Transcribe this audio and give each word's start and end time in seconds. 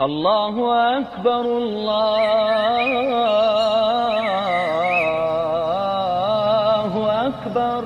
الله 0.00 0.54
أكبر 0.98 1.40
الله 1.40 2.02
أكبر 7.26 7.84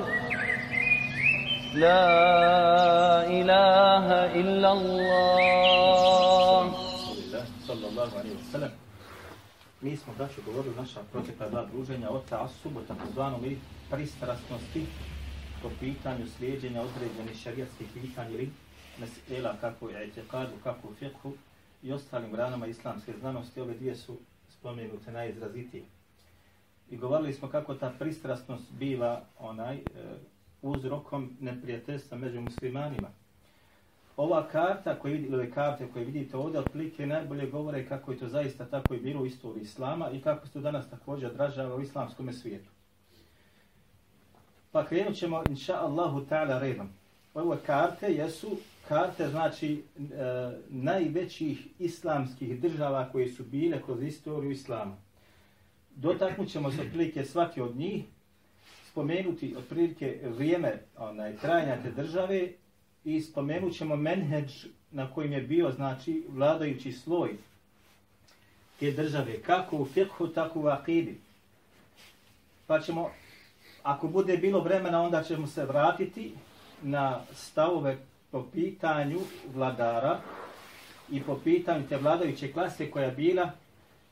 لا 1.74 3.28
إله 3.28 4.06
إلا 4.40 4.72
الله 4.72 5.18
sallallahu 7.68 8.16
alaihi 8.16 8.36
wa 8.40 8.48
sallam. 8.52 8.70
Mi 9.82 9.96
smo, 9.96 10.14
braću, 10.16 10.40
govorili 10.46 10.74
naša 10.76 11.00
protekla 11.12 11.48
dva 11.48 11.64
druženja 11.64 12.10
o 12.10 12.22
ta'asubu, 12.30 12.80
takozvanom 12.88 13.44
ili 13.44 13.58
pristrasnosti 13.90 14.86
po 15.62 15.68
pitanju 15.80 16.26
slijedženja 16.36 16.82
određenih 16.82 17.36
šarijatskih 17.42 17.88
pitanja 17.94 18.30
ili 18.30 18.50
mesela 18.98 19.56
kako 19.60 19.88
je 19.88 20.04
etikadu, 20.04 20.52
kako 20.64 20.88
u 20.88 20.94
fiqhu 21.00 21.32
i 21.82 21.92
ostalim 21.92 22.32
granama 22.32 22.66
islamske 22.66 23.12
znanosti. 23.20 23.60
Ove 23.60 23.74
dvije 23.74 23.94
su 23.94 24.16
spomenute 24.48 25.12
najizrazitije. 25.12 25.84
I 26.90 26.96
govorili 26.96 27.32
smo 27.32 27.48
kako 27.48 27.74
ta 27.74 27.92
pristrasnost 27.98 28.72
biva 28.72 29.22
onaj 29.38 29.76
e, 29.76 29.80
uzrokom 30.62 31.36
neprijateljstva 31.40 32.18
među 32.18 32.40
muslimanima. 32.40 33.08
Ova 34.16 34.48
karta 34.48 34.98
koju 34.98 35.12
vidite, 35.12 35.34
ove 35.34 35.50
karte 35.50 35.88
koje 35.92 36.04
vidite 36.04 36.36
ovdje, 36.36 36.60
otprilike 36.60 37.06
najbolje 37.06 37.50
govore 37.50 37.88
kako 37.88 38.12
je 38.12 38.18
to 38.18 38.28
zaista 38.28 38.64
tako 38.64 38.94
i 38.94 39.00
bilo 39.00 39.22
u 39.22 39.26
istoriji 39.26 39.62
Islama 39.62 40.10
i 40.10 40.20
kako 40.20 40.46
se 40.46 40.52
to 40.52 40.60
danas 40.60 40.90
također 40.90 41.30
odražava 41.30 41.76
u 41.76 41.80
islamskom 41.80 42.32
svijetu. 42.32 42.70
Pa 44.72 44.86
krenut 44.86 45.16
ćemo, 45.16 45.42
inša 45.48 45.74
Allahu 45.74 46.20
ta'ala, 46.20 46.60
redom. 46.60 46.88
Ove 47.34 47.56
karte 47.66 48.06
jesu 48.06 48.56
karte, 48.88 49.28
znači, 49.28 49.82
e, 49.98 50.02
najvećih 50.68 51.66
islamskih 51.78 52.60
država 52.60 53.08
koje 53.12 53.28
su 53.28 53.44
bile 53.44 53.82
kroz 53.82 54.02
istoriju 54.02 54.50
Islama. 54.50 54.96
Dotaknut 55.94 56.48
ćemo 56.48 56.72
se 56.72 56.80
otprilike 56.80 57.24
svaki 57.24 57.60
od 57.60 57.76
njih, 57.76 58.04
spomenuti 58.90 59.54
otprilike 59.58 60.20
vrijeme 60.36 60.82
onaj, 60.96 61.36
trajanja 61.36 61.82
te 61.82 61.90
države 61.90 62.48
i 63.04 63.20
spomenut 63.20 63.74
ćemo 63.74 63.96
menheđ 63.96 64.66
na 64.90 65.10
kojim 65.10 65.32
je 65.32 65.42
bio, 65.42 65.70
znači, 65.70 66.24
vladajući 66.28 66.92
sloj 66.92 67.30
te 68.80 68.90
države, 68.90 69.42
kako 69.42 69.76
u 69.76 69.86
fiqhu, 69.86 70.34
tako 70.34 70.60
u 70.60 70.66
akidi. 70.66 71.20
Pa 72.66 72.80
ćemo, 72.80 73.10
ako 73.82 74.08
bude 74.08 74.36
bilo 74.36 74.60
vremena, 74.60 75.02
onda 75.02 75.22
ćemo 75.22 75.46
se 75.46 75.64
vratiti 75.64 76.34
na 76.82 77.20
stavove 77.32 77.98
po 78.30 78.46
pitanju 78.52 79.18
vladara 79.54 80.20
i 81.10 81.22
po 81.22 81.38
pitanju 81.44 81.88
te 81.88 81.96
vladajuće 81.96 82.52
klase 82.52 82.90
koja 82.90 83.10
bila 83.10 83.50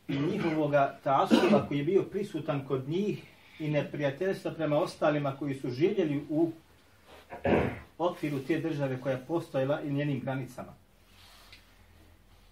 i 0.08 0.18
njihovoga 0.18 0.98
tasuba 1.04 1.66
koji 1.68 1.78
je 1.78 1.84
bio 1.84 2.02
prisutan 2.02 2.66
kod 2.66 2.88
njih 2.88 3.22
i 3.58 3.68
neprijateljstva 3.68 4.50
prema 4.50 4.78
ostalima 4.78 5.36
koji 5.38 5.54
su 5.54 5.70
živjeli 5.70 6.26
u 6.28 6.52
okviru 7.98 8.38
te 8.38 8.60
države 8.60 9.00
koja 9.00 9.12
je 9.12 9.24
postojila 9.28 9.80
i 9.80 9.92
njenim 9.92 10.20
granicama. 10.20 10.74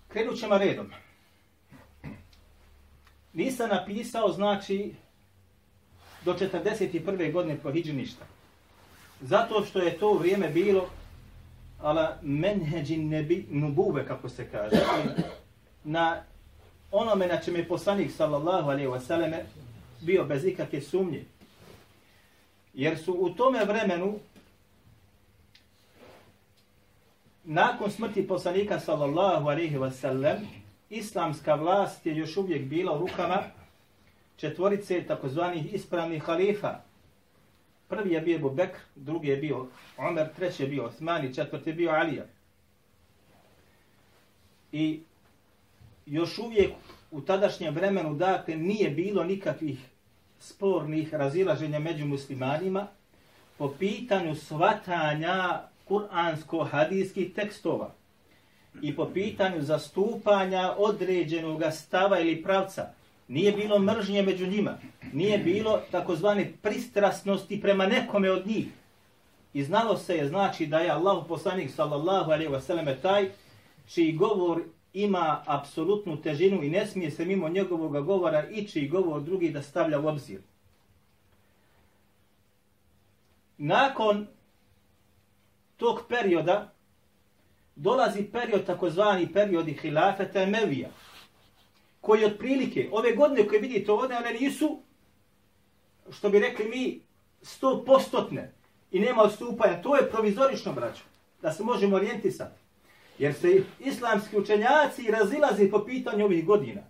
Krenut 0.09 0.39
ćemo 0.39 0.59
redom. 0.59 0.91
Nisam 3.33 3.69
napisao, 3.69 4.33
znači, 4.33 4.95
do 6.25 6.35
41. 6.35 7.33
godine 7.33 7.59
po 7.63 7.73
Hidžiništa. 7.73 8.25
Zato 9.21 9.65
što 9.65 9.79
je 9.79 9.99
to 9.99 10.13
vrijeme 10.13 10.49
bilo 10.49 10.89
ala 11.85 12.19
menheđin 12.23 13.09
nebi 13.09 13.47
nubube, 13.51 14.05
kako 14.07 14.29
se 14.29 14.51
kaže. 14.51 14.77
Na 15.85 16.23
onome 16.93 17.27
na 17.27 17.41
čem 17.41 17.57
je 17.57 17.69
poslanik, 17.69 18.13
sallallahu 18.13 18.71
alaihi 18.71 18.89
wa 18.89 19.01
sallame, 19.01 19.45
bio 20.01 20.25
bez 20.25 20.45
ikakve 20.45 20.81
sumnje. 20.81 21.25
Jer 22.75 22.99
su 22.99 23.13
u 23.13 23.31
tome 23.31 23.65
vremenu 23.65 24.19
nakon 27.45 27.91
smrti 27.91 28.29
poslanika 28.29 28.81
sallallahu 28.81 29.49
alaihi 29.49 29.77
wa 29.77 29.91
sallam, 29.91 30.37
islamska 30.91 31.55
vlast 31.55 32.07
je 32.07 32.17
još 32.17 32.37
uvijek 32.37 32.65
bila 32.65 32.97
u 32.97 32.99
rukama 32.99 33.43
četvorice 34.37 35.05
takozvanih 35.07 35.75
ispravnih 35.75 36.23
halifa. 36.23 36.81
Prvi 37.89 38.13
je 38.13 38.21
bio 38.21 38.49
Bekr, 38.49 38.79
drugi 38.95 39.29
je 39.29 39.37
bio 39.37 39.67
Omer, 39.97 40.29
treći 40.37 40.63
je 40.63 40.69
bio 40.69 40.85
Osmani, 40.85 41.35
četvrti 41.35 41.71
je 41.71 41.75
bio 41.75 41.91
Alija. 41.91 42.25
I 44.73 45.01
još 46.07 46.39
uvijek 46.39 46.73
u 47.11 47.21
tadašnjem 47.21 47.75
vremenu, 47.75 48.15
dakle, 48.15 48.57
nije 48.57 48.91
bilo 48.91 49.25
nikakvih 49.25 49.79
spornih 50.41 51.15
razilaženja 51.15 51.79
među 51.79 52.07
muslimanima 52.07 52.87
po 53.59 53.75
pitanju 53.79 54.35
svatanja 54.35 55.63
kuransko-hadijskih 55.89 57.35
tekstova 57.35 57.95
i 58.83 58.97
po 58.97 59.11
pitanju 59.15 59.63
zastupanja 59.63 60.75
određenog 60.79 61.63
stava 61.73 62.21
ili 62.21 62.43
pravca. 62.43 62.94
Nije 63.29 63.53
bilo 63.53 63.79
mržnje 63.79 64.23
među 64.23 64.47
njima. 64.47 64.79
Nije 65.13 65.39
bilo 65.39 65.81
takozvane 65.91 66.53
pristrasnosti 66.63 67.61
prema 67.61 67.87
nekome 67.87 68.31
od 68.31 68.47
njih. 68.47 68.67
I 69.53 69.65
znalo 69.65 69.97
se 69.97 70.17
je 70.17 70.29
znači 70.29 70.67
da 70.67 70.79
je 70.79 70.91
Allah 70.91 71.25
poslanik 71.29 71.71
sallallahu 71.71 72.31
alaihi 72.31 72.53
wa 72.53 72.61
sallam 72.61 72.87
taj 73.03 73.31
čiji 73.87 74.13
govor 74.13 74.63
ima 74.93 75.43
apsolutnu 75.47 76.23
težinu 76.23 76.63
i 76.63 76.71
ne 76.71 76.87
smije 76.87 77.11
se 77.11 77.25
mimo 77.25 77.49
njegovog 77.49 78.07
govora 78.07 78.49
i 78.49 78.69
čiji 78.69 78.89
govor 78.89 79.23
drugi 79.23 79.51
da 79.51 79.63
stavlja 79.63 80.01
u 80.01 80.07
obzir. 80.07 80.41
Nakon 83.59 84.27
tog 85.77 86.01
perioda 86.09 86.73
dolazi 87.77 88.23
period 88.23 88.67
takozvani 88.67 89.33
periodi 89.33 89.73
hilafeta 89.73 90.43
Emevija, 90.43 90.89
koji 92.05 92.25
otprilike, 92.25 92.89
ove 92.93 93.13
godine 93.13 93.49
koje 93.49 93.61
vidite 93.61 93.93
ovdje, 93.93 94.17
one 94.17 94.33
nisu, 94.33 94.81
što 96.11 96.29
bi 96.29 96.39
rekli 96.39 96.69
mi, 96.69 97.01
sto 97.43 97.85
postotne 97.87 98.53
i 98.91 99.01
nema 99.01 99.23
odstupanja. 99.23 99.83
To 99.83 99.97
je 99.97 100.11
provizorično, 100.11 100.73
braćo, 100.73 101.03
da 101.43 101.53
se 101.53 101.63
možemo 101.63 101.97
orijentisati. 101.97 102.61
Jer 103.19 103.35
se 103.35 103.63
islamski 103.81 104.39
učenjaci 104.39 105.11
razilazi 105.11 105.71
po 105.71 105.85
pitanju 105.85 106.25
ovih 106.25 106.47
godina. 106.47 106.81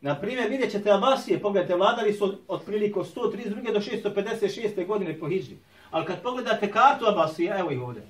Na 0.00 0.20
primjer, 0.20 0.50
vidjet 0.50 0.72
ćete 0.72 0.90
Abasije, 0.90 1.40
pogledajte, 1.40 1.76
vladali 1.76 2.12
su 2.12 2.38
otprilike 2.48 2.98
od 2.98 3.14
132. 3.14 3.72
do 3.72 3.80
656. 3.80 4.86
godine 4.86 5.18
po 5.18 5.28
Hidži. 5.28 5.56
Ali 5.90 6.06
kad 6.06 6.22
pogledate 6.22 6.72
kartu 6.72 7.06
Abasije, 7.06 7.56
evo 7.58 7.70
ih 7.70 7.80
ovdje, 7.80 8.02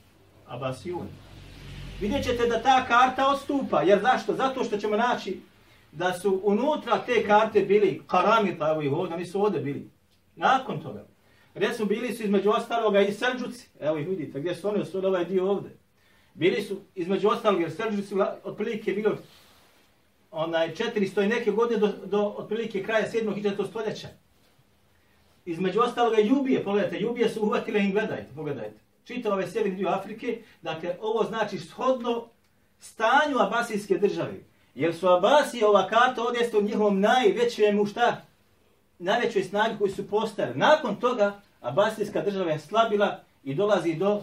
Abasijun. 0.47 1.09
Vidjet 2.01 2.25
ćete 2.25 2.47
da 2.47 2.63
ta 2.63 2.85
karta 2.85 3.29
odstupa. 3.29 3.83
Jer 3.83 4.01
zašto? 4.01 4.35
Zato 4.35 4.65
što 4.65 4.77
ćemo 4.77 4.97
naći 4.97 5.41
da 5.93 6.13
su 6.13 6.41
unutra 6.45 6.99
te 7.07 7.27
karte 7.27 7.61
bili 7.61 8.03
karamita, 8.07 8.59
pa 8.59 8.71
evo 8.71 8.83
ih 8.83 8.93
ovdje, 8.93 9.15
oni 9.15 9.27
su 9.27 9.43
ovdje 9.45 9.61
bili. 9.61 9.91
Nakon 10.37 10.83
toga. 10.83 11.07
Recimo, 11.55 11.89
bili 11.89 12.13
su 12.13 12.23
između 12.23 12.51
ostaloga 12.51 13.01
i 13.01 13.13
Selđuci. 13.13 13.69
Evo 13.81 13.99
ih 13.99 14.09
vidite, 14.09 14.41
gdje 14.41 14.55
su 14.55 14.69
oni 14.69 14.81
osvojili 14.81 15.09
ovaj 15.09 15.25
dio 15.25 15.51
ovdje. 15.51 15.71
Bili 16.35 16.63
su 16.63 16.81
između 16.95 17.29
ostalog, 17.29 17.61
jer 17.61 17.71
Selđuci 17.71 18.15
otprilike 18.45 18.93
bilo 18.93 19.17
onaj 20.31 20.75
400 20.75 21.25
i 21.25 21.29
neke 21.29 21.51
godine 21.51 21.81
do, 21.81 21.93
do 22.05 22.35
otprilike 22.39 22.83
kraja 22.83 23.07
7. 23.13 23.63
i 23.65 23.69
stoljeća. 23.69 24.09
Između 25.45 25.81
ostaloga 25.81 26.21
i 26.21 26.29
Jubije, 26.29 26.65
pogledajte, 26.65 27.01
Jubije 27.01 27.29
su 27.29 27.43
uhvatile 27.43 27.85
i 27.85 27.93
gledajte, 27.93 28.33
pogledajte 28.35 28.81
čitav 29.05 29.33
ove 29.33 29.51
sjeverni 29.51 29.77
dio 29.77 29.89
Afrike, 29.89 30.43
dakle, 30.63 30.97
ovo 31.01 31.25
znači 31.25 31.59
shodno 31.59 32.29
stanju 32.81 33.39
Abasijske 33.39 33.99
države. 33.99 34.35
Jer 34.81 34.95
su 34.95 35.09
Abasije, 35.09 35.67
ova 35.67 35.89
karta 35.89 36.23
odjeste 36.23 36.59
u 36.59 36.63
njihovom 36.63 37.01
najvećem 37.01 37.87
šta? 37.87 38.23
Najvećoj 38.99 39.43
snagi 39.43 39.79
koji 39.79 39.91
su 39.91 40.09
postali. 40.09 40.59
Nakon 40.59 40.97
toga, 40.97 41.41
Abasijska 41.61 42.23
država 42.23 42.51
je 42.51 42.59
slabila 42.59 43.21
i 43.45 43.55
dolazi 43.55 43.95
do 43.95 44.23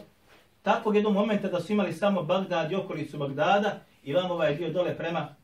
takvog 0.62 0.96
jednog 0.96 1.14
momenta 1.14 1.48
da 1.48 1.62
su 1.62 1.72
imali 1.72 1.94
samo 1.94 2.24
Bagdad 2.24 2.72
i 2.72 2.76
okolicu 2.76 3.18
Bagdada 3.18 3.80
i 4.04 4.14
vam 4.14 4.32
ovaj 4.32 4.56
dio 4.56 4.70
dole 4.70 4.98
prema, 4.98 5.36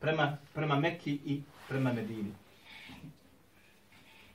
prema, 0.00 0.36
prema 0.54 0.76
Mekki 0.76 1.18
i 1.24 1.42
prema 1.68 1.92
Medini. 1.92 2.32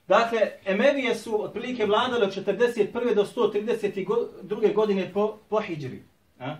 Dakle, 0.08 0.40
Emevije 0.64 1.14
su 1.14 1.44
otprilike 1.44 1.86
vladale 1.86 2.26
od 2.26 2.34
41. 2.36 3.14
do 3.14 3.24
132. 3.24 4.74
godine 4.74 5.10
po, 5.12 5.38
po 5.48 5.60
Hidžri. 5.60 6.02
A? 6.40 6.56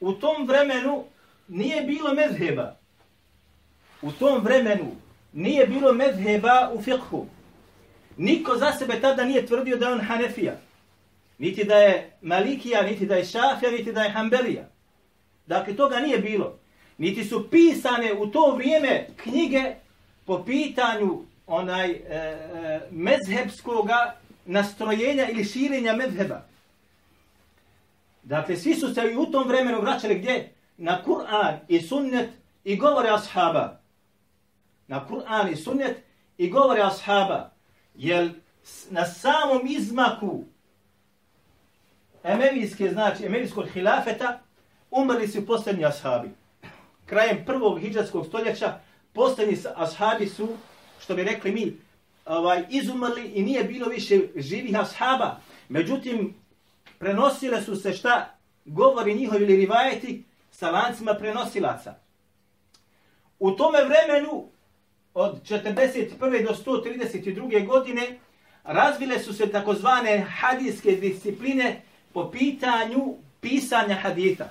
U 0.00 0.12
tom 0.12 0.46
vremenu 0.46 1.04
nije 1.48 1.82
bilo 1.82 2.14
mezheba. 2.14 2.76
U 4.02 4.12
tom 4.12 4.44
vremenu 4.44 4.96
nije 5.32 5.66
bilo 5.66 5.92
mezheba 5.92 6.70
u 6.74 6.82
fiqhu. 6.82 7.24
Niko 8.16 8.56
za 8.56 8.72
sebe 8.72 9.00
tada 9.00 9.24
nije 9.24 9.46
tvrdio 9.46 9.76
da 9.76 9.86
je 9.86 9.92
on 9.92 10.00
Hanefija. 10.00 10.56
Niti 11.38 11.64
da 11.64 11.76
je 11.76 12.10
Malikija, 12.22 12.82
niti 12.82 13.06
da 13.06 13.16
je 13.16 13.24
Šafija, 13.24 13.70
niti 13.70 13.92
da 13.92 14.02
je 14.02 14.10
Hanbelija. 14.10 14.68
Dakle, 15.46 15.76
toga 15.76 16.00
nije 16.00 16.18
bilo. 16.18 16.58
niti 16.98 17.24
su 17.24 17.50
pisane 17.50 18.14
u 18.14 18.26
to 18.26 18.54
vrijeme 18.56 19.06
knjige 19.16 19.74
po 20.24 20.44
pitanju 20.44 21.22
onaj 21.46 21.90
e, 21.90 21.98
e, 22.10 22.80
mezhebskoga 22.90 24.16
nastrojenja 24.46 25.28
ili 25.28 25.44
širenja 25.44 25.92
mezheba. 25.92 26.46
Dakle, 28.22 28.56
svi 28.56 28.74
su 28.74 28.94
se 28.94 29.10
i 29.12 29.16
u 29.16 29.26
tom 29.26 29.48
vremenu 29.48 29.80
vraćali 29.80 30.18
gdje? 30.18 30.52
Na 30.78 31.02
Kur'an 31.02 31.58
i 31.68 31.80
sunnet 31.80 32.30
i 32.64 32.76
govore 32.76 33.10
ashaba. 33.10 33.80
Na 34.86 35.06
Kur'an 35.08 35.52
i 35.52 35.56
sunnet 35.56 35.96
i 36.38 36.50
govore 36.50 36.82
ashaba. 36.82 37.50
Jer 37.94 38.30
na 38.90 39.04
samom 39.04 39.66
izmaku 39.66 40.44
emevijske, 42.24 42.90
znači 42.90 43.26
emevijskog 43.26 43.68
hilafeta, 43.68 44.40
umrli 44.90 45.28
su 45.28 45.46
posljednji 45.46 45.84
ashabi. 45.84 46.30
Krajem 47.06 47.44
prvog 47.46 47.80
hijđarskog 47.80 48.26
stoljeća, 48.26 48.80
posljednji 49.12 49.56
ashabi 49.76 50.26
su, 50.26 50.48
što 51.00 51.14
bi 51.14 51.24
rekli 51.24 51.52
mi, 51.52 51.76
ovaj, 52.26 52.64
izumrli 52.70 53.28
i 53.28 53.42
nije 53.42 53.64
bilo 53.64 53.88
više 53.88 54.20
živih 54.36 54.78
ashaba. 54.80 55.36
Međutim, 55.68 56.34
prenosile 56.98 57.62
su 57.62 57.76
se 57.76 57.92
šta 57.92 58.34
govori 58.64 59.14
njihovi 59.14 59.44
ili 59.44 59.56
rivajeti 59.56 60.24
sa 60.58 60.70
lancima 60.70 61.14
prenosilaca. 61.14 61.94
U 63.38 63.50
tome 63.50 63.78
vremenu, 63.84 64.48
od 65.14 65.42
41. 65.42 66.18
do 66.46 66.54
132. 66.72 67.66
godine, 67.66 68.18
razvile 68.64 69.18
su 69.18 69.32
se 69.32 69.46
takozvane 69.46 70.18
hadijske 70.18 70.92
discipline 70.92 71.82
po 72.12 72.30
pitanju 72.30 73.16
pisanja 73.40 73.94
hadita. 73.94 74.50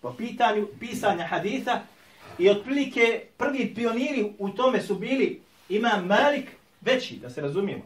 Po 0.00 0.12
pitanju 0.12 0.66
pisanja 0.80 1.26
hadita 1.26 1.82
i 2.38 2.50
otprilike 2.50 3.26
prvi 3.36 3.74
pioniri 3.74 4.32
u 4.38 4.48
tome 4.48 4.80
su 4.80 4.94
bili 4.94 5.42
Imam 5.68 6.06
Malik, 6.06 6.50
veći, 6.80 7.16
da 7.16 7.30
se 7.30 7.40
razumijemo, 7.40 7.84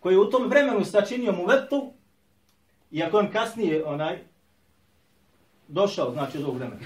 koji 0.00 0.14
je 0.14 0.18
u 0.18 0.30
tom 0.30 0.48
vremenu 0.48 0.84
sačinio 0.84 1.32
mu 1.32 1.46
vetu, 1.46 1.92
iako 2.90 3.18
on 3.18 3.32
kasnije 3.32 3.84
onaj 3.84 4.29
došao, 5.70 6.12
znači, 6.12 6.38
od 6.38 6.44
ovog 6.44 6.56
vremena. 6.56 6.80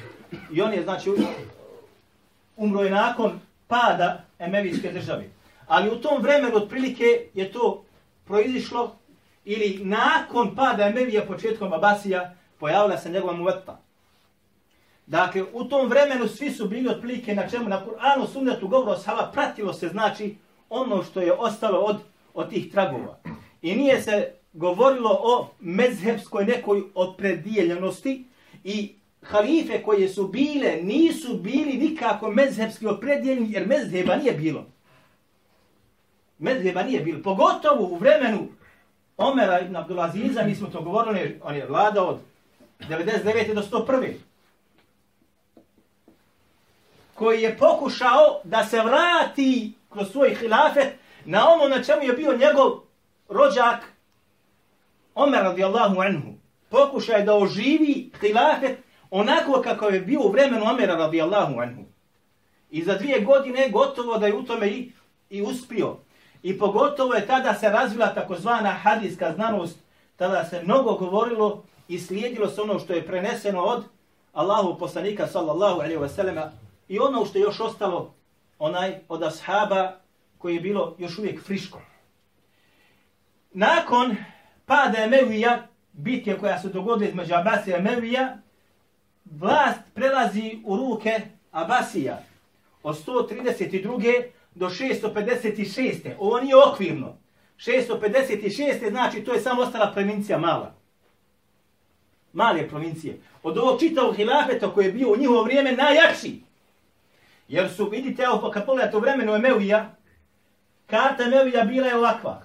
I 0.52 0.62
on 0.62 0.72
je, 0.72 0.82
znači, 0.82 1.10
umro 2.56 2.82
je 2.82 2.90
nakon 2.90 3.40
pada 3.66 4.25
Emevijske 4.38 4.92
države. 4.92 5.28
Ali 5.66 5.90
u 5.90 6.00
tom 6.00 6.22
vremenu, 6.22 6.56
otprilike, 6.56 7.28
je 7.34 7.52
to 7.52 7.84
proizišlo 8.25 8.96
ili 9.44 9.81
nakon 9.84 10.54
pada 10.56 10.86
Emevija 10.86 11.26
početkom 11.26 11.72
Abasija 11.72 12.34
pojavila 12.58 12.98
se 12.98 13.10
njegova 13.10 13.32
muveta. 13.32 13.81
Dakle, 15.06 15.42
u 15.52 15.64
tom 15.64 15.88
vremenu 15.88 16.28
svi 16.28 16.50
su 16.50 16.69
bili 16.69 16.88
otprilike 16.88 17.34
na 17.34 17.48
čemu, 17.48 17.69
na 17.69 17.87
Kur'anu, 17.87 18.26
sunnetu, 18.32 18.69
govoru 18.69 18.90
o 18.90 19.32
pratilo 19.32 19.72
se, 19.72 19.88
znači, 19.88 20.37
ono 20.70 21.02
što 21.02 21.20
je 21.20 21.32
ostalo 21.32 21.78
od, 21.78 21.96
od 22.34 22.50
tih 22.50 22.72
tragova. 22.72 23.19
I 23.62 23.75
nije 23.75 24.02
se 24.02 24.32
govorilo 24.52 25.19
o 25.22 25.48
mezhebskoj 25.60 26.44
nekoj 26.44 26.82
opredijeljenosti 26.94 28.25
i 28.64 28.94
halife 29.22 29.82
koje 29.82 30.08
su 30.08 30.28
bile 30.28 30.76
nisu 30.82 31.38
bili 31.38 31.72
nikako 31.72 32.31
mezhebski 32.31 32.87
opredjeljeni 32.87 33.52
jer 33.52 33.66
mezheba 33.66 34.16
nije 34.16 34.32
bilo. 34.32 34.66
Mezheba 36.38 36.82
nije 36.82 37.00
bilo. 37.00 37.22
Pogotovo 37.22 37.87
u 37.87 37.96
vremenu 37.96 38.49
Omera 39.16 39.61
ibn 39.61 39.76
Abdulaziza, 39.76 40.43
mi 40.43 40.55
smo 40.55 40.69
to 40.69 40.82
govorili, 40.82 41.40
on 41.43 41.56
je 41.56 41.66
vladao 41.66 42.06
od 42.06 42.20
99. 42.81 43.55
do 43.55 43.62
101. 43.62 44.12
Koji 47.14 47.43
je 47.43 47.58
pokušao 47.58 48.40
da 48.44 48.64
se 48.64 48.81
vrati 48.81 49.72
kroz 49.90 50.11
svoj 50.12 50.34
hilafet 50.34 50.94
na 51.25 51.49
ono 51.49 51.69
na 51.69 51.82
čemu 51.82 52.02
je 52.02 52.12
bio 52.12 52.37
njegov 52.37 52.81
rođak 53.28 53.94
Omer 55.14 55.43
radijallahu 55.43 56.00
anhu. 56.00 56.33
Pokušaj 56.75 57.23
da 57.23 57.35
oživi 57.35 58.11
hilafet 58.21 58.79
onako 59.11 59.62
kako 59.62 59.88
je 59.88 60.00
bio 60.00 60.21
u 60.21 60.31
vremenu 60.31 60.65
Omera 60.65 60.94
radijallahu 60.94 61.61
anhu. 61.61 61.82
I 62.71 62.82
za 62.85 62.94
dvije 62.94 63.21
godine 63.21 63.69
gotovo 63.69 64.19
da 64.19 64.26
je 64.26 64.35
u 64.35 64.43
tome 64.43 64.69
i, 64.69 64.93
i 65.31 65.43
uspio. 65.43 65.97
I 66.43 66.59
pogotovo 66.59 67.15
je 67.15 67.26
tada 67.26 67.55
se 67.55 67.69
razvila 67.69 68.15
takozvana 68.15 68.71
hadijska 68.71 69.32
znanost, 69.32 69.79
tada 70.17 70.44
se 70.44 70.62
mnogo 70.62 70.93
govorilo 70.93 71.62
i 71.88 71.99
slijedilo 71.99 72.49
se 72.49 72.61
ono 72.61 72.79
što 72.79 72.93
je 72.93 73.06
preneseno 73.06 73.62
od 73.62 73.85
Allahu 74.32 74.79
poslanika 74.79 75.26
sallallahu 75.26 75.81
alaihi 75.81 75.99
wa 75.99 76.09
sallama 76.09 76.53
i 76.88 76.99
ono 76.99 77.25
što 77.25 77.38
je 77.38 77.43
još 77.43 77.61
ostalo 77.61 78.15
onaj 78.59 78.94
od 79.09 79.23
ashaba 79.23 79.93
koji 80.38 80.55
je 80.55 80.61
bilo 80.61 80.97
još 80.99 81.19
uvijek 81.19 81.44
friško. 81.44 81.81
Nakon 83.53 84.17
pada 84.67 84.99
Emevija, 84.99 85.67
bitke 85.96 86.37
koja 86.41 86.58
se 86.58 86.69
dogodila 86.69 87.08
između 87.08 87.35
Abasija 87.35 87.76
i 87.76 87.81
Emevija, 87.81 88.38
vlast 89.25 89.81
prelazi 89.94 90.58
u 90.64 90.76
ruke 90.76 91.20
Abasija 91.50 92.23
od 92.82 93.06
132 93.06 94.23
do 94.55 94.69
656. 94.69 96.11
Ovo 96.19 96.41
nije 96.41 96.56
okvirno. 96.56 97.17
656. 97.58 98.91
znači 98.91 99.25
to 99.25 99.32
je 99.32 99.41
samo 99.41 99.62
ostala 99.62 99.93
provincija 99.93 100.38
mala. 100.38 100.75
Male 102.32 102.69
provincije. 102.69 103.20
Od 103.43 103.58
ovog 103.58 103.81
čitavog 103.81 104.17
hilafeta 104.17 104.75
koji 104.75 104.87
je 104.87 104.93
bio 104.93 105.12
u 105.12 105.17
njihovo 105.17 105.43
vrijeme 105.43 105.73
najjači. 105.73 106.40
Jer 107.49 107.70
su, 107.70 107.88
vidite, 107.88 108.23
evo, 108.23 108.50
kad 108.50 108.67
pogledate 108.67 108.97
u 108.97 109.00
vremenu 109.00 109.35
Emevija, 109.35 109.94
karta 110.87 111.23
Emevija 111.23 111.64
bila 111.64 111.87
je 111.87 111.97
ovakva. 111.97 112.43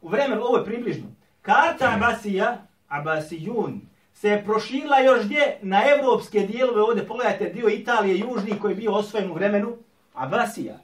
U 0.00 0.08
vremenu, 0.08 0.42
ovo 0.42 0.56
je 0.56 0.64
približno. 0.64 1.13
Karta 1.44 1.92
Abasija, 1.94 2.66
Abasijun, 2.88 3.80
se 4.14 4.28
je 4.28 4.44
prošila 4.44 4.98
još 4.98 5.24
gdje 5.24 5.58
na 5.62 5.82
evropske 5.96 6.40
dijelove, 6.40 6.82
ovdje 6.82 7.06
pogledajte 7.06 7.44
dio 7.44 7.68
Italije, 7.68 8.18
južni 8.18 8.58
koji 8.60 8.72
je 8.72 8.76
bio 8.76 8.92
osvojen 8.92 9.30
u 9.30 9.34
vremenu 9.34 9.76
Abasija. 10.14 10.78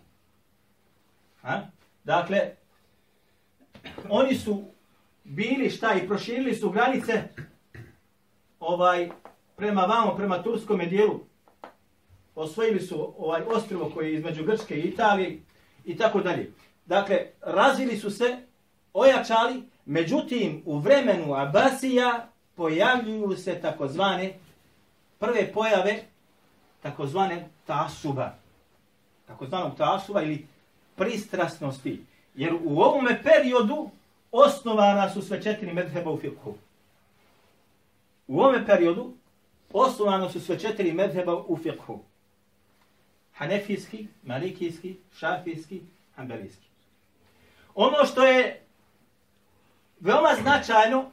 Ha? 1.43 1.61
Dakle, 2.05 2.51
oni 4.09 4.35
su 4.35 4.65
bili 5.25 5.71
šta 5.71 5.95
i 5.95 6.07
proširili 6.07 6.55
su 6.55 6.71
granice 6.71 7.23
ovaj 8.61 9.11
prema 9.57 9.83
vamo, 9.83 10.17
prema 10.17 10.43
turskom 10.43 10.79
dijelu. 10.79 11.21
Osvojili 12.35 12.81
su 12.81 13.15
ovaj 13.19 13.43
ostrvo 13.43 13.91
koji 13.95 14.09
je 14.09 14.15
između 14.15 14.45
Grčke 14.45 14.77
i 14.77 14.89
Italije 14.89 15.41
i 15.85 15.97
tako 15.97 16.21
dalje. 16.21 16.53
Dakle, 16.87 17.27
razvili 17.41 17.97
su 17.97 18.11
se, 18.11 18.50
ojačali, 18.93 19.63
međutim, 19.85 20.63
u 20.67 20.79
vremenu 20.79 21.35
Abasija 21.35 22.29
pojavljuju 22.55 23.37
se 23.37 23.61
takozvane 23.61 24.39
prve 25.19 25.53
pojave 25.53 26.03
takozvane 26.83 27.49
tasuba. 27.67 28.35
Takozvanog 29.27 29.77
tasuba 29.77 30.23
ili 30.23 30.47
pristrasnosti. 30.97 32.05
Jer 32.35 32.55
u 32.65 32.81
ovom 32.81 33.09
periodu 33.23 33.91
osnovana 34.33 35.11
su 35.11 35.23
sve 35.23 35.43
četiri 35.43 35.73
medheba 35.73 36.11
u 36.11 36.19
fiqhu. 36.19 36.53
U 38.29 38.41
ovom 38.41 38.65
periodu 38.67 39.13
osnovano 39.73 40.31
su 40.31 40.41
sve 40.41 40.59
četiri 40.59 40.93
medheba 40.93 41.37
u 41.37 41.57
fiqhu. 41.57 41.99
Hanefijski, 43.35 44.07
malikijski, 44.23 44.97
šafijski, 45.19 45.81
hanbelijski. 46.17 46.67
Ono 47.75 48.05
što 48.07 48.25
je 48.25 48.63
veoma 50.01 50.35
značajno 50.43 51.11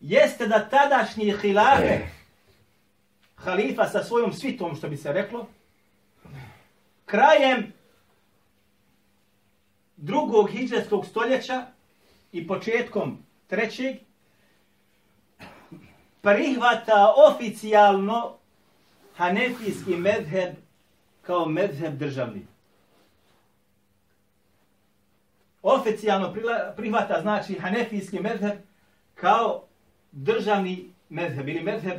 jeste 0.00 0.46
da 0.46 0.68
tadašnji 0.68 1.34
hilafe, 1.40 1.98
halifa 3.36 3.88
sa 3.88 4.04
svojom 4.04 4.32
svitom, 4.32 4.76
što 4.76 4.88
bi 4.88 4.96
se 4.96 5.12
reklo, 5.12 5.46
krajem 7.04 7.72
drugog 9.96 10.50
hijđarskog 10.50 11.06
stoljeća 11.06 11.66
i 12.32 12.46
početkom 12.46 13.18
trećeg 13.46 13.96
prihvata 16.20 17.14
oficijalno 17.30 18.36
hanefijski 19.16 19.96
medheb 19.96 20.54
kao 21.22 21.48
medheb 21.48 21.94
državni. 21.94 22.46
Oficijalno 25.68 26.34
prihvata 26.76 27.20
znači 27.22 27.54
hanefijski 27.54 28.20
medheb 28.20 28.52
kao 29.14 29.64
državni 30.12 30.90
medheb 31.08 31.48
ili 31.48 31.62
medheb 31.62 31.98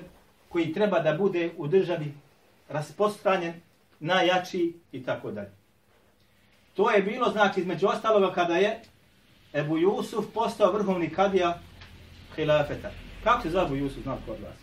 koji 0.49 0.73
treba 0.73 0.99
da 0.99 1.13
bude 1.13 1.51
u 1.57 1.67
državi 1.67 2.13
raspostranjen, 2.69 3.53
najjači 3.99 4.73
i 4.91 5.03
tako 5.03 5.31
dalje. 5.31 5.51
To 6.73 6.91
je 6.91 7.01
bilo, 7.01 7.29
znači, 7.29 7.59
između 7.59 7.87
ostaloga 7.87 8.33
kada 8.33 8.55
je 8.55 8.81
Ebu 9.53 9.77
Jusuf 9.77 10.25
postao 10.33 10.71
vrhovni 10.71 11.09
kadija 11.09 11.59
hilafeta. 12.35 12.91
Kako 13.23 13.41
se 13.41 13.49
zove 13.49 13.65
Ebu 13.65 13.75
Jusuf, 13.75 14.03
znam 14.03 14.23
kod 14.25 14.39
vas? 14.39 14.57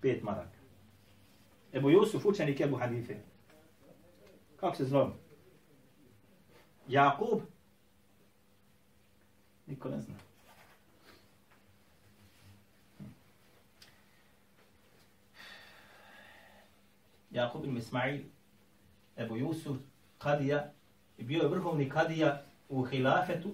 Pet 0.00 0.22
maraka. 0.22 0.58
Ebu 1.72 1.90
Jusuf, 1.90 2.26
učenik 2.26 2.60
Ebu 2.60 2.76
Hanife. 2.76 3.14
Kako 4.60 4.76
se 4.76 4.84
zove? 4.84 5.19
Jakub? 6.88 7.40
Niko 9.66 9.88
ne 9.88 10.00
zna. 10.00 10.14
Jakub 17.30 17.64
ibn 17.64 17.76
Ismail, 17.76 18.20
Ebu 19.16 19.36
Jusuf, 19.36 19.76
Kadija, 20.18 20.70
i 21.18 21.24
bio 21.24 21.42
je 21.42 21.48
vrhovni 21.48 21.88
Kadija 21.88 22.42
u 22.68 22.82
hilafetu, 22.84 23.50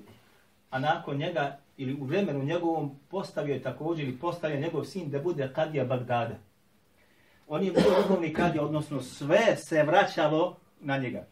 a 0.71 0.78
nakon 0.78 1.16
njega, 1.16 1.59
ili 1.76 1.95
u 1.95 2.04
vremenu 2.04 2.45
njegovom, 2.45 2.99
postavio 3.09 3.54
je 3.54 3.62
također, 3.62 4.04
ili 4.04 4.18
postavio 4.18 4.61
njegov 4.61 4.85
sin 4.85 5.11
da 5.11 5.18
bude 5.18 5.52
Kadija 5.54 5.85
Bagdada. 5.85 6.38
On 7.49 7.62
je 7.62 7.73
bio 7.73 7.99
vrhovni 7.99 8.33
Kadija, 8.33 8.64
odnosno 8.64 9.02
sve 9.02 9.56
se 9.56 9.83
vraćalo 9.83 10.56
na 10.80 10.99
njega. 10.99 11.26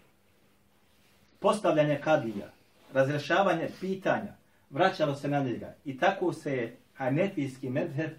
Postavljanje 1.45 2.01
Kadija, 2.05 2.49
razrešavanje 2.93 3.69
pitanja, 3.81 4.33
vraćalo 4.71 5.15
se 5.15 5.29
na 5.29 5.41
njega. 5.41 5.75
I 5.85 5.99
tako 5.99 6.33
se 6.33 6.57
je 6.57 6.77
Hanefijski 6.95 7.71
medheb 7.71 8.11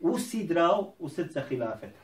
usidrao 0.00 0.92
u 0.98 1.08
srca 1.08 1.42
hilafeta 1.48 2.02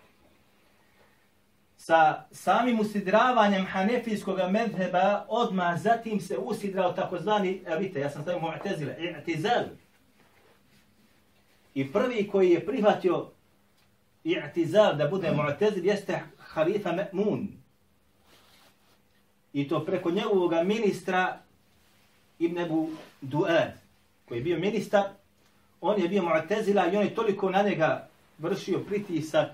sa 1.78 2.24
samim 2.30 2.80
usidravanjem 2.80 3.66
hanefijskog 3.66 4.38
medheba 4.50 5.24
odmah 5.28 5.80
zatim 5.80 6.20
se 6.20 6.38
usidrao 6.38 6.92
takozvani, 6.92 7.62
a 7.68 7.74
vidite, 7.74 8.00
ja 8.00 8.10
sam 8.10 8.22
stavio 8.22 8.40
mu'tezile, 8.40 8.94
i'tizal. 8.98 9.64
I 11.74 11.92
prvi 11.92 12.28
koji 12.32 12.50
je 12.50 12.66
prihvatio 12.66 13.30
i'tizal 14.24 14.96
da 14.96 15.08
bude 15.08 15.30
mu'tezil 15.30 15.84
jeste 15.84 16.20
halifa 16.38 16.92
Me'mun. 16.92 17.46
I 19.52 19.68
to 19.68 19.84
preko 19.84 20.10
njegovog 20.10 20.52
ministra 20.64 21.38
Ibn 22.38 22.58
Ebu 22.58 22.88
Du'ad, 23.22 23.70
koji 24.28 24.38
je 24.38 24.44
bio 24.44 24.58
ministar, 24.58 25.04
on 25.80 26.02
je 26.02 26.08
bio 26.08 26.22
mu'tezila 26.22 26.92
i 26.92 26.96
on 26.96 27.04
je 27.04 27.14
toliko 27.14 27.50
na 27.50 27.62
njega 27.62 28.08
vršio 28.38 28.78
pritisak 28.78 29.48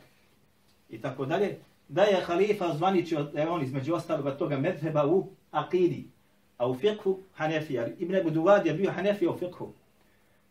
i 0.91 1.01
tako 1.01 1.27
dalje, 1.27 1.59
da 1.89 2.03
je 2.03 2.21
halifa 2.21 2.75
zvaničio 2.75 3.23
da 3.23 3.41
je 3.41 3.49
on 3.49 3.63
između 3.63 3.95
ostaloga 3.95 4.37
toga 4.37 4.59
medheba 4.59 5.07
u 5.07 5.29
akidi, 5.51 6.05
a 6.59 6.69
u 6.69 6.75
fiqhu 6.75 7.19
Hanefija. 7.35 7.87
Ibn 7.99 8.15
Ebu 8.15 8.31
Duad 8.31 8.67
je 8.67 8.75
bio 8.75 8.93
Hanefija 8.93 9.31
u 9.31 9.39
fiqhu, 9.39 9.69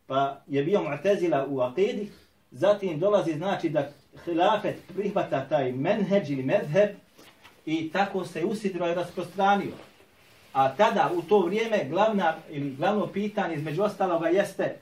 pa 0.07 0.41
je 0.47 0.63
bio 0.63 0.79
Mu'tezila 0.79 1.45
u 1.49 1.59
akidi, 1.59 2.11
zatim 2.51 2.99
dolazi 2.99 3.33
znači 3.33 3.69
da 3.69 3.91
hilafet 4.25 4.75
prihvata 4.95 5.47
taj 5.49 5.71
menheđ 5.71 6.29
ili 6.29 6.43
medheb 6.43 6.89
i 7.65 7.89
tako 7.89 8.25
se 8.25 8.45
usidro 8.45 8.91
i 8.91 8.95
rasprostranio. 8.95 9.73
A 10.53 10.75
tada 10.75 11.11
u 11.15 11.21
to 11.21 11.39
vrijeme 11.39 11.85
glavna 11.89 12.35
ili 12.49 12.75
glavno 12.75 13.07
pitanje 13.07 13.55
između 13.55 13.83
ostaloga 13.83 14.27
jeste 14.27 14.75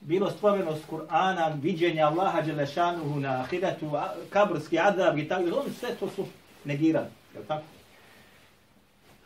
bilo 0.00 0.30
stvoreno 0.30 0.76
s 0.76 0.90
Kur'ana, 0.90 1.62
viđenje 1.62 2.02
Allaha 2.02 2.42
Đelešanuhu 2.42 3.20
na 3.20 3.40
ahiretu, 3.40 3.90
kabrski 4.30 4.78
adab 4.78 5.18
i 5.18 5.28
tako, 5.28 5.42
oni 5.42 5.70
sve 5.80 5.94
to 6.00 6.08
su 6.10 6.26
negirali, 6.64 7.06
je 7.34 7.42
tako? 7.48 7.64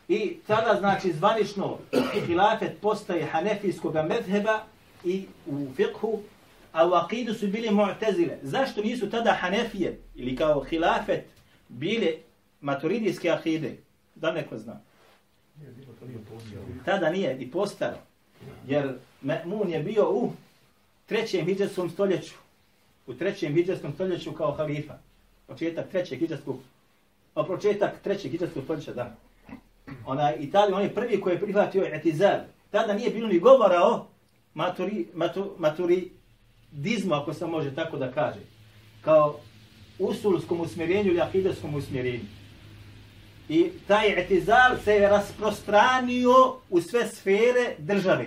I 0.08 0.36
tada, 0.46 0.80
znači, 0.80 1.12
zvanično 1.12 1.78
hilafet 2.26 2.80
postaje 2.80 3.24
hanefijskog 3.24 3.94
medheba 3.94 4.60
i 5.04 5.26
u 5.46 5.66
fiqhu, 5.76 6.18
a 6.72 6.86
u 6.86 6.92
akidu 6.92 7.34
su 7.34 7.46
bili 7.46 7.68
mu'tezile. 7.68 8.36
Zašto 8.42 8.82
nisu 8.82 9.10
tada 9.10 9.32
hanefije 9.32 9.98
ili 10.14 10.36
kao 10.36 10.64
hilafet 10.64 11.24
bili 11.68 12.18
maturidijske 12.60 13.30
ahide, 13.30 13.76
Da 14.14 14.32
neko 14.32 14.58
zna. 14.58 14.80
Tada 16.84 17.10
nije 17.10 17.38
i 17.38 17.50
postalo, 17.50 17.96
Jer 18.66 18.94
Me'mun 19.22 19.68
je 19.68 19.80
bio 19.80 20.10
u 20.10 20.32
trećem 21.06 21.46
hijđarskom 21.46 21.90
stoljeću, 21.90 22.34
u 23.06 23.14
trećem 23.14 23.54
hijđarskom 23.54 23.92
stoljeću 23.94 24.32
kao 24.32 24.52
halifa, 24.52 24.94
početak 25.46 25.88
trećeg 25.88 26.18
hijđarskog, 26.18 26.58
o 27.34 27.44
početak 27.44 28.00
trećeg 28.02 28.30
hijđarskog 28.30 28.64
stoljeća, 28.64 28.92
da. 28.92 29.16
Ona, 30.06 30.34
Italija, 30.34 30.76
on 30.76 30.82
je 30.82 30.94
prvi 30.94 31.20
koji 31.20 31.34
je 31.34 31.40
prihvatio 31.40 31.84
etizal. 31.84 32.38
Tada 32.70 32.94
nije 32.94 33.10
bilo 33.10 33.28
ni 33.28 33.38
govora 33.38 33.82
o 33.82 34.06
maturi, 34.54 35.06
matu, 35.14 35.54
maturidizmu, 35.58 37.14
ako 37.14 37.34
se 37.34 37.46
može 37.46 37.74
tako 37.74 37.96
da 37.96 38.12
kaže, 38.12 38.40
kao 39.00 39.40
usulskom 39.98 40.60
usmjerenju 40.60 41.10
ili 41.10 41.20
akidarskom 41.20 41.74
usmjerenju. 41.74 42.39
I 43.50 43.70
taj 43.86 44.20
etizal 44.20 44.76
se 44.84 44.92
je 44.92 45.08
rasprostranio 45.08 46.32
u 46.70 46.80
sve 46.80 47.06
sfere 47.06 47.74
države. 47.78 48.26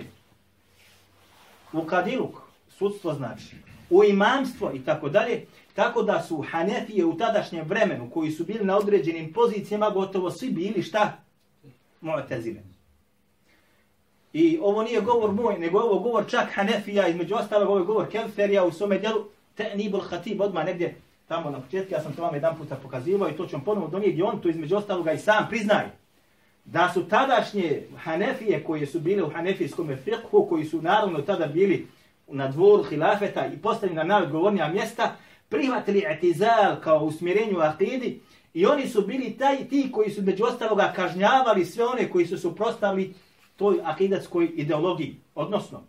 U 1.72 1.84
Kadiluk, 1.84 2.36
sudstvo 2.68 3.14
znači, 3.14 3.56
u 3.90 4.04
imamstvo 4.04 4.72
i 4.74 4.84
tako 4.84 5.08
dalje, 5.08 5.46
tako 5.74 6.02
da 6.02 6.22
su 6.22 6.44
Hanefije 6.50 7.04
u 7.04 7.16
tadašnjem 7.16 7.64
vremenu, 7.66 8.10
koji 8.10 8.30
su 8.30 8.44
bili 8.44 8.64
na 8.64 8.76
određenim 8.76 9.32
pozicijama, 9.32 9.90
gotovo 9.90 10.30
svi 10.30 10.50
bili 10.50 10.82
šta? 10.82 11.18
Mu'tazile. 12.02 12.60
I 14.32 14.58
ovo 14.62 14.82
nije 14.82 15.00
govor 15.00 15.32
moj, 15.32 15.58
nego 15.58 15.78
ovo 15.78 15.98
govor 15.98 16.30
čak 16.30 16.48
Hanefija, 16.54 17.08
između 17.08 17.34
ostalog 17.34 17.68
ovo 17.68 17.78
je 17.78 17.84
govor 17.84 18.10
Kelferija 18.10 18.64
u 18.64 18.72
svome 18.72 18.98
djelu, 18.98 19.24
te 19.54 19.76
nibul 19.76 20.00
hatib 20.00 20.40
odmah 20.40 20.64
negdje 20.64 20.96
tamo 21.28 21.50
na 21.50 21.60
početku, 21.60 21.94
ja 21.94 22.00
sam 22.00 22.12
to 22.12 22.22
vam 22.22 22.34
jedan 22.34 22.56
puta 22.58 22.76
pokazivao 22.76 23.28
i 23.28 23.36
to 23.36 23.46
ću 23.46 23.56
vam 23.56 23.64
ponovno 23.64 23.88
donijeti, 23.88 24.22
on 24.22 24.40
to 24.40 24.48
između 24.48 24.76
ostaloga 24.76 25.12
i 25.12 25.18
sam 25.18 25.46
priznaje. 25.48 25.90
Da 26.64 26.90
su 26.94 27.08
tadašnje 27.08 27.82
Hanefije 27.96 28.64
koje 28.64 28.86
su 28.86 29.00
bile 29.00 29.22
u 29.22 29.30
Hanefijskom 29.30 29.88
fiqhu, 29.88 30.48
koji 30.48 30.64
su 30.64 30.82
naravno 30.82 31.20
tada 31.22 31.46
bili 31.46 31.86
na 32.28 32.48
dvoru 32.48 32.82
hilafeta 32.82 33.46
i 33.46 33.56
postavljeni 33.56 33.96
na 33.96 34.04
najodgovornija 34.04 34.68
mjesta, 34.68 35.16
prihvatili 35.48 36.04
etizal 36.06 36.80
kao 36.80 37.04
usmjerenju 37.04 37.58
akidi 37.58 38.20
i 38.54 38.66
oni 38.66 38.88
su 38.88 39.02
bili 39.02 39.36
taj 39.38 39.68
ti 39.68 39.88
koji 39.92 40.10
su 40.10 40.22
među 40.22 40.44
ostaloga 40.44 40.92
kažnjavali 40.96 41.64
sve 41.64 41.84
one 41.84 42.10
koji 42.10 42.26
su 42.26 42.38
suprostavili 42.38 43.14
toj 43.56 43.80
akidatskoj 43.84 44.50
ideologiji. 44.54 45.16
Odnosno, 45.34 45.82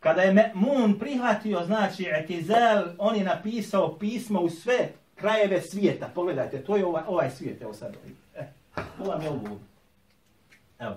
kada 0.00 0.22
je 0.22 0.34
Me'mun 0.34 0.98
prihvatio, 0.98 1.64
znači, 1.66 2.06
Etizel, 2.10 2.84
on 2.98 3.16
je 3.16 3.24
napisao 3.24 3.98
pismo 3.98 4.40
u 4.40 4.50
sve 4.50 4.88
krajeve 5.14 5.60
svijeta. 5.60 6.10
Pogledajte, 6.14 6.64
to 6.64 6.76
je 6.76 6.86
ovaj, 6.86 7.02
ovaj 7.06 7.30
svijet, 7.30 7.62
evo 7.62 7.74
sad. 7.74 7.94
E, 8.36 8.46
ovo 8.98 9.10
vam 9.10 9.22
je 9.22 9.28
ovo. 9.28 9.60
Evo. 10.78 10.96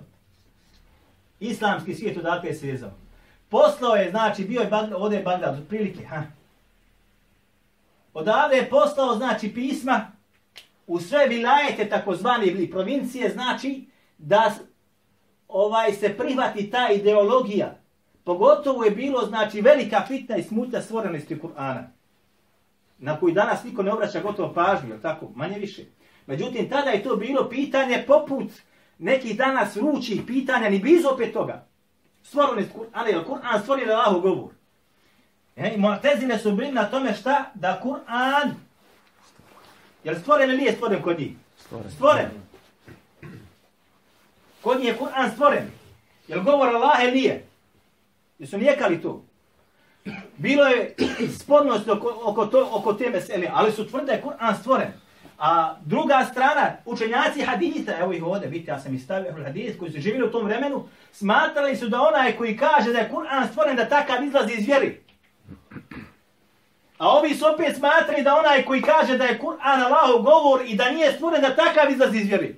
Islamski 1.40 1.96
svijet 1.96 2.18
odakle 2.18 2.50
je 2.50 2.56
svezao. 2.56 2.92
Poslao 3.50 3.96
je, 3.96 4.10
znači, 4.10 4.44
bio 4.44 4.62
je 4.62 4.68
Bagdad, 4.68 5.02
ovdje 5.02 5.18
je 5.18 5.24
Bagdad, 5.24 5.58
od 5.58 5.68
prilike, 5.68 6.06
ha. 6.06 6.24
Odavde 8.14 8.56
je 8.56 8.70
poslao, 8.70 9.16
znači, 9.16 9.54
pisma 9.54 10.12
u 10.88 11.00
sve 11.00 11.28
vilajete, 11.28 11.90
takozvane 11.90 12.48
ili 12.48 12.72
provincije, 12.72 13.30
znači, 13.30 13.86
da 14.18 14.54
ovaj 15.48 15.94
se 15.94 16.18
prihvati 16.18 16.72
ta 16.72 16.90
ideologija. 16.92 17.79
Pogotovo 18.30 18.84
je 18.84 18.92
bilo, 18.92 19.26
znači, 19.26 19.62
velika 19.62 20.06
fitna 20.08 20.38
i 20.38 20.44
smutna 20.44 20.82
stvorenosti 20.82 21.36
Kur'ana. 21.36 21.84
Na 22.98 23.20
koji 23.20 23.34
danas 23.34 23.64
niko 23.64 23.84
ne 23.84 23.94
obraća 23.94 24.22
gotovo 24.22 24.54
pažnju, 24.54 25.02
tako, 25.02 25.32
manje 25.36 25.60
više. 25.60 25.84
Međutim, 26.28 26.70
tada 26.70 26.90
je 26.90 27.04
to 27.04 27.16
bilo 27.16 27.50
pitanje 27.50 28.04
poput 28.08 28.52
nekih 28.98 29.38
danas 29.38 29.76
vrućih 29.76 30.22
pitanja, 30.28 30.70
ni 30.70 30.80
blizu 30.80 31.08
opet 31.14 31.34
toga 31.34 31.68
stvorili 32.24 32.70
Kur'an, 32.76 33.08
je 33.08 33.26
Kur'an 33.26 33.62
stvorili 33.62 33.92
Allahu 33.92 34.22
govor. 34.22 34.52
E, 35.56 35.74
I 35.76 35.78
Mu'tezile 35.78 36.38
su 36.38 36.52
bili 36.52 36.72
na 36.72 36.90
tome 36.90 37.14
šta? 37.14 37.52
Da 37.54 37.82
Kur'an, 37.84 38.50
je 40.04 40.12
li 40.12 40.20
stvoren 40.20 40.50
ili 40.50 40.58
nije 40.58 40.74
stvoren 40.74 41.02
kod 41.02 41.20
njih? 41.20 41.32
Stvoren. 41.58 41.92
stvoren. 41.92 42.30
Kod 44.62 44.78
njih 44.78 44.88
je 44.88 44.98
Kur'an 44.98 45.32
stvoren. 45.34 45.72
Je 46.28 46.36
li 46.36 46.44
govor 46.44 46.68
Allah 46.68 47.04
ili 47.04 47.12
nije? 47.12 47.49
Jesu 48.40 48.58
nijekali 48.58 49.02
to? 49.02 49.26
Bilo 50.38 50.66
je 50.66 50.96
spornost 51.40 51.90
oko, 51.90 52.22
oko, 52.24 52.46
to, 52.46 52.70
oko 52.72 52.94
te 52.94 53.10
mesele, 53.10 53.48
ali 53.54 53.72
su 53.72 53.88
tvrde 53.88 54.06
da 54.06 54.12
je 54.12 54.22
Kur'an 54.22 54.56
stvoren. 54.60 54.92
A 55.38 55.76
druga 55.86 56.26
strana, 56.32 56.72
učenjaci 56.86 57.42
hadita, 57.42 57.98
evo 58.00 58.14
ih 58.14 58.24
ovdje, 58.24 58.50
vidite, 58.50 58.72
ja 58.72 58.80
sam 58.80 58.96
i 58.96 59.00
stavio 59.00 59.34
hadis 59.46 59.78
koji 59.80 59.92
su 59.92 60.00
živjeli 60.00 60.28
u 60.28 60.32
tom 60.32 60.46
vremenu, 60.46 60.88
smatrali 61.12 61.76
su 61.76 61.88
da 61.90 62.02
onaj 62.02 62.38
koji 62.38 62.58
kaže 62.58 62.94
da 62.94 63.00
je 63.00 63.12
Kur'an 63.14 63.48
stvoren 63.52 63.76
da 63.76 63.90
takav 63.90 64.24
izlazi 64.24 64.54
iz 64.54 64.68
vjeri. 64.68 65.02
A 66.98 67.10
ovi 67.10 67.36
su 67.36 67.46
opet 67.54 67.76
smatrali 67.78 68.24
da 68.24 68.36
onaj 68.36 68.66
koji 68.66 68.82
kaže 68.82 69.18
da 69.18 69.24
je 69.24 69.40
Kur'an 69.40 69.84
Allahov 69.86 70.22
govor 70.22 70.62
i 70.66 70.76
da 70.76 70.92
nije 70.92 71.12
stvoren 71.12 71.42
da 71.42 71.56
takav 71.56 71.92
izlazi 71.92 72.18
iz 72.18 72.28
vjeri. 72.28 72.56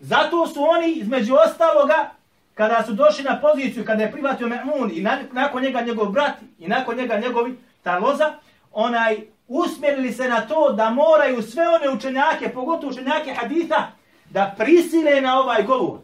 Zato 0.00 0.46
su 0.46 0.62
oni 0.62 0.92
između 0.92 1.34
ostaloga, 1.34 2.10
kada 2.58 2.82
su 2.86 2.92
došli 2.92 3.24
na 3.24 3.40
poziciju, 3.40 3.84
kada 3.84 4.02
je 4.02 4.12
privatio 4.12 4.48
Me'mun 4.48 4.90
i 4.92 5.02
nakon 5.32 5.62
njega 5.62 5.80
njegov 5.80 6.08
brat 6.10 6.34
i 6.58 6.68
nakon 6.68 6.96
njega 6.96 7.18
njegovi 7.18 7.58
taloza, 7.82 8.34
onaj 8.72 9.16
usmjerili 9.48 10.12
se 10.12 10.28
na 10.28 10.40
to 10.40 10.72
da 10.72 10.90
moraju 10.90 11.42
sve 11.42 11.68
one 11.68 11.96
učenjake, 11.96 12.48
pogotovo 12.48 12.92
učenjake 12.92 13.34
haditha, 13.34 13.86
da 14.30 14.54
prisile 14.58 15.20
na 15.20 15.40
ovaj 15.40 15.62
govor. 15.62 15.98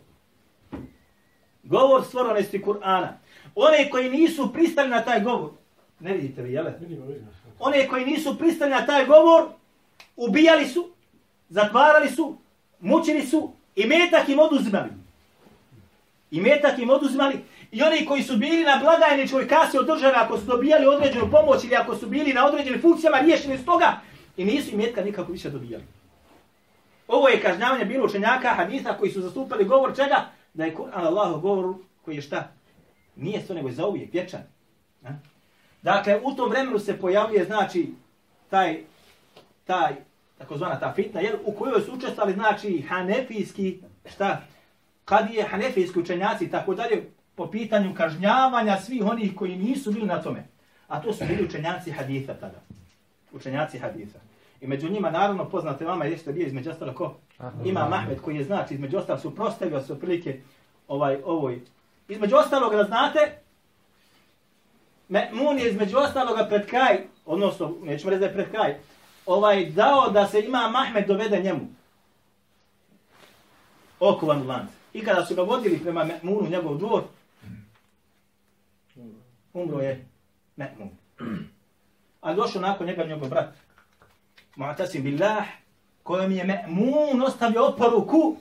Govor 1.63 2.05
stvorenosti 2.05 2.63
Kur'ana. 2.63 3.09
One 3.55 3.91
koji 3.91 4.11
nisu 4.11 4.53
pristali 4.53 4.89
na 4.89 5.05
taj 5.05 5.21
govor, 5.21 5.51
ne 6.01 6.13
vidite 6.13 6.43
vi, 6.43 6.53
jel? 6.53 6.67
One 7.59 7.89
koji 7.89 8.05
nisu 8.05 8.39
pristali 8.39 8.71
na 8.71 8.87
taj 8.87 9.07
govor, 9.07 9.49
ubijali 10.17 10.67
su, 10.67 10.91
zatvarali 11.49 12.11
su, 12.11 12.39
mučili 12.81 13.23
su 13.23 13.53
i 13.77 13.87
metak 13.87 14.29
im 14.29 14.39
oduzimali. 14.39 15.04
I 16.35 16.41
metak 16.41 16.79
im 16.79 16.91
oduzimali. 16.91 17.39
I 17.73 17.83
oni 17.83 18.07
koji 18.07 18.23
su 18.23 18.37
bili 18.37 18.65
na 18.65 18.81
blagajničkoj 18.83 19.49
kasi 19.49 19.79
od 19.79 19.87
države, 19.87 20.15
ako 20.17 20.39
su 20.39 20.45
dobijali 20.45 20.87
određenu 20.87 21.31
pomoć 21.31 21.65
ili 21.65 21.77
ako 21.77 21.97
su 21.97 22.07
bili 22.07 22.33
na 22.33 22.47
određenim 22.47 22.81
funkcijama, 22.81 23.19
riješeni 23.19 23.59
s 23.59 23.65
toga 23.65 24.01
i 24.37 24.45
nisu 24.45 24.71
im 24.71 24.79
metka 24.79 25.05
nikako 25.05 25.33
više 25.33 25.51
dobijali. 25.51 25.85
Ovo 27.09 27.29
je 27.29 27.41
kažnjavanje 27.41 27.85
bilo 27.85 28.05
učenjaka 28.05 28.49
haditha 28.49 28.97
koji 28.99 29.11
su 29.11 29.21
zastupali 29.21 29.65
govor 29.65 29.97
čega? 29.97 30.27
Da 30.55 30.65
je 30.65 30.75
Kur'an 30.75 31.07
Allahov 31.07 31.41
govor 31.41 31.75
koji 32.05 32.15
je 32.15 32.23
šta? 32.23 32.49
Nije 33.17 33.47
to 33.47 33.55
nego 33.55 33.69
je 33.69 33.75
zauvijek, 33.75 34.13
vječan. 34.13 34.41
Dakle, 35.83 36.21
u 36.25 36.35
tom 36.35 36.51
vremenu 36.51 36.79
se 36.79 36.99
pojavljuje, 36.99 37.45
znači, 37.45 37.95
taj, 38.51 38.81
taj, 39.65 39.95
takozvana 40.39 40.81
ta 40.81 40.93
fitna, 40.97 41.21
jer 41.21 41.37
u 41.45 41.53
kojoj 41.53 41.81
su 41.81 41.93
učestvali, 41.93 42.33
znači, 42.33 42.81
hanefijski, 42.89 43.81
šta, 44.07 44.43
kad 45.05 45.31
je 45.31 45.43
hanefijski 45.43 45.99
učenjaci, 45.99 46.51
tako 46.51 46.75
dalje, 46.75 47.11
po 47.35 47.51
pitanju 47.51 47.95
kažnjavanja 47.95 48.81
svih 48.81 49.05
onih 49.05 49.37
koji 49.37 49.57
nisu 49.57 49.93
bili 49.93 50.07
na 50.07 50.23
tome. 50.23 50.45
A 50.89 51.01
to 51.01 51.13
su 51.13 51.25
bili 51.25 51.45
učenjaci 51.45 51.91
haditha 51.91 52.35
tada. 52.35 52.61
Učenjaci 53.33 53.79
haditha. 53.79 54.19
I 54.61 54.67
među 54.67 54.91
njima, 54.91 55.11
naravno, 55.11 55.45
poznate 55.45 55.85
vama, 55.85 56.05
jeste 56.05 56.33
bio 56.33 56.47
između 56.47 56.71
ostalo 56.71 56.95
ko? 56.95 57.17
Ima 57.65 57.89
Mahmed 57.89 58.21
koji 58.21 58.37
je 58.37 58.45
znači, 58.45 58.75
između 58.75 58.99
ostalo 58.99 59.19
su 59.19 59.35
prostavio 59.35 59.81
se 59.81 60.01
prilike 60.01 60.41
ovaj, 60.89 61.19
ovoj. 61.25 61.61
Između 62.09 62.37
ostalog, 62.37 62.73
da 62.73 62.85
znate, 62.85 63.39
Mun 65.33 65.59
je 65.59 65.71
između 65.71 65.99
ostaloga 65.99 66.47
pred 66.49 66.67
kraj, 66.67 66.99
odnosno, 67.27 67.75
nećemo 67.83 68.11
reći 68.11 68.21
da 68.21 68.27
je 68.27 68.33
pred 68.33 68.51
kraj, 68.51 68.77
ovaj, 69.27 69.67
dao 69.67 70.11
da 70.11 70.27
se 70.27 70.41
ima 70.41 70.69
Mahmed 70.69 71.07
dovede 71.07 71.43
njemu. 71.43 71.61
Okuvan 74.01 74.43
u 74.43 74.47
lance. 74.47 74.84
I 74.95 75.05
kada 75.05 75.27
su 75.27 75.35
ga 75.35 75.43
vodili 75.43 75.79
prema 75.79 76.05
Me'munu, 76.05 76.51
njegov 76.51 76.79
dvor, 76.79 77.03
umro 79.53 79.81
je 79.81 80.07
Me'mun. 80.57 80.89
A 82.21 82.35
došao 82.35 82.63
nakon 82.63 82.87
njega 82.87 83.05
njegov 83.05 83.29
brat, 83.29 83.55
Mu'tasim 84.57 85.03
billah, 85.03 85.45
kojem 86.03 86.33
je 86.33 86.45
Me'mun 86.45 87.23
ostavio 87.23 87.67
oporuku 87.67 88.37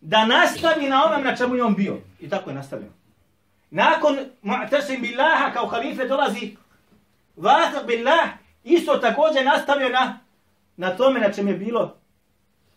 da 0.00 0.26
nastavi 0.26 0.88
na 0.88 1.04
onom 1.04 1.24
na 1.24 1.36
čemu 1.36 1.56
je 1.56 1.64
on 1.64 1.74
bio. 1.74 1.98
I 2.20 2.28
tako 2.28 2.50
je 2.50 2.56
nastavio. 2.56 2.88
Nakon 3.70 4.16
Mu'tasim 4.42 5.00
billaha 5.00 5.52
kao 5.52 5.66
halife 5.66 6.08
dolazi 6.08 6.56
Vatak 7.36 7.86
billah, 7.86 8.28
isto 8.64 8.96
također 8.96 9.44
nastavio 9.44 9.88
na, 9.88 10.18
na 10.76 10.96
tome 10.96 11.20
na 11.20 11.32
čemu 11.32 11.48
je 11.48 11.56
bilo, 11.56 11.96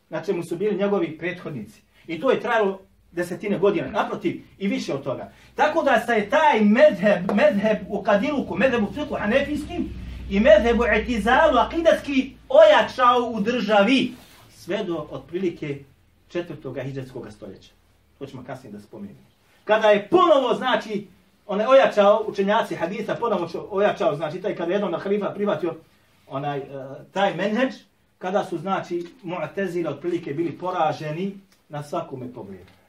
na 0.10 0.24
čemu 0.24 0.44
su 0.44 0.56
bili 0.56 0.78
njegovi 0.78 1.18
prethodnici. 1.18 1.82
I 2.08 2.22
to 2.22 2.32
je 2.32 2.40
trajalo 2.40 2.82
desetine 3.12 3.58
godina, 3.58 3.88
naprotiv, 3.88 4.42
i 4.58 4.68
više 4.68 4.94
od 4.94 5.04
toga. 5.04 5.32
Tako 5.56 5.84
da 5.84 6.04
se 6.06 6.14
je 6.14 6.30
taj 6.30 6.62
medheb, 6.62 7.32
medheb 7.34 7.78
u 7.90 8.04
kadiluku, 8.04 8.56
medheb 8.56 8.84
u 8.84 8.94
fiku 8.94 9.16
hanefijskim 9.16 9.90
i 10.30 10.40
medheb 10.40 10.80
u 10.80 10.84
etizalu 10.86 11.58
akidatski 11.58 12.34
ojačao 12.50 13.32
u 13.34 13.42
državi 13.42 14.12
sve 14.56 14.84
do 14.84 15.08
otprilike 15.12 15.80
četvrtog 16.28 16.78
hijđarskog 16.84 17.28
stoljeća. 17.32 17.72
To 18.20 18.26
ćemo 18.26 18.44
kasnije 18.44 18.74
da 18.74 18.80
spomenemo. 18.80 19.20
Kada 19.64 19.90
je 19.90 20.08
ponovo, 20.08 20.54
znači, 20.54 21.08
onaj 21.48 21.66
ojačao 21.66 22.24
učenjaci 22.28 22.76
hadisa, 22.76 23.16
ponovo 23.16 23.50
ojačao, 23.70 24.16
znači, 24.16 24.42
taj 24.42 24.56
kada 24.56 24.72
je 24.72 24.76
jednom 24.76 24.92
na 24.92 24.98
halifa 24.98 25.30
privatio 25.30 25.76
onaj, 26.28 26.60
uh, 26.60 26.66
taj 27.12 27.36
menheđ, 27.36 27.74
kada 28.18 28.44
su, 28.44 28.58
znači, 28.58 29.08
mu'tezile 29.24 29.90
otprilike 29.90 30.34
bili 30.34 30.58
poraženi 30.58 31.38
na 31.70 31.84
svakome 31.84 32.34
pogledu. 32.34 32.81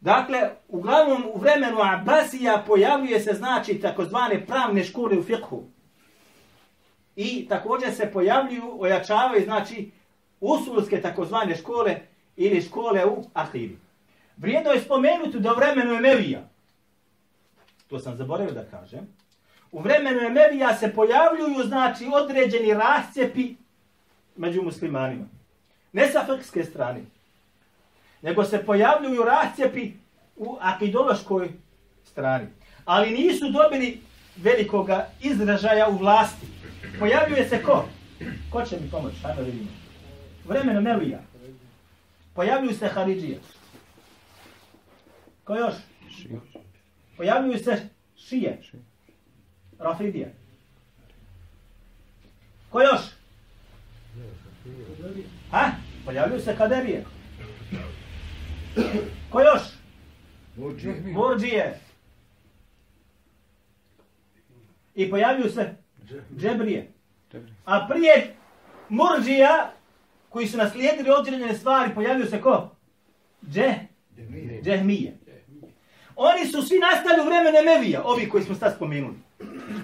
Dakle, 0.00 0.50
uglavnom 0.68 1.22
u 1.34 1.38
vremenu 1.38 1.78
Abbasija 1.82 2.64
pojavljuje 2.66 3.20
se 3.20 3.32
znači 3.32 3.80
takozvane 3.80 4.46
pravne 4.46 4.84
škole 4.84 5.18
u 5.18 5.22
fiqhu. 5.22 5.62
I 7.16 7.48
također 7.48 7.92
se 7.92 8.10
pojavljuju, 8.12 8.76
ojačavaju 8.80 9.44
znači 9.44 9.90
usulske 10.40 11.00
takozvane 11.00 11.56
škole 11.56 12.00
ili 12.36 12.62
škole 12.62 13.06
u 13.06 13.24
Ahidu. 13.32 13.76
Vrijedno 14.36 14.70
je 14.70 14.80
spomenuti 14.80 15.40
da 15.40 15.52
u 15.52 15.56
vremenu 15.56 15.94
Emevija, 15.94 16.48
to 17.88 17.98
sam 17.98 18.16
zaboravio 18.16 18.54
da 18.54 18.64
kažem, 18.64 19.08
u 19.72 19.80
vremenu 19.80 20.20
Emevija 20.20 20.74
se 20.76 20.92
pojavljuju 20.94 21.64
znači 21.64 22.06
određeni 22.12 22.74
rascepi 22.74 23.54
među 24.36 24.62
muslimanima. 24.62 25.24
Ne 25.92 26.08
sa 26.08 26.26
fikske 26.26 26.64
strane, 26.64 27.00
nego 28.24 28.44
se 28.44 28.64
pojavljuju 28.66 29.24
rascijepi 29.24 29.92
u 30.36 30.56
akidološkoj 30.60 31.48
strani. 32.04 32.46
Ali 32.84 33.10
nisu 33.10 33.50
dobili 33.50 34.00
velikoga 34.36 35.06
izražaja 35.20 35.88
u 35.88 35.96
vlasti. 35.96 36.46
Pojavljuje 36.98 37.48
se 37.48 37.62
ko? 37.62 37.88
Ko 38.50 38.62
će 38.62 38.76
mi 38.80 38.90
pomoći? 38.90 39.16
Hajmo 39.22 39.40
da 39.40 39.46
vidimo. 39.46 39.70
Vremeno 40.44 40.80
Melija. 40.80 41.20
Pojavljuju 42.34 42.74
se 42.74 42.88
Haridžija. 42.88 43.38
Ko 45.44 45.56
još? 45.56 45.74
Pojavljuju 47.16 47.58
se 47.58 47.88
Šije. 48.16 48.62
Rafidija. 49.78 50.28
Ko 52.70 52.80
još? 52.80 53.00
Ha? 55.50 55.70
Pojavljuju 56.04 56.40
se 56.40 56.56
Kaderije. 56.56 57.04
Ko 59.30 59.40
još? 59.40 59.62
Murđije. 61.12 61.80
I 64.94 65.10
pojavljuju 65.10 65.50
se 65.50 65.74
džebrije. 66.36 66.92
A 67.64 67.86
prije 67.90 68.36
Murđija, 68.88 69.72
koji 70.28 70.48
su 70.48 70.56
naslijedili 70.56 71.10
određene 71.10 71.54
stvari, 71.54 71.94
pojavljuju 71.94 72.30
se 72.30 72.40
ko? 72.40 72.70
Dže? 73.42 73.74
Džehmije. 74.62 75.18
Oni 76.16 76.46
su 76.46 76.62
svi 76.62 76.78
nastali 76.78 77.20
u 77.20 77.24
vremene 77.24 77.62
Mevija, 77.62 78.02
ovi 78.04 78.28
koji 78.28 78.44
smo 78.44 78.54
sad 78.54 78.74
spomenuli. 78.76 79.14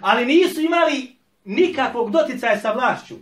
Ali 0.01 0.27
nisu 0.27 0.61
imali 0.61 1.17
nikakvog 1.45 2.11
doticaja 2.11 2.59
sa 2.59 2.73
vlašću. 2.73 3.15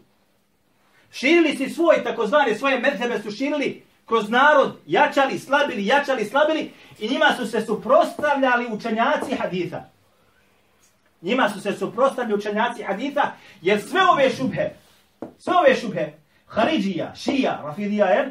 Širili 1.12 1.57
si 1.57 1.70
svoj, 1.70 2.04
takozvani, 2.04 2.54
svoje 2.54 2.81
medhebe 2.81 3.18
su 3.22 3.31
širili 3.31 3.83
kroz 4.09 4.31
narod 4.31 4.77
jačali, 4.87 5.38
slabili, 5.38 5.87
jačali, 5.87 6.25
slabili 6.25 6.73
i 6.99 7.09
njima 7.09 7.27
su 7.37 7.47
se 7.47 7.61
suprostavljali 7.61 8.66
učenjaci 8.73 9.35
haditha. 9.35 9.85
Njima 11.23 11.49
su 11.49 11.61
se 11.61 11.73
suprostavljali 11.73 12.35
učenjaci 12.35 12.83
haditha 12.83 13.33
jer 13.62 13.83
sve 13.83 14.01
ove 14.12 14.31
šubhe, 14.31 14.71
sve 15.38 15.55
ove 15.57 15.75
šubhe, 15.75 16.12
Haridžija, 16.47 17.14
Šija, 17.14 17.61
Rafidija, 17.64 18.07
er, 18.07 18.31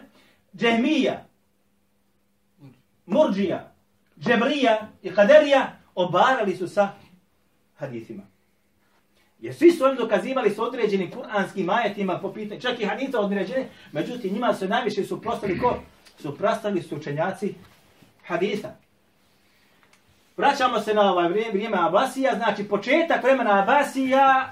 Džehmija, 0.56 1.26
Murđija, 3.06 3.72
Džebrija 4.20 4.88
i 5.02 5.14
Kaderija 5.16 5.78
obarali 5.96 6.56
su 6.56 6.68
sa 6.68 6.90
hadithima. 7.76 8.24
Jer 9.40 9.56
svi 9.56 9.72
su 9.72 9.86
oni 9.86 9.98
dokazivali 9.98 10.50
s 10.50 10.60
određenim 10.60 11.12
kuranskim 11.12 11.70
ajetima 11.70 12.20
po 12.20 12.34
pitanju, 12.34 12.62
čak 12.62 12.80
i 12.80 12.86
hadisa 12.86 13.20
određene, 13.20 13.70
međutim 13.92 14.34
njima 14.34 14.54
se 14.54 14.68
najviše 14.68 15.04
suprostali 15.04 15.60
ko? 15.60 15.76
Suprostali 16.20 16.82
su 16.82 16.96
učenjaci 16.96 17.56
hadisa. 18.26 18.70
Vraćamo 20.38 20.80
se 20.80 20.94
na 20.94 21.12
ovaj 21.12 21.30
vrijeme, 21.30 21.52
vrijeme 21.52 21.78
Abasija, 21.80 22.36
znači 22.36 22.64
početak 22.64 23.24
vremena 23.24 23.62
Abasija, 23.62 24.52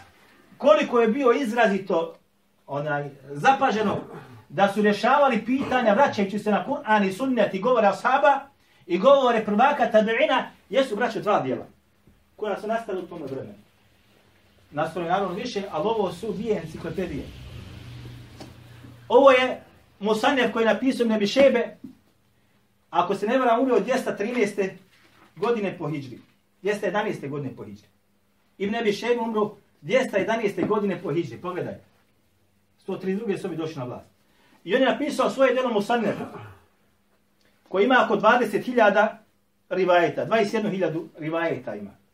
koliko 0.58 1.00
je 1.00 1.08
bio 1.08 1.32
izrazito 1.32 2.16
onaj, 2.68 3.10
zapaženo 3.30 3.98
da 4.50 4.74
su 4.74 4.82
rješavali 4.82 5.46
pitanja 5.46 5.94
vraćajući 5.94 6.40
se 6.40 6.52
na 6.52 6.66
Kur'an 6.68 7.08
i 7.08 7.14
sunnet 7.14 7.54
i 7.54 7.60
govore 7.60 7.88
ashaba 7.88 8.40
i 8.86 8.98
govore 8.98 9.46
prvaka 9.46 9.92
tabi'ina, 9.92 10.44
jesu 10.70 10.96
braće 10.96 11.20
dva 11.22 11.40
dijela 11.40 11.66
koja 12.36 12.62
su 12.62 12.68
nastala 12.68 13.00
u 13.00 13.08
tom 13.08 13.22
vremenu 13.24 13.65
nastali 14.76 15.06
naravno 15.06 15.36
više, 15.36 15.64
ali 15.72 15.88
ovo 15.88 16.14
su 16.14 16.34
dvije 16.34 16.62
enciklopedije. 16.62 17.24
Ovo 19.08 19.32
je 19.32 19.62
Musanjev 20.00 20.52
koji 20.52 20.64
je 20.64 20.74
napisao 20.74 21.08
Nebi 21.08 21.28
Šebe, 21.28 21.78
ako 22.90 23.16
se 23.16 23.28
ne 23.28 23.38
varam, 23.38 23.62
umio 23.62 23.80
213. 23.80 24.70
godine 25.36 25.78
po 25.78 25.90
Hidžbi. 25.90 26.22
211. 26.64 27.30
godine 27.30 27.56
po 27.56 27.64
Hidžbi. 27.64 27.88
Ibn 28.58 28.72
Nebi 28.72 28.94
Šebe 28.94 29.22
umro 29.22 29.56
211. 29.82 30.68
godine 30.68 31.02
po 31.02 31.14
Hidžbi. 31.14 31.42
Pogledaj. 31.42 31.76
132. 32.88 33.38
su 33.38 33.50
mi 33.50 33.56
došli 33.56 33.76
na 33.76 33.84
vlast. 33.84 34.10
I 34.64 34.76
on 34.76 34.82
je 34.82 34.88
napisao 34.88 35.30
svoje 35.30 35.54
djelo 35.54 35.74
Musannefu, 35.74 36.24
koji 37.70 37.86
ima 37.86 38.06
oko 38.06 38.16
20.000 38.16 39.08
rivajeta, 39.70 40.26
21.000 40.26 41.08
rivajeta 41.18 41.76
ima. 41.76 42.05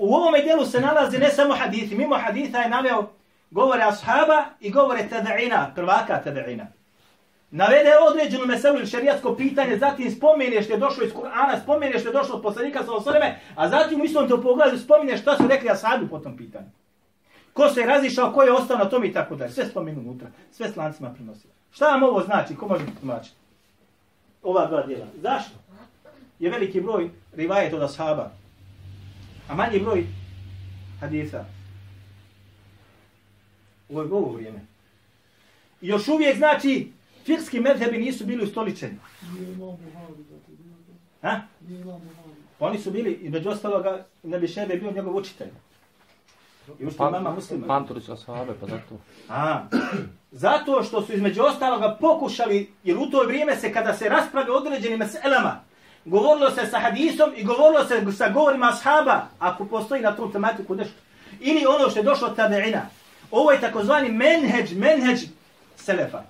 U 0.00 0.14
ovome 0.14 0.42
dijelu 0.42 0.66
se 0.66 0.80
nalazi 0.80 1.18
ne 1.18 1.30
samo 1.30 1.54
hadithi, 1.54 1.94
mimo 1.94 2.16
haditha 2.18 2.58
je 2.58 2.68
naveo 2.68 3.08
govore 3.50 3.82
ashaba 3.82 4.44
i 4.60 4.70
govore 4.70 5.08
tada'ina, 5.10 5.74
prvaka 5.74 6.22
tada'ina. 6.24 6.66
Navede 7.50 7.90
određenu 8.10 8.46
meselu 8.46 8.76
ili 8.76 8.86
šerijatsko 8.86 9.36
pitanje, 9.36 9.78
zatim 9.78 10.10
spomene 10.10 10.62
što 10.62 10.72
je 10.72 10.78
došlo 10.78 11.04
iz 11.04 11.12
Kur'ana, 11.12 11.62
spomene 11.62 11.98
što 11.98 12.08
je 12.08 12.12
došlo 12.12 12.36
od 12.36 12.42
poslanika 12.42 12.84
sa 12.84 12.92
osreme, 12.92 13.40
a 13.56 13.68
zatim 13.68 14.00
u 14.00 14.04
istom 14.04 14.28
to 14.28 14.42
pogledu 14.42 14.78
spomene 14.78 15.16
šta 15.16 15.36
su 15.36 15.48
rekli 15.48 15.70
ashabi 15.70 16.08
po 16.08 16.18
tom 16.18 16.36
pitanju. 16.36 16.68
Ko 17.52 17.68
se 17.68 17.80
je 17.80 17.86
razišao, 17.86 18.32
ko 18.32 18.42
je 18.42 18.52
ostao 18.52 18.78
na 18.78 18.88
tom 18.88 19.04
i 19.04 19.12
tako 19.12 19.36
dalje. 19.36 19.50
Sve 19.50 19.66
spomenu 19.66 20.00
unutra, 20.00 20.28
sve 20.52 20.68
s 20.68 20.76
lancima 20.76 21.10
prinosio. 21.14 21.50
Šta 21.72 21.88
vam 21.88 22.02
ovo 22.02 22.20
znači? 22.20 22.56
Ko 22.56 22.68
može 22.68 22.84
tumačiti? 23.00 23.36
Ova 24.42 24.66
dva 24.66 24.82
dijela. 24.82 25.06
Zašto? 25.22 25.54
Je 26.38 26.50
veliki 26.50 26.80
broj 26.80 27.10
rivajet 27.32 27.74
od 27.74 27.82
ashaba, 27.82 28.30
a 29.50 29.54
manji 29.54 29.78
broj 29.78 30.06
hadisa. 31.00 31.44
Je 33.88 33.98
ovo 33.98 34.32
vrijeme. 34.32 34.60
I 35.80 35.88
još 35.88 36.08
uvijek 36.08 36.36
znači 36.36 36.92
fikski 37.24 37.60
medhebi 37.60 37.98
nisu 37.98 38.26
bili 38.26 38.44
ustoličeni. 38.44 38.98
Ha? 41.22 41.40
Pa 42.58 42.66
oni 42.66 42.78
su 42.78 42.90
bili, 42.90 43.12
između 43.12 43.48
ostaloga, 43.48 44.06
ne 44.22 44.38
bi 44.38 44.48
šebe 44.48 44.76
bio 44.76 44.92
njegov 44.92 45.16
učitelj. 45.16 45.48
I 46.78 46.86
ušte 46.86 46.98
pa, 46.98 47.10
mama 47.10 47.30
muslima. 47.30 47.66
Panturi 47.66 48.00
su 48.00 48.12
ashabe, 48.12 48.52
pa 48.60 48.66
zato. 48.66 49.00
A, 49.28 49.64
zato 50.32 50.82
što 50.82 51.02
su 51.02 51.12
između 51.12 51.42
ostaloga 51.42 51.96
pokušali, 52.00 52.70
jer 52.84 52.96
u 52.96 53.10
to 53.10 53.24
vrijeme 53.26 53.56
se 53.56 53.72
kada 53.72 53.94
se 53.94 54.08
rasprave 54.08 54.50
određenim 54.50 54.98
meselama, 54.98 55.60
govorilo 56.04 56.50
se 56.50 56.66
sa 56.66 56.78
hadisom 56.78 57.32
i 57.36 57.44
govorilo 57.44 57.84
se 57.84 58.12
sa 58.16 58.28
govorima 58.28 58.68
ashaba, 58.68 59.26
ako 59.38 59.64
postoji 59.64 60.02
na 60.02 60.16
tu 60.16 60.32
tematiku 60.32 60.74
nešto. 60.74 60.94
Ili 61.40 61.66
ono 61.66 61.90
što 61.90 61.98
je 61.98 62.02
došlo 62.02 62.28
od 62.28 62.36
tabeina. 62.36 62.82
Ovo 63.30 63.52
je 63.52 63.60
takozvani 63.60 64.08
menheđ, 64.08 64.72
menheđ 64.72 65.20
selefa. 65.76 66.22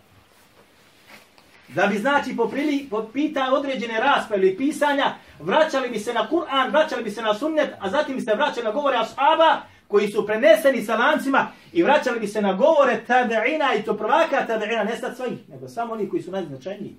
Da 1.69 1.87
bi 1.87 1.99
znači 1.99 2.37
poprili, 2.37 2.87
popita 2.91 3.49
određene 3.53 4.01
rasprave 4.01 4.43
ili 4.43 4.57
pisanja, 4.57 5.15
vraćali 5.41 5.89
bi 5.89 5.99
se 5.99 6.15
na 6.15 6.29
Kur'an, 6.31 6.71
vraćali 6.71 7.05
bi 7.05 7.11
se 7.11 7.23
na 7.23 7.35
sunnet, 7.35 7.71
a 7.81 7.91
zatim 7.91 8.17
bi 8.17 8.21
se 8.21 8.35
vraćali 8.35 8.65
na 8.65 8.73
govore 8.73 8.97
ashaba, 8.97 9.61
koji 9.89 10.09
su 10.09 10.27
preneseni 10.27 10.83
sa 10.83 10.97
lancima 10.97 11.47
i 11.73 11.83
vraćali 11.83 12.21
bi 12.21 12.27
se 12.27 12.43
na 12.43 12.53
govore 12.53 13.01
tabeina 13.07 13.75
i 13.75 13.83
to 13.83 13.97
prvaka 13.97 14.47
tabeina, 14.47 14.85
ne 14.85 14.97
sad 14.97 15.17
svojih, 15.17 15.49
nego 15.49 15.69
samo 15.69 15.93
oni 15.93 16.09
koji 16.09 16.23
su 16.23 16.31
najznačajniji 16.31 16.97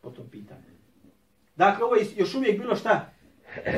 po 0.00 0.10
tom 0.10 0.28
pitanju. 0.28 0.65
Dakle, 1.56 1.84
ovo 1.84 1.94
je 1.94 2.06
još 2.16 2.34
uvijek 2.34 2.60
bilo 2.60 2.76
šta 2.76 3.08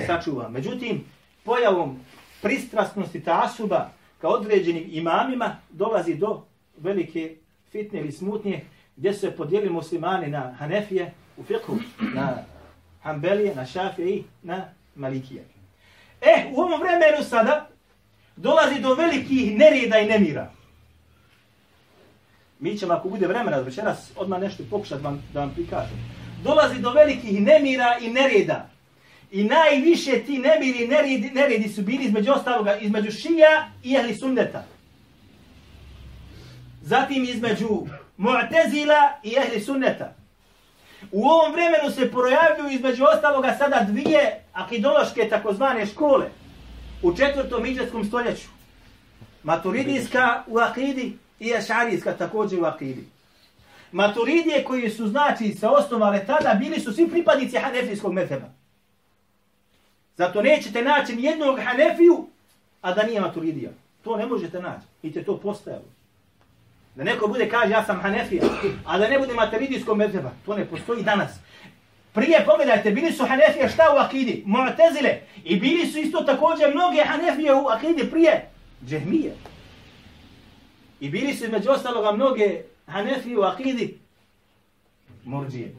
sačuva. 0.06 0.48
Međutim, 0.48 1.04
pojavom 1.44 2.00
pristrasnosti 2.42 3.24
ta 3.24 3.42
asuba 3.44 3.90
ka 4.20 4.28
određenim 4.28 4.84
imamima 4.90 5.56
dolazi 5.70 6.14
do 6.14 6.44
velike 6.76 7.36
fitne 7.70 8.00
ili 8.00 8.12
smutnje 8.12 8.64
gdje 8.96 9.14
se 9.14 9.30
podijeli 9.30 9.70
muslimani 9.70 10.26
na 10.26 10.54
Hanefije 10.58 11.12
u 11.36 11.42
fiqhu, 11.42 11.78
na 12.14 12.44
Hanbelije, 13.02 13.54
na 13.54 13.66
Šafije 13.66 14.10
i 14.10 14.24
na 14.42 14.64
Malikije. 14.94 15.44
E, 16.20 16.52
u 16.54 16.60
ovom 16.60 16.80
vremenu 16.80 17.24
sada 17.24 17.68
dolazi 18.36 18.80
do 18.80 18.94
velikih 18.94 19.56
nereda 19.58 19.98
i 19.98 20.06
nemira. 20.06 20.50
Mi 22.60 22.78
ćemo, 22.78 22.92
ako 22.92 23.08
bude 23.08 23.26
vremena 23.26 23.56
večeras, 23.56 24.12
odmah 24.16 24.40
nešto 24.40 24.62
pokušati 24.70 25.04
vam, 25.04 25.22
da 25.32 25.40
vam 25.40 25.50
prikažem. 25.54 25.98
Dolazi 26.44 26.80
do 26.80 26.90
velikih 26.90 27.42
nemira 27.42 27.98
i 28.00 28.10
nereda. 28.10 28.70
I 29.30 29.44
najviše 29.44 30.18
ti 30.26 30.38
nemiri 30.38 30.84
i 30.84 30.88
neredi, 30.88 31.30
neredi 31.30 31.68
su 31.68 31.82
bili 31.82 32.04
između 32.04 32.32
ostaloga, 32.32 32.76
između 32.76 33.10
šija 33.10 33.68
i 33.84 33.96
ahli 33.96 34.14
sunneta. 34.14 34.64
Zatim 36.82 37.24
između 37.24 37.68
mu'tezila 38.18 39.10
i 39.22 39.38
ahli 39.38 39.60
sunneta. 39.60 40.14
U 41.12 41.28
ovom 41.28 41.52
vremenu 41.52 41.90
se 41.90 42.10
projavljuju 42.10 42.70
između 42.70 43.04
ostaloga 43.04 43.56
sada 43.58 43.86
dvije 43.88 44.44
akidološke 44.52 45.28
takozvane 45.28 45.86
škole 45.86 46.26
u 47.02 47.16
četvrtom 47.16 47.66
iđeskom 47.66 48.04
stoljeću. 48.04 48.48
Maturidijska 49.42 50.42
u 50.46 50.58
akidi 50.58 51.18
i 51.40 51.54
ašarijska 51.54 52.16
također 52.16 52.60
u 52.60 52.64
akidi. 52.64 53.17
Maturidije 53.92 54.64
koji 54.64 54.90
su 54.90 55.06
znači 55.08 55.52
se 55.52 55.66
osnovale 55.66 56.26
tada 56.26 56.54
bili 56.54 56.80
su 56.80 56.92
svi 56.92 57.10
pripadnici 57.10 57.56
hanefijskog 57.56 58.12
meteba. 58.12 58.46
Zato 60.16 60.42
nećete 60.42 60.82
naći 60.82 61.16
nijednog 61.16 61.58
hanefiju, 61.64 62.26
a 62.82 62.92
da 62.92 63.02
nije 63.02 63.20
maturidija. 63.20 63.70
To 64.02 64.16
ne 64.16 64.26
možete 64.26 64.60
naći. 64.60 64.86
I 65.02 65.12
te 65.12 65.24
to 65.24 65.36
postajalo. 65.36 65.84
Da 66.94 67.04
neko 67.04 67.26
bude 67.28 67.48
kaže 67.48 67.72
ja 67.72 67.84
sam 67.84 68.00
hanefija, 68.00 68.42
a 68.86 68.98
da 68.98 69.08
ne 69.08 69.18
bude 69.18 69.34
maturidijskog 69.34 69.96
meteba. 69.96 70.30
To 70.46 70.56
ne 70.56 70.64
postoji 70.64 71.02
danas. 71.02 71.30
Prije 72.12 72.44
pogledajte, 72.46 72.90
bili 72.90 73.12
su 73.12 73.26
Hanefije 73.26 73.68
šta 73.68 73.82
u 73.94 73.98
akidi? 73.98 74.44
Mu'tezile. 74.46 75.14
I 75.44 75.56
bili 75.56 75.86
su 75.86 75.98
isto 75.98 76.20
također 76.20 76.74
mnoge 76.74 77.04
Hanefije 77.04 77.54
u 77.54 77.66
akidi 77.66 78.10
prije 78.10 78.48
Džehmije. 78.86 79.34
I 81.00 81.10
bili 81.10 81.34
su 81.34 81.50
među 81.50 81.70
ostaloga 81.70 82.12
mnoge 82.12 82.62
Hanefi 82.88 83.36
u 83.36 83.42
akidi 83.42 83.98
Murđije. 85.24 85.74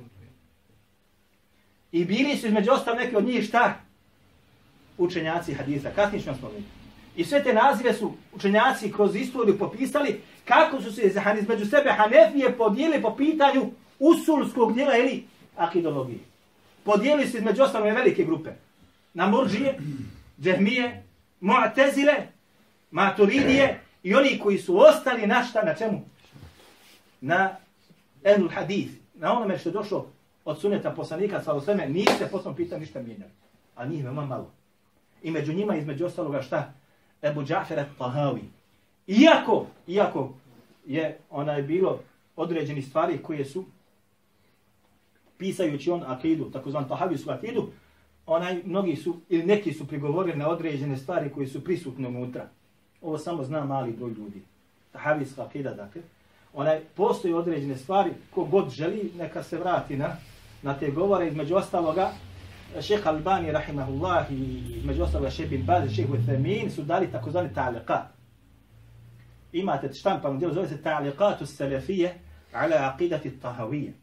I 1.91 2.05
bili 2.05 2.37
su 2.37 2.47
između 2.47 2.71
ostal 2.71 2.95
neki 2.95 3.15
od 3.15 3.25
njih 3.25 3.45
šta? 3.45 3.79
Učenjaci 4.97 5.53
hadisa. 5.53 5.89
Kasnije 5.95 6.23
ćemo 6.23 6.37
spomenuti. 6.37 6.69
I 7.15 7.25
sve 7.25 7.43
te 7.43 7.53
nazive 7.53 7.93
su 7.93 8.13
učenjaci 8.33 8.91
kroz 8.91 9.15
istoriju 9.15 9.57
popisali 9.59 10.21
kako 10.45 10.81
su 10.81 10.91
se 10.91 11.13
između 11.41 11.65
sebe 11.65 11.91
Hanefije 11.97 12.57
podijeli 12.57 13.01
po 13.01 13.15
pitanju 13.15 13.71
usulskog 13.99 14.73
dijela 14.73 14.97
ili 14.97 15.23
akidologije. 15.57 16.19
Podijeli 16.83 17.27
su 17.27 17.37
između 17.37 17.63
ostalo 17.63 17.85
velike 17.85 18.23
grupe. 18.23 18.49
Na 19.13 19.27
Murđije, 19.27 19.79
Džehmije, 20.41 21.03
Mu'tezile, 21.41 22.15
Maturidije 22.91 23.79
i 24.03 24.15
oni 24.15 24.39
koji 24.39 24.57
su 24.57 24.79
ostali 24.79 25.27
na 25.27 25.43
šta, 25.43 25.63
na 25.63 25.75
čemu? 25.75 26.05
Na 27.21 27.55
Ehlul 28.23 28.49
Hadith. 28.49 28.91
Na 29.15 29.37
onome 29.37 29.57
što 29.57 29.69
je 29.69 29.73
došlo 29.73 30.07
od 30.45 30.59
suneta 30.61 30.91
poslanika 30.91 31.41
sa 31.41 31.53
osveme, 31.53 31.89
nije 31.89 32.13
se 32.17 32.27
potom 32.31 32.55
pita 32.55 32.77
ništa 32.77 33.01
mijenjali. 33.01 33.31
A 33.75 33.85
njih 33.85 34.03
veoma 34.03 34.25
malo. 34.25 34.51
I 35.23 35.31
među 35.31 35.53
njima, 35.53 35.75
između 35.75 36.05
ostaloga 36.05 36.41
šta? 36.41 36.73
Ebu 37.21 37.43
Džafer 37.43 37.85
Tahawi. 37.99 38.41
Iako, 39.07 39.65
iako 39.87 40.33
je 40.85 41.17
onaj 41.29 41.61
bilo 41.61 41.99
određeni 42.35 42.81
stvari 42.81 43.17
koje 43.17 43.45
su 43.45 43.65
pisajući 45.37 45.91
on 45.91 46.03
akidu, 46.07 46.51
takozvan 46.51 46.87
tahavijsku 46.87 47.31
akidu, 47.31 47.69
onaj, 48.25 48.61
mnogi 48.65 48.95
su, 48.95 49.15
ili 49.29 49.43
neki 49.43 49.73
su 49.73 49.87
prigovorili 49.87 50.37
na 50.37 50.49
određene 50.49 50.97
stvari 50.97 51.29
koje 51.29 51.47
su 51.47 51.63
prisutne 51.63 52.07
unutra. 52.07 52.47
Ovo 53.01 53.17
samo 53.17 53.43
zna 53.43 53.65
mali 53.65 53.91
broj 53.91 54.11
ljudi. 54.11 54.41
Tahavijska 54.91 55.43
akida, 55.43 55.73
dakle. 55.73 56.01
Onaj, 56.53 56.79
postoji 56.95 57.33
određene 57.33 57.77
stvari, 57.77 58.11
ko 58.33 58.45
god 58.45 58.69
želi, 58.69 59.11
neka 59.17 59.43
se 59.43 59.57
vrati 59.57 59.97
na, 59.97 60.15
na 60.61 60.73
te 60.73 60.91
govore. 60.91 61.27
Između 61.27 61.55
ostaloga, 61.55 62.11
šeh 62.81 63.07
Albani, 63.07 63.51
rahimahullah, 63.51 64.31
i 64.31 64.63
između 64.77 65.03
ostaloga 65.03 65.29
šeh 65.29 65.49
bin 65.49 65.65
Baz, 65.65 65.91
šeha 65.95 66.13
Uthemin, 66.13 66.71
su 66.71 66.83
dali 66.83 67.11
takozvani 67.11 67.49
ta'liqat. 67.55 68.03
Imate 69.53 69.93
štampan 69.93 70.39
djelo, 70.39 70.53
zove 70.53 70.67
se 70.67 70.81
ta'liqatu 70.83 71.45
salafije 71.45 72.13
ala 72.53 72.75
aqidati 72.75 73.41
tahavije. 73.41 73.93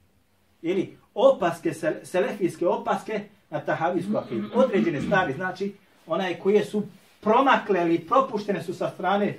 Ili 0.62 0.96
opaske, 1.14 1.72
selefijske 2.02 2.66
opaske 2.66 3.20
na 3.50 3.60
tahavijsku 3.60 4.16
akidu. 4.16 4.48
Određene 4.54 5.00
stvari, 5.00 5.32
znači, 5.32 5.74
onaj 6.06 6.34
koje 6.34 6.64
su 6.64 6.82
promakle 7.20 7.80
ili 7.80 7.98
propuštene 7.98 8.62
su 8.62 8.74
sa 8.74 8.90
strane 8.90 9.34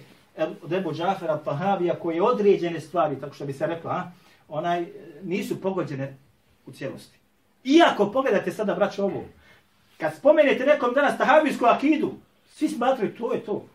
Debu 0.67 0.93
Džafera 0.93 1.37
Tahavija, 1.37 1.99
koje 1.99 2.21
određene 2.21 2.79
stvari, 2.79 3.19
tako 3.19 3.33
što 3.33 3.45
bi 3.45 3.53
se 3.53 3.67
rekla, 3.67 3.91
a, 3.91 4.11
onaj, 4.47 4.85
nisu 5.23 5.61
pogođene 5.61 6.17
u 6.65 6.71
cijelosti. 6.71 7.17
Iako 7.63 8.11
pogledate 8.11 8.51
sada, 8.51 8.75
braćo, 8.75 9.03
ovo, 9.03 9.23
kad 9.97 10.15
spomenete 10.15 10.65
nekom 10.65 10.93
danas 10.93 11.17
tahavijsku 11.17 11.65
akidu, 11.65 12.13
svi 12.45 12.69
smatraju, 12.69 13.17
to 13.17 13.33
je 13.33 13.39
to. 13.39 13.65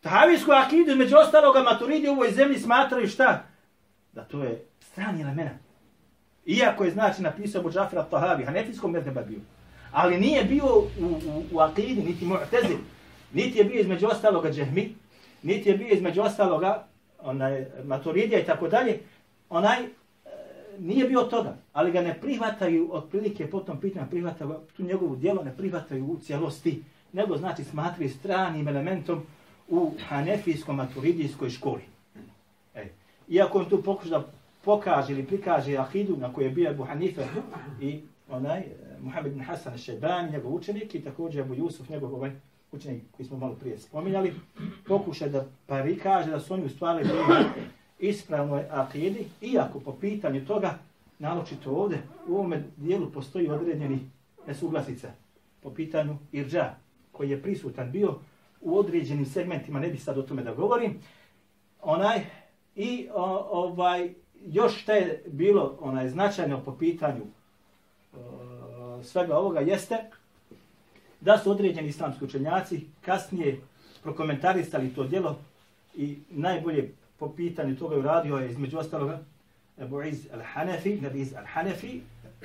Tahavijsku 0.00 0.52
akidu, 0.52 0.96
među 0.96 1.16
ostaloga, 1.16 1.62
maturidi 1.62 2.08
u 2.08 2.12
ovoj 2.12 2.30
zemlji 2.30 2.58
smatraju 2.58 3.08
šta? 3.08 3.44
Da 4.12 4.24
to 4.24 4.42
je 4.42 4.64
strani 4.80 5.22
element. 5.22 5.60
Iako 6.46 6.84
je 6.84 6.90
znači 6.90 7.22
napisao 7.22 7.60
Abu 7.60 7.70
Džafir 7.70 7.98
al-Tahavi, 7.98 8.44
hanefijskom 8.44 8.90
mezheba 8.90 9.22
bio. 9.22 9.38
Ali 9.92 10.20
nije 10.20 10.44
bio 10.44 10.64
u, 10.64 10.88
u, 11.00 11.42
u 11.52 11.60
akidi, 11.60 12.02
niti 12.02 12.26
mu'tezili 12.26 12.76
niti 13.32 13.58
je 13.58 13.64
bio 13.64 13.80
između 13.80 14.06
ostaloga 14.06 14.52
džehmi, 14.52 14.94
niti 15.42 15.68
je 15.68 15.76
bio 15.76 15.88
između 15.88 16.22
ostaloga 16.22 16.86
onaj, 17.22 17.66
maturidija 17.84 18.40
i 18.40 18.44
tako 18.44 18.68
dalje, 18.68 18.98
onaj 19.50 19.82
e, 19.82 19.88
nije 20.78 21.08
bio 21.08 21.22
toga, 21.22 21.56
ali 21.72 21.92
ga 21.92 22.00
ne 22.00 22.20
prihvataju 22.20 22.88
otprilike 22.92 23.50
po 23.50 23.60
tom 23.60 23.80
pitanju, 23.80 24.06
prihvataju 24.10 24.54
tu 24.76 24.82
njegovu 24.82 25.16
djelo, 25.16 25.44
ne 25.44 25.56
prihvataju 25.56 26.06
u 26.06 26.18
cijelosti, 26.18 26.82
nego 27.12 27.36
znači 27.36 27.64
smatraju 27.64 28.10
stranim 28.10 28.68
elementom 28.68 29.22
u 29.68 29.92
hanefijskom 30.08 30.76
maturidijskoj 30.76 31.50
školi. 31.50 31.82
E, 32.74 32.86
iako 33.28 33.58
on 33.58 33.68
tu 33.68 33.82
pokuša 33.82 34.10
da 34.10 34.24
pokaže 34.64 35.12
ili 35.12 35.26
prikaže 35.26 35.76
ahidu 35.76 36.16
na 36.16 36.32
kojoj 36.32 36.48
je 36.48 36.54
bio 36.54 36.70
Abu 36.70 36.84
Hanife 36.84 37.22
i 37.80 38.00
onaj 38.28 38.58
e, 38.58 38.64
Muhammed 39.00 39.32
bin 39.32 39.42
Hasan 39.42 39.78
Šebani, 39.78 40.32
njegov 40.32 40.54
učenik 40.54 40.94
i 40.94 41.00
također 41.00 41.42
Abu 41.42 41.54
Jusuf, 41.54 41.88
njegov 41.88 42.14
ovaj 42.14 42.32
učenik 42.72 43.02
koji 43.16 43.26
smo 43.26 43.38
malo 43.38 43.54
prije 43.54 43.78
spominjali, 43.78 44.34
pokuša 44.86 45.28
da 45.28 45.46
pari 45.66 45.98
kaže 45.98 46.30
da 46.30 46.40
su 46.40 46.54
oni 46.54 46.64
u 46.64 46.68
stvari 46.68 47.04
bili 47.04 47.44
ispravnoj 47.98 48.64
akidi, 48.70 49.26
iako 49.40 49.80
po 49.80 49.92
pitanju 49.92 50.46
toga, 50.46 50.78
naločito 51.18 51.70
ovdje, 51.70 52.02
u 52.28 52.34
ovome 52.34 52.62
dijelu 52.76 53.10
postoji 53.10 53.48
određeni 53.48 54.10
nesuglasica 54.46 55.08
po 55.62 55.70
pitanju 55.70 56.16
irđa, 56.32 56.74
koji 57.12 57.30
je 57.30 57.42
prisutan 57.42 57.92
bio 57.92 58.14
u 58.60 58.78
određenim 58.78 59.26
segmentima, 59.26 59.80
ne 59.80 59.88
bi 59.88 59.98
sad 59.98 60.18
o 60.18 60.22
tome 60.22 60.42
da 60.42 60.54
govorim, 60.54 61.00
onaj, 61.82 62.24
i 62.74 63.08
o, 63.14 63.46
ovaj, 63.50 64.14
još 64.46 64.82
što 64.82 64.92
je 64.92 65.22
bilo 65.26 65.76
onaj 65.80 66.08
značajno 66.08 66.60
po 66.64 66.76
pitanju 66.76 67.22
o, 68.16 69.02
svega 69.02 69.38
ovoga 69.38 69.60
jeste 69.60 69.96
da 71.20 71.38
su 71.38 71.50
određeni 71.50 71.88
islamski 71.88 72.24
učenjaci 72.24 72.80
kasnije 73.00 73.60
prokomentarisali 74.02 74.94
to 74.94 75.04
djelo 75.04 75.38
i 75.96 76.16
najbolje 76.30 76.92
po 77.18 77.28
pitanju 77.28 77.76
toga 77.76 77.96
uradio 77.96 78.36
je 78.36 78.50
između 78.50 78.78
ostaloga 78.78 79.20
Ebu 79.78 80.02
Iz 80.02 80.28
al-Hanefi, 80.32 81.02
Nabi 81.02 81.20
Iz 81.20 81.32
al-Hanefi, 81.32 82.00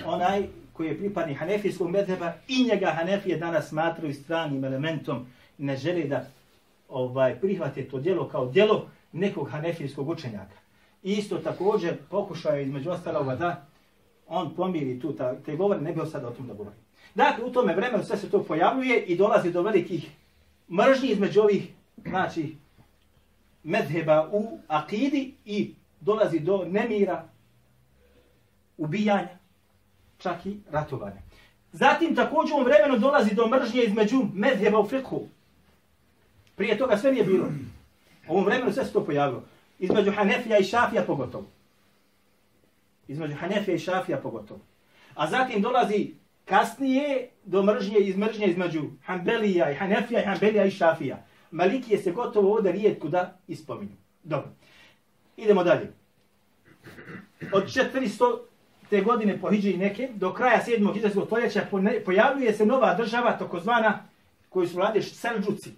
onaj 0.05 0.47
koji 0.73 0.87
je 0.87 0.97
pripadni 0.97 1.33
Hanefijskog 1.33 1.89
medheba 1.89 2.33
i 2.47 2.63
njega 2.63 2.93
Hanefije 2.95 3.37
danas 3.37 3.69
smatraju 3.69 4.13
stranim 4.13 4.65
elementom 4.65 5.25
ne 5.57 5.77
želi 5.77 6.07
da 6.07 6.25
ovaj 6.89 7.39
prihvate 7.39 7.83
to 7.83 7.99
djelo 7.99 8.27
kao 8.27 8.45
djelo 8.45 8.87
nekog 9.11 9.49
Hanefijskog 9.49 10.09
učenjaka. 10.09 10.55
Isto 11.03 11.37
također 11.37 11.97
pokušao 12.09 12.55
je 12.55 12.63
između 12.63 12.89
ostaloga 12.89 13.35
da 13.35 13.65
on 14.27 14.55
pomiri 14.55 14.99
tu 14.99 15.13
ta, 15.13 15.35
te 15.35 15.55
govore, 15.55 15.81
ne 15.81 15.93
bi 15.93 15.99
sad 16.11 16.23
o 16.23 16.31
tom 16.31 16.47
da 16.47 16.53
govori. 16.53 16.75
Dakle, 17.15 17.43
u 17.43 17.51
tome 17.51 17.75
vremenu 17.75 18.03
sve 18.03 18.17
se 18.17 18.29
to 18.29 18.43
pojavljuje 18.43 19.05
i 19.05 19.17
dolazi 19.17 19.51
do 19.51 19.61
velikih 19.61 20.09
mržnji 20.69 21.09
između 21.09 21.41
ovih, 21.41 21.67
znači, 22.05 22.55
medheba 23.63 24.29
u 24.31 24.59
akidi 24.67 25.33
i 25.45 25.73
dolazi 25.99 26.39
do 26.39 26.65
nemira, 26.67 27.23
ubijanja, 28.77 29.37
čak 30.17 30.45
i 30.45 30.57
ratovanja. 30.71 31.21
Zatim 31.71 32.15
također 32.15 32.55
u 32.55 32.63
vremenu 32.63 32.99
dolazi 32.99 33.35
do 33.35 33.47
mržnje 33.47 33.83
između 33.83 34.23
medheba 34.33 34.79
u 34.79 34.87
fikhu. 34.87 35.27
Prije 36.55 36.77
toga 36.77 36.97
sve 36.97 37.11
nije 37.11 37.23
bilo. 37.23 37.45
U 38.27 38.31
ovom 38.31 38.45
vremenu 38.45 38.71
sve 38.71 38.85
se 38.85 38.93
to 38.93 39.05
pojavilo. 39.05 39.43
Između 39.79 40.11
Hanefija 40.11 40.57
i 40.57 40.63
Šafija 40.63 41.03
pogotovo. 41.03 41.45
Između 43.07 43.35
Hanefija 43.35 43.75
i 43.75 43.79
Šafija 43.79 44.17
pogotovo. 44.17 44.59
A 45.15 45.27
zatim 45.27 45.61
dolazi 45.61 46.13
kasnije 46.45 47.29
do 47.45 47.63
mržnje 47.63 47.97
iz 47.99 48.17
mržnje 48.17 48.47
između 48.47 48.81
Hanbelija 49.05 49.71
i 49.71 49.75
Hanefija 49.75 50.21
i 50.21 50.25
Hanbelija 50.25 50.65
i 50.65 50.71
Šafija. 50.71 51.25
Malikije 51.51 51.97
se 51.97 52.11
gotovo 52.11 52.55
ovdje 52.55 52.71
rijetko 52.71 53.07
da 53.07 53.37
ispominju. 53.47 53.95
Dobro. 54.23 54.49
Idemo 55.37 55.63
dalje. 55.63 55.91
Od 57.53 57.63
400 57.63 58.37
te 58.89 59.01
godine 59.01 59.41
po 59.41 59.51
Hidži 59.51 59.77
neke, 59.77 60.09
do 60.15 60.33
kraja 60.33 60.59
7. 60.67 60.93
hiđarskog 60.93 61.25
stoljeća 61.25 61.61
pojavljuje 62.05 62.53
se 62.53 62.65
nova 62.65 62.93
država, 62.93 63.37
takozvana, 63.37 64.03
koju 64.49 64.67
su 64.67 64.77
vladeš 64.77 65.13
Selđuci. 65.13 65.71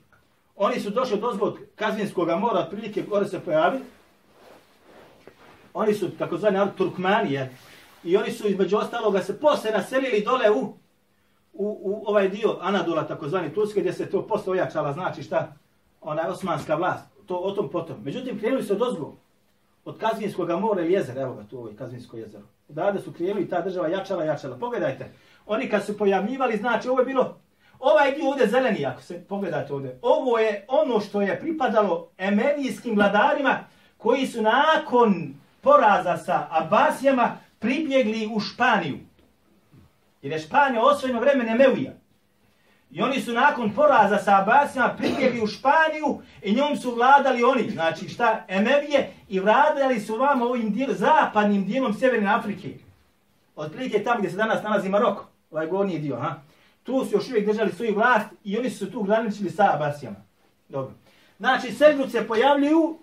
Oni 0.55 0.79
su 0.79 0.89
došli 0.89 1.17
od 1.17 1.23
ozgod 1.23 1.57
Kazvinskog 1.75 2.27
mora, 2.27 2.59
otprilike 2.59 3.01
gore 3.01 3.25
se 3.25 3.39
pojavili. 3.39 3.83
Oni 5.73 5.93
su 5.93 6.09
takozvani 6.17 6.57
narod 6.57 6.75
Turkmanije. 6.75 7.49
I 8.03 8.17
oni 8.17 8.31
su 8.31 8.47
između 8.47 8.77
ostaloga 8.77 9.21
se 9.21 9.39
posle 9.39 9.71
naselili 9.71 10.23
dole 10.25 10.51
u, 10.51 10.59
u, 11.53 11.79
u 11.83 12.03
ovaj 12.05 12.29
dio 12.29 12.57
Anadola, 12.61 13.07
takozvani 13.07 13.53
Turske, 13.53 13.79
gdje 13.79 13.93
se 13.93 14.09
to 14.09 14.27
posle 14.27 14.51
ojačala, 14.51 14.93
znači 14.93 15.23
šta, 15.23 15.53
ona 16.01 16.27
osmanska 16.27 16.75
vlast, 16.75 17.05
to 17.25 17.35
o 17.35 17.51
tom 17.51 17.69
potom. 17.69 17.95
Međutim, 18.03 18.39
krenuli 18.39 18.63
su 18.63 18.73
od 18.73 18.81
ozgo, 18.81 19.13
od 19.85 19.97
Kazvinskog 19.97 20.49
mora 20.49 20.81
ili 20.81 20.93
jezera, 20.93 21.21
evo 21.21 21.33
ga 21.33 21.43
tu 21.43 21.57
ovo 21.57 21.67
je 21.67 21.75
Kazvinsko 21.75 22.17
jezero. 22.17 22.43
Odavde 22.69 23.01
su 23.01 23.11
krenuli 23.11 23.49
ta 23.49 23.61
država 23.61 23.87
jačala, 23.87 24.23
jačala. 24.23 24.57
Pogledajte, 24.57 25.11
oni 25.45 25.69
kad 25.69 25.85
su 25.85 25.97
pojavljivali, 25.97 26.57
znači 26.57 26.89
ovo 26.89 26.99
je 26.99 27.05
bilo 27.05 27.35
Ovaj 27.83 28.11
dio 28.11 28.29
ovdje 28.29 28.47
zeleni, 28.47 28.85
ako 28.85 29.01
se 29.01 29.23
pogledate 29.29 29.73
ovdje, 29.73 29.99
ovo 30.01 30.39
je 30.39 30.65
ono 30.67 30.99
što 30.99 31.21
je 31.21 31.39
pripadalo 31.39 32.09
emenijskim 32.17 32.95
vladarima 32.95 33.59
koji 33.97 34.27
su 34.27 34.41
nakon 34.41 35.33
poraza 35.61 36.17
sa 36.17 36.47
Abasijama 36.49 37.37
pribjegli 37.63 38.29
u 38.33 38.39
Španiju. 38.39 38.97
Jer 40.21 40.31
je 40.31 40.39
Španija 40.39 40.83
osvojeno 40.83 41.19
vreme 41.19 41.43
Nemevija. 41.43 41.91
I 42.91 43.01
oni 43.01 43.21
su 43.21 43.33
nakon 43.33 43.73
poraza 43.75 44.17
sa 44.17 44.41
Abasima 44.41 44.95
pribjegli 44.97 45.41
u 45.41 45.47
Španiju 45.47 46.21
i 46.41 46.55
njom 46.55 46.77
su 46.77 46.95
vladali 46.95 47.43
oni, 47.43 47.69
znači 47.69 48.09
šta, 48.09 48.45
Emevije, 48.47 49.11
i 49.29 49.39
vladali 49.39 49.99
su 49.99 50.15
vam 50.15 50.41
ovim 50.41 50.73
dijel, 50.73 50.93
zapadnim 50.93 51.65
dijelom 51.65 51.93
Sjeverne 51.93 52.33
Afrike. 52.33 52.69
Od 53.55 53.71
prilike 53.71 54.03
tamo 54.03 54.19
gdje 54.19 54.29
se 54.29 54.37
danas 54.37 54.63
nalazi 54.63 54.89
Maroko, 54.89 55.25
ovaj 55.51 55.67
gornji 55.67 55.99
dio, 55.99 56.15
ha? 56.15 56.35
tu 56.83 57.05
su 57.05 57.15
još 57.15 57.29
uvijek 57.29 57.45
držali 57.45 57.71
svoju 57.71 57.95
vlast 57.95 58.27
i 58.43 58.57
oni 58.57 58.69
su 58.69 58.91
tu 58.91 59.03
graničili 59.03 59.49
sa 59.49 59.71
Abasijama. 59.75 60.17
Dobro. 60.69 60.93
Znači, 61.37 61.71
Selđuk 61.71 62.11
se 62.11 62.27
pojavljuju, 62.27 62.97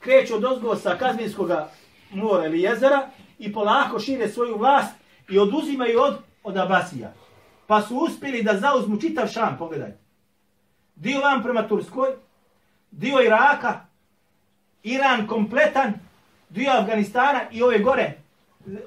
kreću 0.00 0.34
od 0.34 0.44
ozgova 0.44 0.76
sa 0.76 0.96
Kazminskog 0.98 1.50
mora 2.10 2.46
ili 2.46 2.62
jezera 2.62 3.08
i 3.38 3.52
polako 3.52 3.98
šire 3.98 4.28
svoju 4.28 4.58
vlast 4.58 4.94
i 5.28 5.38
oduzimaju 5.38 6.00
od, 6.00 6.18
od 6.42 6.56
Abasija. 6.56 7.12
Pa 7.66 7.82
su 7.82 7.96
uspjeli 7.96 8.42
da 8.42 8.58
zauzmu 8.58 9.00
čitav 9.00 9.28
šam, 9.28 9.56
pogledajte. 9.58 9.98
Dio 10.96 11.20
vam 11.20 11.42
prema 11.42 11.68
Turskoj, 11.68 12.14
dio 12.90 13.22
Iraka, 13.22 13.80
Iran 14.82 15.26
kompletan, 15.26 15.92
dio 16.48 16.70
Afganistana 16.70 17.40
i 17.52 17.62
ove 17.62 17.78
gore, 17.78 18.12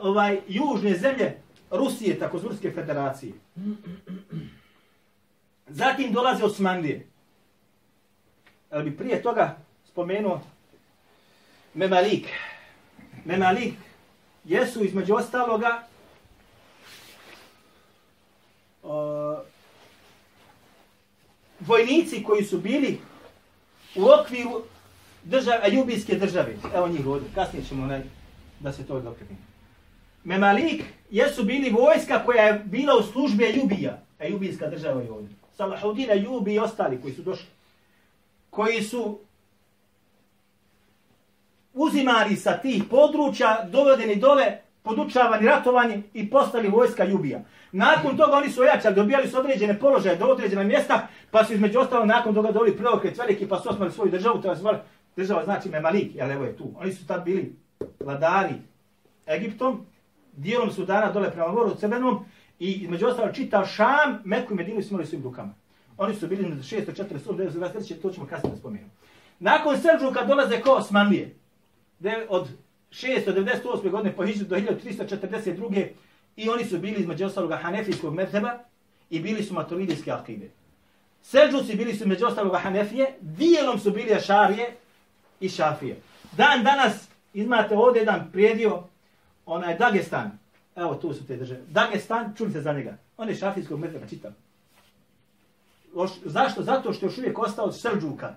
ovaj 0.01 0.39
južne 0.47 0.93
zemlje 0.97 1.37
Rusije, 1.71 2.19
tako 2.19 2.39
Zurske 2.39 2.71
federacije. 2.71 3.33
Zatim 5.67 6.13
dolaze 6.13 6.43
Osmanlije. 6.43 7.07
Ali 8.69 8.89
bi 8.89 8.97
prije 8.97 9.21
toga 9.21 9.57
spomenuo 9.87 10.41
Memalik. 11.73 12.27
Memalik 13.25 13.73
jesu 14.47 14.83
između 14.83 15.15
ostaloga 15.15 15.83
o, 18.83 19.37
vojnici 21.59 22.23
koji 22.23 22.43
su 22.43 22.57
bili 22.57 22.99
u 23.95 24.05
okviru 24.21 24.61
države, 25.23 25.59
ajubijske 25.63 26.15
države. 26.15 26.55
Evo 26.75 26.87
njih 26.87 27.07
ovdje. 27.07 27.29
Kasnije 27.35 27.65
ćemo 27.65 27.83
onaj, 27.83 28.01
da 28.59 28.73
se 28.73 28.83
to 28.83 28.99
dokrepimo. 28.99 29.39
Memalik 30.23 30.83
jesu 31.11 31.43
bili 31.43 31.69
vojska 31.69 32.25
koja 32.25 32.43
je 32.43 32.63
bila 32.65 32.97
u 32.97 33.03
službi 33.03 33.45
Ajubija, 33.45 34.01
Ajubijska 34.19 34.67
država 34.67 35.01
je 35.01 35.11
ovdje. 35.11 35.35
Salahuddin 35.57 36.11
Ajubi 36.11 36.53
i 36.53 36.59
ostali 36.59 37.01
koji 37.01 37.13
su 37.13 37.21
došli, 37.21 37.47
koji 38.49 38.83
su 38.83 39.19
uzimari 41.77 42.35
sa 42.35 42.57
tih 42.57 42.83
područja, 42.89 43.65
dovedeni 43.71 44.15
dole, 44.15 44.57
podučavani 44.83 45.47
ratovanje 45.47 46.01
i 46.13 46.29
postali 46.29 46.69
vojska 46.69 47.03
Jubija. 47.03 47.39
Nakon 47.71 48.17
toga 48.17 48.37
oni 48.37 48.49
su 48.49 48.61
ojačali, 48.61 48.95
dobijali 48.95 49.27
su 49.27 49.39
određene 49.39 49.79
položaje 49.79 50.15
do 50.15 50.25
određena 50.25 50.63
mjesta, 50.63 51.07
pa 51.31 51.43
su 51.43 51.53
između 51.53 51.79
ostalo 51.79 52.05
nakon 52.05 52.35
toga 52.35 52.51
dobili 52.51 52.77
preokret 52.77 53.17
veliki, 53.17 53.47
pa 53.47 53.59
su 53.59 53.69
osmali 53.69 53.91
svoju 53.91 54.11
državu, 54.11 54.41
to 54.41 54.49
je 54.49 54.55
zvali, 54.55 54.77
država 55.15 55.43
znači 55.43 55.69
Memalik, 55.69 56.15
jel 56.15 56.31
evo 56.31 56.45
je 56.45 56.57
tu. 56.57 56.71
Oni 56.79 56.91
su 56.91 57.07
tad 57.07 57.23
bili 57.25 57.55
vladari 57.99 58.55
Egiptom, 59.27 59.85
dijelom 60.33 60.71
Sudana 60.71 61.11
dole 61.11 61.31
prema 61.31 61.47
moru 61.47 61.75
Crvenom 61.75 62.25
i 62.59 62.71
između 62.71 63.07
ostalo 63.07 63.31
čita 63.31 63.65
Šam, 63.65 64.21
Meku 64.23 64.53
i 64.53 64.55
Medinu 64.55 64.81
su 64.81 64.89
imali 64.89 65.05
svojim 65.05 65.23
rukama. 65.23 65.53
Oni 65.97 66.15
su 66.15 66.27
bili 66.27 66.49
na 66.49 66.55
648, 66.55 67.19
923, 67.25 68.01
to 68.01 68.09
ćemo 68.09 68.27
kasnije 68.27 68.55
spomenuti. 68.57 68.95
Nakon 69.39 69.77
Selđuka 69.77 70.25
dolaze 70.25 70.61
ko 70.61 70.71
Osmanlije. 70.71 71.35
Od 72.29 72.47
698. 72.91 73.89
godine 73.89 74.15
po 74.15 74.25
do 74.25 74.55
1342. 74.55 75.87
I 76.35 76.49
oni 76.49 76.65
su 76.65 76.79
bili 76.79 76.99
između 76.99 77.25
ostaloga 77.25 77.55
Hanefijskog 77.55 78.13
medheba 78.13 78.59
i 79.09 79.19
bili 79.19 79.43
su 79.43 79.53
maturidijske 79.53 80.11
akide. 80.11 80.49
Selđuci 81.21 81.75
bili 81.75 81.93
su 81.93 82.07
među 82.07 82.25
ostaloga 82.25 82.57
Hanefije, 82.57 83.13
dijelom 83.21 83.79
su 83.79 83.91
bili 83.91 84.13
Ašarije 84.13 84.75
i 85.39 85.49
Šafije. 85.49 86.01
Dan 86.31 86.63
danas 86.63 87.07
imate 87.33 87.75
ovdje 87.75 87.99
jedan 87.99 88.31
prijedio, 88.31 88.83
onaj 89.45 89.77
Dagestan. 89.77 90.39
Evo 90.75 90.95
tu 90.95 91.13
su 91.13 91.27
te 91.27 91.37
države. 91.37 91.61
Dagestan, 91.67 92.33
čuli 92.37 92.51
se 92.51 92.61
za 92.61 92.73
njega. 92.73 92.97
On 93.17 93.29
je 93.29 93.35
šafijskog 93.35 93.79
medheba, 93.79 94.07
čitam. 94.07 94.35
Oš, 95.95 96.11
zašto? 96.25 96.63
Zato 96.63 96.93
što 96.93 97.05
još 97.05 97.17
uvijek 97.17 97.39
ostao 97.39 97.65
od 97.65 97.79
Srđuka. 97.79 98.35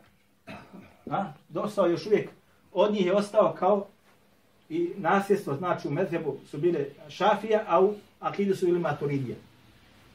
A? 1.11 1.33
Dostao 1.49 1.87
još 1.87 2.07
uvijek. 2.07 2.31
Od 2.73 2.93
njih 2.93 3.07
je 3.07 3.15
ostao 3.15 3.55
kao 3.59 3.87
i 4.69 4.91
nasljedstvo, 4.97 5.55
znači 5.55 5.89
u 5.89 5.91
medhebu 5.91 6.37
su 6.51 6.59
bile 6.59 6.87
šafija, 7.09 7.65
a 7.69 7.81
u 7.81 7.95
akidu 8.21 8.57
su 8.57 8.67
bili 8.67 8.79
maturidije. 8.79 9.37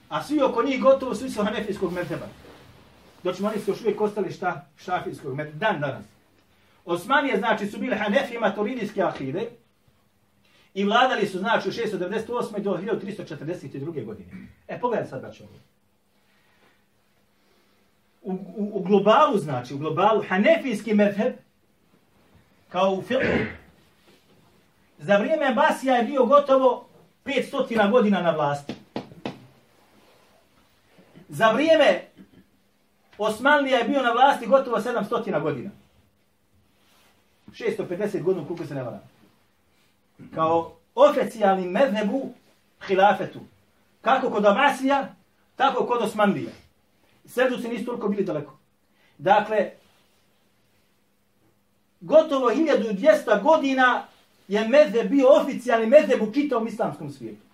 A 0.09 0.23
svi 0.23 0.41
oko 0.41 0.63
njih 0.63 0.81
gotovo 0.81 1.15
svi 1.15 1.29
su 1.29 1.43
hanefijskog 1.43 1.93
mezheba. 1.93 2.27
Doći 3.23 3.43
oni 3.43 3.59
su 3.59 3.71
još 3.71 3.81
uvijek 3.81 4.01
ostali 4.01 4.31
šta? 4.31 4.65
Šafijskog 4.77 5.35
medheba. 5.35 5.57
Dan 5.57 5.79
danas. 5.79 6.03
Osmanije, 6.85 7.37
znači, 7.37 7.67
su 7.67 7.79
bile 7.79 7.97
hanefije 7.97 8.39
maturidijske 8.39 9.01
akide 9.01 9.49
i 10.73 10.83
vladali 10.83 11.27
su, 11.27 11.39
znači, 11.39 11.69
u 11.69 11.71
698. 11.71 12.59
do 12.59 12.79
1342. 13.03 14.05
godine. 14.05 14.29
E, 14.67 14.79
pogledaj 14.79 15.07
sad, 15.07 15.21
braćo, 15.21 15.43
ovo 15.43 15.53
u, 18.25 18.31
u, 18.31 18.71
u 18.73 18.83
globalu, 18.83 19.37
znači, 19.37 19.73
u 19.73 19.77
globalu, 19.77 20.23
hanefijski 20.27 20.93
medheb, 20.93 21.33
kao 22.75 22.91
u 22.91 23.01
filmu, 23.01 23.45
za 24.97 25.17
vrijeme 25.17 25.53
Basija 25.53 25.95
je 25.95 26.03
bio 26.03 26.25
gotovo 26.25 26.87
500 27.25 27.91
godina 27.91 28.21
na 28.21 28.31
vlasti. 28.31 28.73
Za 31.29 31.51
vrijeme 31.51 32.01
Osmanlija 33.17 33.77
je 33.77 33.83
bio 33.83 34.01
na 34.01 34.11
vlasti 34.11 34.47
gotovo 34.47 34.77
700 34.77 35.41
godina. 35.41 35.69
650 37.47 38.23
godina, 38.23 38.47
koliko 38.47 38.65
se 38.65 38.75
ne 38.75 38.83
varam. 38.83 39.01
Kao 40.33 40.75
oficijalni 40.95 41.67
mednebu 41.67 42.29
hilafetu. 42.87 43.39
Kako 44.01 44.29
kod 44.29 44.45
Abasija, 44.45 45.15
tako 45.55 45.85
kod 45.85 46.01
Osmanlija. 46.01 46.51
Selđuci 47.25 47.67
nisu 47.67 47.85
toliko 47.85 48.07
bili 48.07 48.23
daleko. 48.23 48.57
Dakle, 49.17 49.71
gotovo 52.01 52.49
1200 52.49 53.41
godina 53.41 54.05
je 54.47 54.67
meze 54.67 55.03
bio 55.03 55.27
oficijalni 55.29 55.87
meze 55.87 56.15
u 56.21 56.33
čitavom 56.33 56.67
islamskom 56.67 57.11
svijetu. 57.11 57.45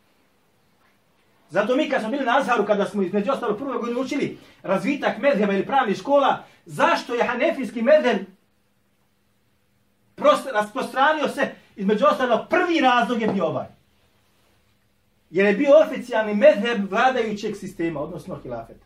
Zato 1.49 1.75
mi 1.75 1.89
kad 1.89 2.01
smo 2.01 2.09
bili 2.09 2.25
na 2.25 2.37
Azharu, 2.37 2.65
kada 2.65 2.85
smo 2.85 3.01
između 3.01 3.31
ostalo 3.31 3.57
prvo 3.57 3.79
godine 3.79 3.99
učili 3.99 4.37
razvitak 4.63 5.17
mezheba 5.17 5.53
ili 5.53 5.65
pravnih 5.65 5.97
škola, 5.97 6.43
zašto 6.65 7.13
je 7.13 7.23
hanefijski 7.23 7.81
mezheb 7.81 8.17
rasprostranio 10.53 11.27
se 11.27 11.51
između 11.75 12.05
ostalo 12.05 12.47
prvi 12.49 12.79
razlog 12.79 13.21
je 13.21 13.27
bio 13.27 13.45
ovaj. 13.45 13.67
Jer 15.29 15.45
je 15.45 15.53
bio 15.53 15.79
oficijalni 15.79 16.35
mezheb 16.35 16.91
vladajućeg 16.91 17.55
sistema, 17.55 17.99
odnosno 17.99 18.39
hilafeta. 18.43 18.85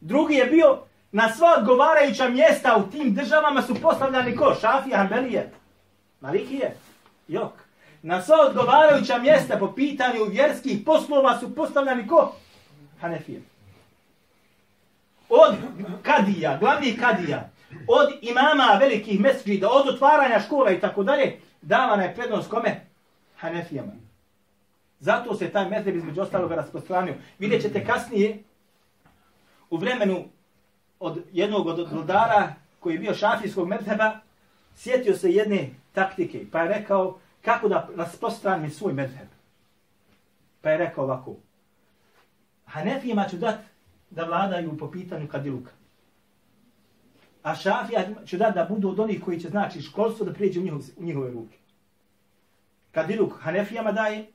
Drugi 0.00 0.34
je 0.34 0.46
bio 0.46 0.78
na 1.14 1.32
sva 1.32 1.54
odgovarajuća 1.58 2.28
mjesta 2.28 2.76
u 2.76 2.90
tim 2.90 3.14
državama 3.14 3.62
su 3.62 3.74
postavljani 3.82 4.36
ko? 4.36 4.54
Šafija, 4.60 4.98
Hanbelije, 4.98 5.50
Malikije, 6.20 6.76
Jok. 7.28 7.52
Na 8.02 8.22
sva 8.22 8.36
odgovarajuća 8.48 9.18
mjesta 9.18 9.56
po 9.56 9.72
pitanju 9.72 10.24
vjerskih 10.24 10.82
poslova 10.86 11.38
su 11.38 11.54
postavljani 11.54 12.06
ko? 12.06 12.36
Hanefije. 13.00 13.42
Od 15.28 15.54
kadija, 16.02 16.58
glavni 16.60 16.96
kadija, 16.96 17.50
od 17.88 18.08
imama 18.22 18.76
velikih 18.80 19.20
mesđida, 19.20 19.70
od 19.70 19.88
otvaranja 19.88 20.40
škola 20.40 20.70
i 20.70 20.80
tako 20.80 21.02
dalje, 21.02 21.40
davana 21.62 22.02
je 22.02 22.14
prednost 22.14 22.50
kome? 22.50 22.86
Hanefijama. 23.36 23.92
Zato 24.98 25.34
se 25.34 25.48
taj 25.48 25.68
mezheb 25.68 25.96
između 25.96 26.20
ostalog 26.20 26.52
rasprostranio. 26.52 27.14
Vidjet 27.38 27.62
ćete 27.62 27.84
kasnije, 27.84 28.38
u 29.70 29.76
vremenu 29.76 30.24
od 31.04 31.22
jednog 31.32 31.66
od 31.66 31.92
vladara 31.92 32.54
koji 32.80 32.94
je 32.94 32.98
bio 32.98 33.14
šafijskog 33.14 33.68
medheba, 33.68 34.18
sjetio 34.74 35.16
se 35.16 35.30
jedne 35.30 35.70
taktike, 35.92 36.46
pa 36.52 36.60
je 36.60 36.68
rekao 36.68 37.18
kako 37.42 37.68
da 37.68 37.88
rasprostranim 37.96 38.70
svoj 38.70 38.92
medheb. 38.92 39.28
Pa 40.60 40.70
je 40.70 40.78
rekao 40.78 41.04
ovako, 41.04 41.36
Hanefijima 42.64 43.28
ću 43.28 43.36
dat 43.36 43.60
da 44.10 44.24
vladaju 44.24 44.76
po 44.78 44.90
pitanju 44.90 45.28
kadiluka. 45.28 45.70
A 47.42 47.54
šafija 47.54 48.06
ću 48.26 48.36
dat 48.36 48.54
da 48.54 48.64
budu 48.64 48.88
od 48.88 49.00
onih 49.00 49.24
koji 49.24 49.40
će 49.40 49.48
znači 49.48 49.82
školstvo 49.82 50.26
da 50.26 50.32
prijeđe 50.32 50.60
u, 50.60 50.62
njihov, 50.62 50.80
u 50.96 51.04
njihove 51.04 51.30
ruke. 51.30 51.56
Kadiluk 52.92 53.32
Hanefijama 53.40 53.92
daje, 53.92 54.26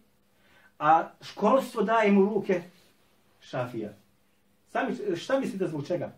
a 0.79 1.09
školstvo 1.21 1.83
daje 1.83 2.11
mu 2.11 2.25
ruke 2.25 2.61
šafija. 3.41 3.89
Sami, 4.71 5.15
šta 5.15 5.39
mislite 5.39 5.67
zbog 5.67 5.87
čega? 5.87 6.11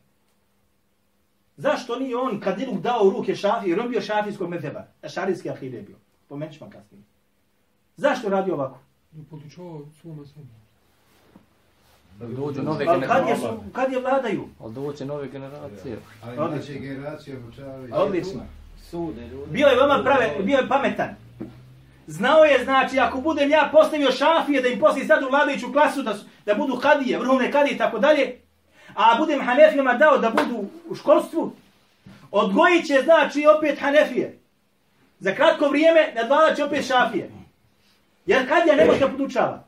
Zašto 1.61 1.99
nije 1.99 2.17
on 2.17 2.39
kad 2.39 2.53
Kadiluk 2.53 2.81
dao 2.81 3.09
ruke 3.09 3.35
šafi, 3.35 3.69
jer 3.69 3.79
on 3.79 3.89
bio 3.89 4.01
šafijskog 4.01 4.49
medheba, 4.49 4.85
a 5.01 5.09
šarijski 5.09 5.49
ahide 5.49 5.77
je 5.77 5.83
bio. 5.83 5.95
Pomenut 6.29 6.57
ćemo 6.57 6.69
kasnije. 6.69 7.03
Zašto 7.97 8.29
radi 8.29 8.51
ovako? 8.51 8.79
Da 9.11 9.23
podučava 9.29 9.79
svoma 10.01 10.25
sebi. 10.25 10.47
Da 12.19 12.27
dođu 12.27 12.63
nove 12.63 12.85
generacije. 12.85 13.07
kad 13.07 13.27
je, 13.27 13.35
su, 13.35 13.63
kad 13.73 13.91
je 13.91 13.99
vladaju? 13.99 14.47
Ali 14.59 14.73
doće 14.73 15.05
nove 15.05 15.27
generacije. 15.27 15.97
Ali 16.23 16.37
mlađe 16.37 16.73
generacije 16.73 17.37
obučavaju. 17.37 17.93
Odlično. 17.93 18.41
Sude 18.89 19.27
ljudi. 19.27 19.51
Bio 19.51 19.67
je 19.67 19.75
veoma 19.75 20.03
prave, 20.03 20.35
bio 20.43 20.57
je 20.57 20.67
pametan. 20.67 21.15
Znao 22.07 22.43
je, 22.43 22.63
znači, 22.63 22.99
ako 22.99 23.21
budem 23.21 23.49
ja 23.49 23.69
postavio 23.71 24.11
šafije 24.11 24.61
da 24.61 24.67
im 24.67 24.79
poslije 24.79 25.07
sad 25.07 25.23
u 25.23 25.29
vladajuću 25.29 25.71
klasu 25.71 26.03
da, 26.03 26.13
su, 26.13 26.25
da 26.45 26.55
budu 26.55 26.75
kadije, 26.75 27.19
vrhovne 27.19 27.51
kadije 27.51 27.75
i 27.75 27.77
tako 27.77 27.99
dalje, 27.99 28.40
a 28.95 29.15
budem 29.19 29.41
hanefijama 29.41 29.93
dao 29.93 30.17
da 30.17 30.29
budu 30.29 30.65
u 30.89 30.95
školstvu, 30.95 31.51
odgojit 32.31 32.87
će, 32.87 33.01
znači, 33.03 33.45
opet 33.57 33.79
hanefije. 33.79 34.37
Za 35.19 35.35
kratko 35.35 35.69
vrijeme 35.69 36.13
nadvladat 36.15 36.55
će 36.55 36.63
opet 36.63 36.87
šafije. 36.87 37.31
Jer 38.25 38.47
kadija 38.47 38.75
ne 38.75 38.85
može 38.85 38.99
da 38.99 39.09
podučava. 39.09 39.63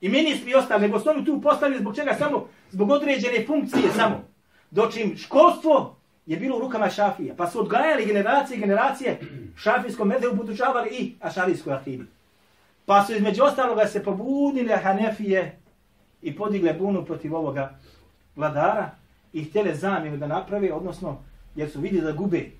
I 0.00 0.08
ministri 0.08 0.54
ostali, 0.54 0.82
nego 0.82 1.00
su 1.00 1.10
oni 1.10 1.24
tu 1.24 1.40
postavili 1.40 1.80
zbog 1.80 1.96
čega 1.96 2.14
samo, 2.18 2.48
zbog 2.70 2.90
određene 2.90 3.46
funkcije 3.46 3.92
samo. 3.96 4.24
Dočim 4.70 5.16
školstvo 5.16 5.96
je 6.26 6.36
bilo 6.36 6.56
u 6.56 6.60
rukama 6.60 6.90
šafija. 6.90 7.34
Pa 7.36 7.50
su 7.50 7.60
odgajali 7.60 8.06
generacije 8.06 8.56
i 8.56 8.60
generacije 8.60 9.20
šafijskom 9.56 10.08
medhebu 10.08 10.36
podučavali 10.36 10.90
i 10.90 11.14
ašarijskoj 11.20 11.72
akidu. 11.72 12.04
Pa 12.86 13.04
su 13.04 13.14
između 13.14 13.44
ostaloga 13.44 13.86
se 13.86 14.04
pobudile 14.04 14.76
hanefije 14.76 15.58
i 16.22 16.36
podigle 16.36 16.72
bunu 16.72 17.04
protiv 17.04 17.34
ovoga 17.34 17.78
vladara 18.36 18.90
i 19.32 19.44
htjele 19.44 19.74
zamjenu 19.74 20.16
da 20.16 20.26
naprave, 20.26 20.72
odnosno 20.72 21.18
jer 21.54 21.70
su 21.70 21.80
vidjeli 21.80 22.06
da 22.06 22.12
gube. 22.12 22.50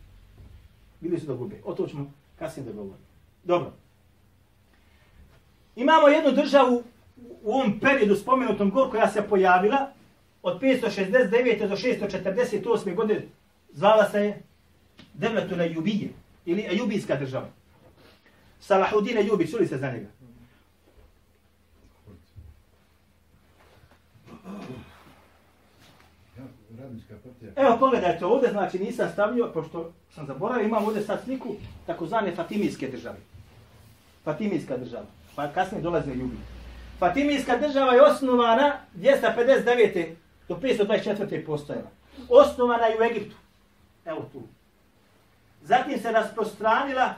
Bili 1.00 1.20
su 1.20 1.26
da 1.26 1.34
gube. 1.34 1.56
O 1.64 1.74
to 1.74 1.86
ćemo 1.86 2.12
kasnije 2.38 2.66
da 2.66 2.72
govorimo. 2.72 2.96
Dobro. 3.44 3.72
Imamo 5.76 6.08
jednu 6.08 6.32
državu 6.32 6.82
u 7.42 7.52
ovom 7.52 7.80
periodu 7.80 8.16
spomenutom 8.16 8.70
gor 8.70 8.90
koja 8.90 9.08
se 9.08 9.22
pojavila 9.22 9.90
od 10.42 10.60
569. 10.60 11.68
do 11.68 11.76
648. 11.76 12.94
godine 12.94 13.22
zvala 13.72 14.10
se 14.10 14.20
je 14.20 14.42
Devletul 15.14 15.60
Jubije 15.60 16.08
ili 16.46 16.66
Ejubijska 16.70 17.16
država. 17.16 17.48
Salahudin 18.60 19.18
Ejubi, 19.18 19.50
čuli 19.50 19.66
se 19.66 19.76
za 19.76 19.92
njega? 19.92 20.06
Evo 27.56 27.76
pogledajte 27.78 28.26
ovdje, 28.26 28.50
znači 28.50 28.78
nisam 28.78 29.08
stavio, 29.12 29.50
pošto 29.54 29.92
sam 30.14 30.26
zaboravio, 30.26 30.66
imam 30.66 30.84
ovdje 30.84 31.02
sad 31.02 31.20
sliku 31.24 31.54
takozvane 31.86 32.34
Fatimijske 32.36 32.88
države. 32.88 33.16
Fatimijska 34.24 34.76
država, 34.76 35.06
pa 35.36 35.48
kasnije 35.48 35.82
dolaze 35.82 36.10
Ejubi. 36.10 36.36
Fatimijska 36.98 37.56
država 37.56 37.92
je 37.92 38.02
osnovana 38.02 38.72
259. 38.96 40.14
do 40.48 40.56
524. 40.56 41.46
postojala. 41.46 41.90
Osnovana 42.28 42.86
je 42.86 42.98
u 43.00 43.02
Egiptu. 43.02 43.36
Evo 44.04 44.28
tu. 44.32 44.42
Zatim 45.62 45.98
se 45.98 46.12
rasprostranila 46.12 47.14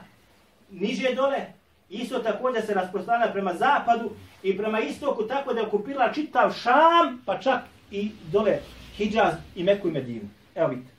niže 0.71 1.13
dole, 1.15 1.45
isto 1.89 2.19
također 2.19 2.65
se 2.65 2.73
rasprostranila 2.73 3.31
prema 3.31 3.53
zapadu 3.53 4.11
i 4.43 4.57
prema 4.57 4.79
istoku, 4.79 5.23
tako 5.23 5.53
da 5.53 5.59
je 5.59 5.67
okupila 5.67 6.13
čitav 6.13 6.53
Šam, 6.53 7.21
pa 7.25 7.39
čak 7.39 7.61
i 7.91 8.11
dole 8.31 8.59
Hidžaz 8.97 9.33
i 9.55 9.63
Meku 9.63 9.87
i 9.87 9.91
Medinu. 9.91 10.29
Evo 10.55 10.67
vidite. 10.67 10.91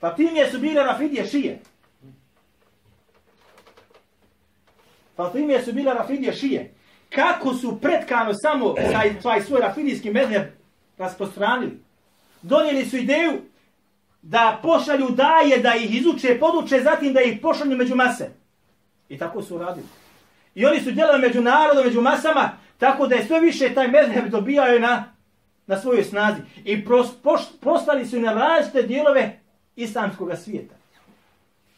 Pa 0.00 0.10
Fatimije 0.10 0.50
su 0.50 0.58
bile 0.58 0.82
Rafidije 0.82 1.26
šije. 1.26 1.58
Pa 5.16 5.24
Fatimije 5.24 5.62
su 5.62 5.72
bile 5.72 5.94
Rafidije 5.94 6.32
šije. 6.32 6.74
Kako 7.14 7.54
su 7.54 7.80
pretkano 7.80 8.34
samo 8.34 8.74
taj, 8.92 9.20
taj 9.20 9.42
svoj 9.42 9.60
rafidijski 9.60 10.10
medheb 10.10 10.42
rasprostranili? 10.98 11.80
Donijeli 12.42 12.86
su 12.86 12.96
ideju 12.96 13.32
da 14.22 14.60
pošalju 14.62 15.08
daje, 15.08 15.58
da 15.58 15.74
ih 15.74 15.96
izuče, 15.96 16.38
poduče, 16.40 16.80
zatim 16.80 17.12
da 17.12 17.20
ih 17.20 17.38
pošalju 17.42 17.76
među 17.76 17.94
mase. 17.94 18.30
I 19.08 19.18
tako 19.18 19.42
su 19.42 19.58
radili. 19.58 19.86
I 20.54 20.66
oni 20.66 20.80
su 20.80 20.90
djelovali 20.90 21.22
među 21.22 21.40
narodom, 21.40 21.84
među 21.84 22.00
masama, 22.00 22.50
tako 22.78 23.06
da 23.06 23.14
je 23.14 23.24
sve 23.24 23.40
više 23.40 23.74
taj 23.74 23.88
mezheb 23.88 24.28
dobijao 24.28 24.78
na, 24.78 25.12
na 25.70 25.80
svojoj 25.80 26.04
snazi. 26.04 26.40
I 26.64 26.84
pros, 26.84 27.08
poš, 27.22 27.40
postali 27.60 28.06
su 28.06 28.20
na 28.20 28.32
različite 28.32 28.82
dijelove 28.82 29.38
islamskog 29.76 30.30
svijeta. 30.44 30.74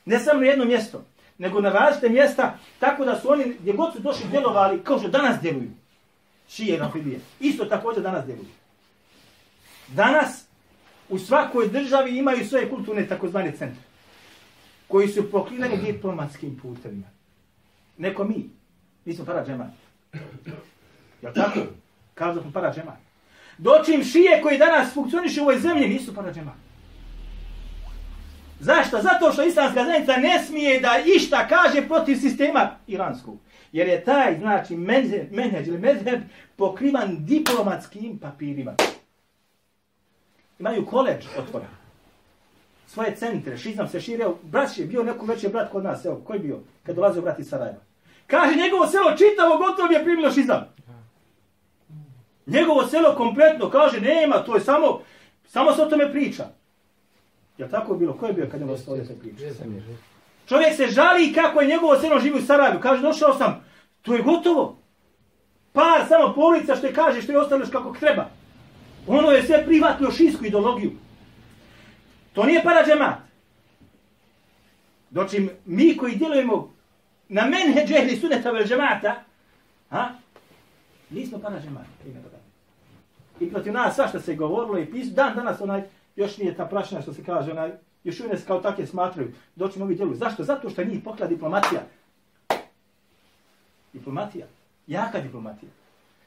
Ne 0.05 0.19
samo 0.19 0.41
na 0.41 0.47
jedno 0.47 0.65
mjesto, 0.65 1.05
nego 1.39 1.61
na 1.61 1.71
različite 1.71 2.09
mjesta, 2.09 2.59
tako 2.79 3.05
da 3.05 3.21
su 3.21 3.33
oni, 3.33 3.57
gdje 3.61 3.73
god 3.73 3.93
su 3.93 4.01
došli, 4.01 4.31
djelovali, 4.31 4.85
kao 4.85 4.99
što 4.99 5.09
danas 5.09 5.41
djeluju. 5.41 5.71
Šije 6.49 6.79
na 6.79 6.91
Fidije. 6.93 7.21
Isto 7.41 7.65
također 7.65 8.03
danas 8.03 8.27
djeluju. 8.27 8.49
Danas 9.89 10.45
u 11.09 11.19
svakoj 11.19 11.69
državi 11.69 12.19
imaju 12.19 12.47
svoje 12.47 12.71
kulturne 12.71 13.09
takozvane 13.09 13.53
centre 13.57 13.83
koji 14.89 15.09
su 15.09 15.31
pokriveni 15.31 15.77
diplomatskim 15.77 16.59
putevima. 16.63 17.07
Neko 17.99 18.25
mi. 18.25 18.51
Mi 19.05 19.15
smo 19.15 19.25
para 19.25 19.47
džemat. 19.47 19.71
Jel 21.23 21.33
tako? 21.35 21.61
Kao 22.15 22.35
da 22.35 22.43
smo 22.43 22.53
para 22.53 22.75
džemat. 22.75 23.12
Dočim 23.63 24.05
šije 24.05 24.43
koji 24.43 24.59
danas 24.59 24.95
funkcioniše 24.95 25.41
u 25.41 25.43
ovoj 25.43 25.59
zemlji 25.59 25.89
nisu 25.89 26.15
para 26.15 26.33
džemat. 26.33 26.55
Zašto? 28.61 29.03
Zato 29.03 29.33
što 29.33 29.45
islamska 29.45 29.85
zajednica 29.85 30.17
ne 30.17 30.45
smije 30.45 30.81
da 30.81 30.91
išta 31.17 31.49
kaže 31.49 31.89
protiv 31.89 32.17
sistema 32.17 32.71
iranskog. 32.87 33.39
Jer 33.73 33.89
je 33.89 34.05
taj, 34.05 34.39
znači, 34.39 34.77
menheđ 35.31 35.69
ili 35.69 35.79
mezheb 35.79 36.21
pokrivan 36.57 37.25
diplomatskim 37.25 38.19
papirima. 38.19 38.75
Imaju 40.59 40.87
koleđ 40.87 41.25
otvora. 41.39 41.67
Svoje 42.87 43.17
centre, 43.17 43.59
šizam 43.59 43.89
se 43.89 44.01
širio. 44.01 44.37
Brat 44.43 44.79
je 44.79 44.87
bio 44.87 45.03
neko 45.03 45.27
veći 45.27 45.49
brat 45.49 45.71
kod 45.73 45.85
nas, 45.85 46.05
evo, 46.05 46.23
koji 46.25 46.41
bio, 46.41 46.61
kad 46.83 46.97
dolazio 46.97 47.23
brat 47.23 47.39
iz 47.39 47.49
Sarajeva. 47.49 47.81
Kaže, 48.27 48.57
njegovo 48.57 48.87
selo 48.87 49.17
čitavo 49.17 49.59
gotovo 49.59 49.93
je 49.93 50.05
primilo 50.05 50.31
šizam. 50.31 50.75
Njegovo 52.47 52.87
selo 52.87 53.15
kompletno, 53.17 53.71
kaže, 53.71 54.01
nema, 54.01 54.39
to 54.39 54.55
je 54.55 54.61
samo, 54.61 55.01
samo 55.47 55.73
se 55.73 55.83
o 55.83 55.87
tome 55.87 56.13
priča. 56.13 56.45
Je 57.59 57.71
tako 57.71 57.95
bilo? 57.95 58.13
Ko 58.13 58.27
je 58.27 58.33
bio 58.33 58.49
kad 58.51 58.61
je 58.61 58.71
ostao 58.71 58.93
ovdje 58.93 59.07
se 59.07 59.19
priča? 59.19 59.45
Čovjek 60.49 60.77
se 60.77 60.87
žali 60.87 61.33
kako 61.33 61.61
je 61.61 61.69
njegovo 61.69 61.99
selo 61.99 62.21
živi 62.21 62.39
u 62.39 62.43
Sarajevu. 62.43 62.81
Kaže, 62.81 63.03
došao 63.03 63.35
sam, 63.35 63.65
to 64.03 64.15
je 64.15 64.23
gotovo. 64.23 64.79
Par 65.73 66.07
samo 66.09 66.35
polica 66.35 66.77
što 66.77 66.87
je 66.87 66.95
kaže, 66.95 67.23
što 67.23 67.33
je 67.33 67.39
ostalo 67.39 67.65
kako 67.73 67.97
treba. 68.01 68.31
Ono 69.07 69.31
je 69.31 69.43
sve 69.43 69.65
privatno 69.65 70.11
šijsku 70.11 70.45
ideologiju. 70.45 70.91
To 72.33 72.45
nije 72.45 72.63
para. 72.63 73.19
Doći 75.11 75.49
mi 75.65 75.97
koji 75.97 76.17
djelujemo 76.17 76.75
na 77.29 77.47
menhe 77.47 77.87
džehli 77.87 78.17
suneta 78.17 78.51
vel 78.51 78.65
džemata, 78.65 79.15
ha? 79.91 80.09
Nismo 81.13 81.39
para 81.39 81.61
da. 81.61 82.43
I 83.41 83.51
protiv 83.51 83.73
nas 83.73 83.95
svašta 83.95 84.21
se 84.21 84.37
govorilo 84.37 84.79
i 84.79 84.91
pisu. 84.91 85.15
Dan 85.15 85.35
danas 85.35 85.61
onaj, 85.61 85.83
još 86.17 86.39
nije 86.39 86.57
ta 86.57 86.67
prašina 86.67 87.03
što 87.03 87.13
se 87.13 87.25
kaže, 87.25 87.53
onaj, 87.53 87.73
još 88.05 88.21
uvijek 88.21 88.41
se 88.41 88.47
kao 88.47 88.61
takve 88.61 88.87
smatraju. 88.87 89.33
Doći 89.57 89.79
novi 89.79 89.95
djeluju. 89.95 90.17
Zašto? 90.17 90.45
Zato 90.45 90.71
što 90.71 90.85
njih 90.85 91.01
pokla 91.05 91.27
diplomacija. 91.27 91.83
Diplomatija. 93.93 94.47
Jaka 94.87 95.21
diplomatija. 95.21 95.71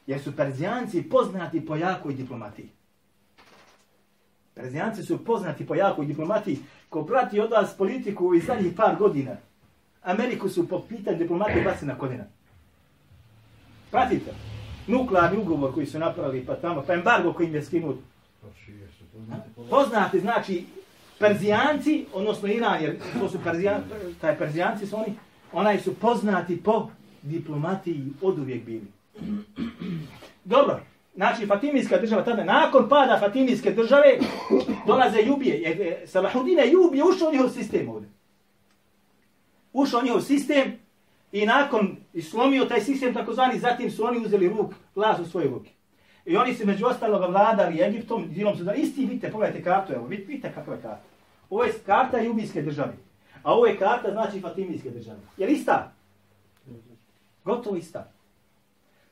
Jer 0.08 0.22
su 0.22 0.36
Perzijanci 0.36 1.10
poznati 1.10 1.66
po 1.66 1.76
jakoj 1.76 2.14
diplomatiji. 2.14 2.70
Perzijanci 4.54 5.04
su 5.04 5.26
poznati 5.26 5.68
po 5.68 5.76
jakoj 5.76 6.06
diplomatiji. 6.06 6.60
Ko 6.90 7.06
prati 7.06 7.40
od 7.40 7.52
vas 7.52 7.78
politiku 7.78 8.36
iz 8.36 8.46
zadnjih 8.46 8.74
par 8.76 8.96
godina, 8.96 9.36
Ameriku 10.04 10.50
su 10.50 10.68
po 10.68 10.82
pitanju 10.90 11.18
diplomatije 11.18 11.64
basi 11.64 11.86
na 11.86 11.98
kodina. 11.98 12.24
Pratite. 13.92 14.55
Nuklearni 14.88 15.38
ugovor 15.38 15.74
koji 15.74 15.86
su 15.86 16.00
napravili 16.00 16.46
pa 16.46 16.56
tamo, 16.56 16.84
pa 16.88 16.94
embargo 16.94 17.34
koji 17.34 17.48
im 17.48 17.56
je 17.56 17.64
skinut. 17.64 17.98
Poznati, 19.70 20.20
znači, 20.20 20.66
Perzijanci, 21.20 22.06
odnosno 22.14 22.48
Iran, 22.48 22.84
jer 22.84 22.98
to 23.20 23.30
su 23.30 23.40
Perzijanci, 23.44 23.88
taj 24.22 24.38
Perzijanci 24.38 24.88
su 24.88 24.96
oni, 24.96 25.14
onaj 25.54 25.80
su 25.80 25.96
poznati 25.96 26.64
po 26.64 26.90
diplomatiji 27.22 28.04
od 28.22 28.40
uvijek 28.40 28.66
bili. 28.66 28.88
Dobro, 30.44 30.80
znači 31.16 31.46
Fatimijska 31.46 31.98
država 31.98 32.24
tada, 32.24 32.44
nakon 32.44 32.90
pada 32.90 33.20
Fatimijske 33.20 33.72
države, 33.72 34.18
dolaze 34.88 35.22
Jubije. 35.22 36.04
Salahudine 36.08 36.72
Jubije 36.72 37.04
ušao 37.04 37.32
njihov 37.32 37.50
sistem 37.50 37.90
ovdje. 37.90 38.10
Ušao 39.74 40.02
njihov 40.02 40.22
sistem 40.22 40.85
i 41.36 41.46
nakon 41.46 41.98
slomio 42.30 42.66
taj 42.66 42.82
sistem 42.82 43.14
takozvani, 43.14 43.60
zatim 43.60 43.92
su 43.92 44.06
oni 44.06 44.26
uzeli 44.26 44.50
ruk, 44.50 44.74
vlaz 44.96 45.20
u 45.20 45.26
svoje 45.26 45.48
ruke. 45.48 45.70
I 46.26 46.38
oni 46.38 46.54
se 46.54 46.66
među 46.66 46.86
ostalog 46.86 47.32
vladali 47.32 47.82
Egiptom, 47.82 48.30
dilom 48.30 48.58
su 48.58 48.64
da 48.64 48.74
isti, 48.74 49.06
vidite, 49.06 49.32
pogledajte 49.32 49.64
kartu, 49.64 49.94
evo, 49.94 50.08
vidite, 50.08 50.28
vidite 50.28 50.52
kakva 50.56 50.74
je 50.74 50.82
karta. 50.82 51.02
Ovo 51.50 51.64
je 51.64 51.74
karta 51.86 52.20
Jubijske 52.20 52.62
države. 52.62 52.94
A 53.44 53.54
ovo 53.54 53.66
je 53.66 53.78
karta, 53.78 54.12
znači 54.12 54.42
Fatimijske 54.42 54.90
države. 54.90 55.18
Je 55.38 55.48
li 55.48 55.54
ista? 55.54 55.92
Gotovo 57.44 57.76
ista. 57.76 58.12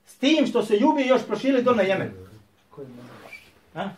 S 0.06 0.18
tim 0.18 0.48
što 0.48 0.64
se 0.64 0.78
Jubije 0.78 1.08
još 1.08 1.28
prošili 1.28 1.64
do 1.64 1.74
na 1.74 1.82
Jemen. 1.82 2.12
Ha? 3.74 3.90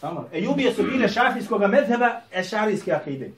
Samo. 0.00 0.28
E, 0.32 0.40
Jubije 0.40 0.74
su 0.74 0.82
bile 0.82 1.08
šafijskog 1.08 1.60
medheba 1.60 2.20
ešarijske 2.32 2.92
akide. 2.92 3.30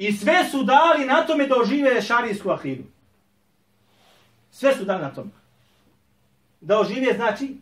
I 0.00 0.12
sve 0.12 0.44
su 0.50 0.62
dali 0.62 1.06
na 1.06 1.26
tome 1.26 1.46
da 1.46 1.56
ožive 1.56 2.02
šarijsku 2.02 2.50
akidu. 2.50 2.82
Sve 4.50 4.74
su 4.74 4.84
dali 4.84 5.02
na 5.02 5.10
tome. 5.14 5.30
Da 6.60 6.80
ožive 6.80 7.12
znači 7.14 7.56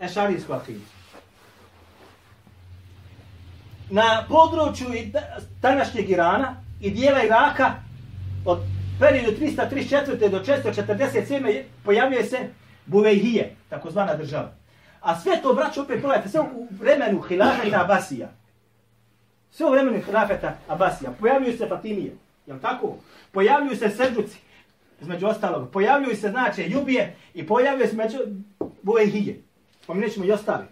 ešarijsku 0.00 0.52
akidu. 0.52 0.80
Na 3.90 4.26
području 4.28 4.86
današnjeg 5.62 6.10
Irana 6.10 6.56
i 6.80 6.90
dijela 6.90 7.24
Iraka 7.24 7.72
od 8.44 8.58
periodu 9.00 9.36
334. 9.40 10.28
do 10.28 10.40
447. 10.44 11.62
pojavljuje 11.84 12.24
se 12.24 12.38
Buvejhije, 12.86 13.56
takozvana 13.68 14.16
država. 14.16 14.52
A 15.00 15.20
sve 15.20 15.42
to, 15.42 15.54
braćo, 15.54 15.82
opet 15.82 16.02
pogledajte, 16.02 16.28
sve 16.28 16.40
u 16.40 16.68
vremenu 16.70 17.20
Hilafeta 17.20 17.84
Abasija. 17.84 18.39
Sve 19.50 19.66
u 19.66 19.70
vremenu 19.70 20.02
Hilafeta 20.02 20.56
Abasija. 20.68 21.12
Pojavljuju 21.20 21.58
se 21.58 21.68
Fatimije. 21.68 22.16
Jel 22.46 22.58
tako? 22.58 22.96
Pojavljuju 23.32 23.76
se 23.76 23.90
Srđuci, 23.90 24.38
između 25.00 25.26
ostalog. 25.26 25.70
Pojavljuju 25.70 26.16
se, 26.16 26.30
znači, 26.30 26.66
Jubije 26.68 27.16
i 27.34 27.46
pojavljuju 27.46 27.88
se 27.88 27.96
među 27.96 28.18
Buvejhije. 28.82 29.42
Pominut 29.86 30.12
ćemo 30.12 30.26
i 30.26 30.32
ostali. 30.32 30.64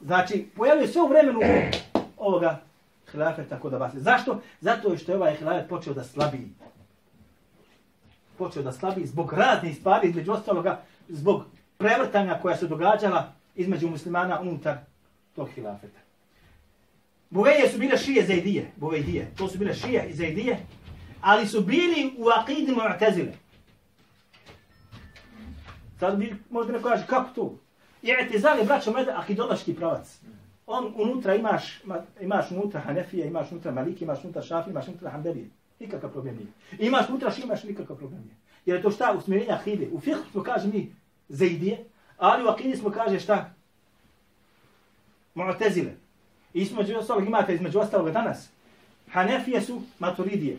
Znači, 0.00 0.46
pojavljuju 0.56 0.88
se 0.88 1.00
u 1.00 1.08
vremenu 1.08 1.40
ovoga 2.16 2.60
Hilafeta 3.12 3.60
kod 3.60 3.74
Abasija. 3.74 4.02
Zašto? 4.02 4.40
Zato 4.60 4.96
što 4.96 5.12
je 5.12 5.16
ovaj 5.16 5.34
Hilafet 5.34 5.68
počeo 5.68 5.94
da 5.94 6.04
slabiji 6.04 6.50
počeo 8.38 8.62
da 8.62 8.72
slabi 8.72 9.06
zbog 9.06 9.32
raznih 9.32 9.76
stvari, 9.76 10.08
između 10.08 10.32
ostaloga, 10.32 10.80
zbog 11.08 11.44
prevrtanja 11.78 12.38
koja 12.42 12.56
se 12.56 12.66
događala 12.66 13.32
između 13.54 13.88
muslimana 13.88 14.40
unutar 14.40 14.76
tog 15.36 15.48
hilafeta. 15.54 16.05
Buveje 17.36 17.68
su 17.68 17.78
bile 17.78 17.98
šije 17.98 18.26
zaidije, 18.26 18.70
buvejdije. 18.76 19.30
To 19.36 19.48
su 19.48 19.58
bile 19.58 19.74
šije 19.74 20.06
i 20.08 20.14
zaidije, 20.14 20.58
ali 21.20 21.46
su 21.46 21.60
bili 21.60 22.14
u 22.18 22.28
akidi 22.28 22.72
mu'tazile. 22.72 23.32
Sad 26.00 26.18
bi 26.18 26.36
možda 26.50 26.72
neko 26.72 26.88
kaže, 26.88 27.06
kako 27.06 27.34
to? 27.34 27.58
Jer 28.02 28.30
ti 28.30 28.38
braćo, 28.66 28.92
mede 28.92 29.10
akidološki 29.10 29.74
pravac. 29.74 30.20
On 30.66 30.92
unutra 30.96 31.34
imaš, 31.34 31.82
imaš 32.20 32.50
unutra 32.50 32.80
Hanefije, 32.80 33.26
imaš 33.26 33.52
unutra 33.52 33.72
Maliki, 33.72 34.04
imaš 34.04 34.24
unutra 34.24 34.42
Šafi, 34.42 34.70
imaš 34.70 34.88
unutra 34.88 35.10
Hanbelije. 35.10 35.46
Nikakav 35.80 36.12
problem 36.12 36.36
nije. 36.36 36.48
Imaš 36.88 37.08
unutra 37.08 37.32
imaš 37.44 37.64
nikakav 37.64 37.96
problem 37.96 38.20
nije. 38.20 38.36
Jer 38.66 38.76
je 38.76 38.82
to 38.82 38.90
šta 38.90 39.14
usmjerenja 39.18 39.54
akide. 39.54 39.88
U 39.92 40.00
fiqh 40.00 40.30
smo 40.32 40.42
kaže 40.42 40.68
mi 40.68 40.94
zaidije, 41.28 41.84
ali 42.18 42.44
u 42.44 42.48
akidi 42.48 42.76
smo 42.76 42.90
kaže 42.90 43.20
šta? 43.20 43.54
Mu'tazile. 45.34 46.05
I 46.56 46.60
između 46.60 46.96
ostalog 46.96 47.26
imate 47.26 47.54
između 47.54 47.78
ostalog 47.78 48.10
danas. 48.10 48.48
Hanefije 49.10 49.60
su 49.60 49.82
maturidije. 49.98 50.58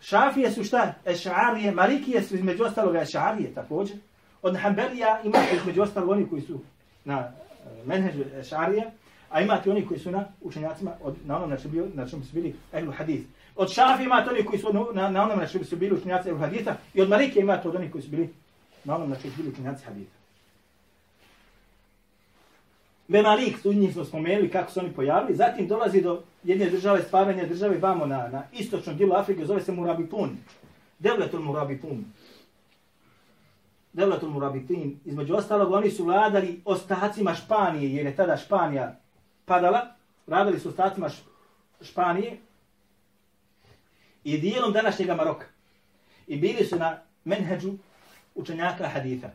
Šafije 0.00 0.50
su 0.50 0.64
šta? 0.64 0.94
Ešarije. 1.06 1.72
Malikije 1.72 2.22
su 2.22 2.34
između 2.34 2.64
ostalog 2.64 2.96
ešarije 2.96 3.54
također. 3.54 3.96
Od 4.42 4.56
Hanbelija 4.56 5.20
imate 5.24 5.56
između 5.56 5.82
ostalog 5.82 6.10
oni 6.10 6.28
koji 6.28 6.42
su 6.42 6.60
na 7.04 7.18
uh, 7.18 7.86
menheđu 7.86 8.24
ešarije. 8.40 8.90
A 9.30 9.40
imate 9.40 9.70
oni 9.70 9.86
koji 9.86 10.00
su 10.00 10.10
na 10.10 10.24
učenjacima, 10.40 10.92
od, 11.02 11.16
na 11.24 11.36
onom 11.36 11.50
na 11.94 12.08
čemu 12.08 12.24
su 12.24 12.32
bili 12.34 12.54
ehlu 12.72 12.92
hadith. 12.92 13.26
Od 13.56 13.72
šafi 13.72 14.04
imate 14.04 14.30
oni 14.30 14.44
koji 14.44 14.58
su 14.58 14.72
na, 14.94 15.10
na 15.10 15.22
onom 15.22 15.38
na 15.38 15.46
čemu 15.46 15.64
su 15.64 15.76
bili 15.76 15.96
učenjaci 15.96 16.28
ehlu 16.28 16.40
haditha. 16.40 16.76
I 16.94 17.00
od 17.00 17.08
malike 17.08 17.40
imate 17.40 17.68
od 17.68 17.76
oni 17.76 17.90
koji 17.90 18.02
su 18.02 18.10
bili 18.10 18.34
na 18.84 18.94
onom 18.94 19.10
na 19.10 19.16
čemu 19.16 19.34
su 19.34 19.42
bili 19.42 19.52
učenjaci 19.52 19.84
haditha. 19.84 20.17
Memalik, 23.08 23.62
tu 23.62 23.72
njih 23.72 23.92
smo 23.92 24.04
spomenuli 24.04 24.50
kako 24.50 24.72
su 24.72 24.80
oni 24.80 24.92
pojavili. 24.92 25.36
Zatim 25.36 25.68
dolazi 25.68 26.00
do 26.00 26.22
jedne 26.44 26.70
države, 26.70 27.02
stvaranja 27.02 27.46
države 27.46 27.78
vamo 27.78 28.06
na, 28.06 28.28
na 28.28 28.42
istočnom 28.52 28.96
dijelu 28.96 29.14
Afrike, 29.14 29.44
zove 29.44 29.60
se 29.60 29.72
Murabitun. 29.72 30.36
Devletul 30.98 31.40
Murabitun. 31.40 32.04
Devletul 33.92 34.30
Murabitun. 34.30 34.96
Između 35.04 35.34
ostalog, 35.34 35.72
oni 35.72 35.90
su 35.90 36.04
vladali 36.04 36.60
ostacima 36.64 37.34
Španije, 37.34 37.94
jer 37.94 38.06
je 38.06 38.16
tada 38.16 38.36
Španija 38.36 38.96
padala. 39.44 39.86
Vladali 40.26 40.60
su 40.60 40.68
ostacima 40.68 41.10
Španije 41.80 42.38
i 44.24 44.38
dijelom 44.38 44.72
današnjega 44.72 45.14
Maroka. 45.14 45.46
I 46.26 46.36
bili 46.36 46.64
su 46.64 46.76
na 46.76 46.98
menheđu 47.24 47.72
učenjaka 48.34 48.88
haditha. 48.88 49.28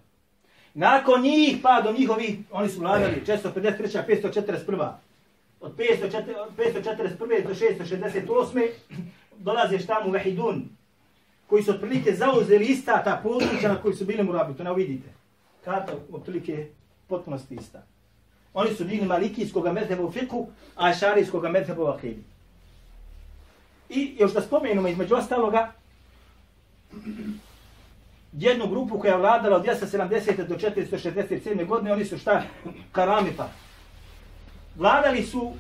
Nakon 0.73 1.21
njih, 1.21 1.57
pa 1.63 1.81
do 1.81 1.91
njihovi, 1.91 2.43
oni 2.51 2.69
su 2.69 2.79
vladali 2.79 3.23
453. 3.27 4.03
541. 4.07 4.91
Od 5.61 5.75
541. 5.77 7.47
do 7.47 7.53
668. 7.53 8.69
dolaze 9.37 9.79
štamu 9.79 10.11
Vahidun, 10.11 10.69
koji 11.47 11.63
su 11.63 11.71
otprilike 11.71 12.15
zauzeli 12.15 12.65
ista 12.65 13.03
ta 13.03 13.19
područja 13.23 13.69
na 13.69 13.81
koji 13.81 13.95
su 13.95 14.05
bili 14.05 14.23
murabi. 14.23 14.53
To 14.53 14.63
ne 14.63 14.73
vidite. 14.73 15.09
Karta 15.65 15.93
otprilike 16.11 16.67
potpunosti 17.07 17.55
ista. 17.55 17.83
Oni 18.53 18.73
su 18.75 18.85
bili 18.85 19.05
malikijskog 19.05 19.67
medheba 19.67 20.03
u 20.03 20.11
fiku, 20.11 20.47
a 20.75 20.93
šarijskog 20.93 21.47
medheba 21.47 21.83
u 21.83 21.87
akidi. 21.87 22.23
I 23.89 24.15
još 24.19 24.33
da 24.33 24.41
spomenemo 24.41 24.87
između 24.87 25.15
ostaloga, 25.15 25.71
jednu 28.37 28.67
grupu 28.67 28.99
koja 28.99 29.11
je 29.11 29.17
vladala 29.17 29.57
od 29.57 29.65
270. 29.65 30.47
do 30.47 30.55
467. 30.55 31.65
godine, 31.67 31.93
oni 31.93 32.05
su 32.05 32.17
šta? 32.17 32.43
Karamita. 32.91 33.51
Vladali 34.75 35.23
su 35.23 35.53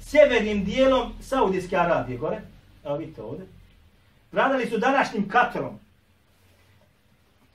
sjevernim 0.00 0.64
dijelom 0.64 1.12
Saudijske 1.20 1.76
Arabije, 1.76 2.18
gore. 2.18 2.40
Evo 2.84 2.96
vidite 2.96 3.22
ovdje. 3.22 3.46
Vladali 4.32 4.66
su 4.66 4.78
današnjim 4.78 5.28
Katarom 5.28 5.78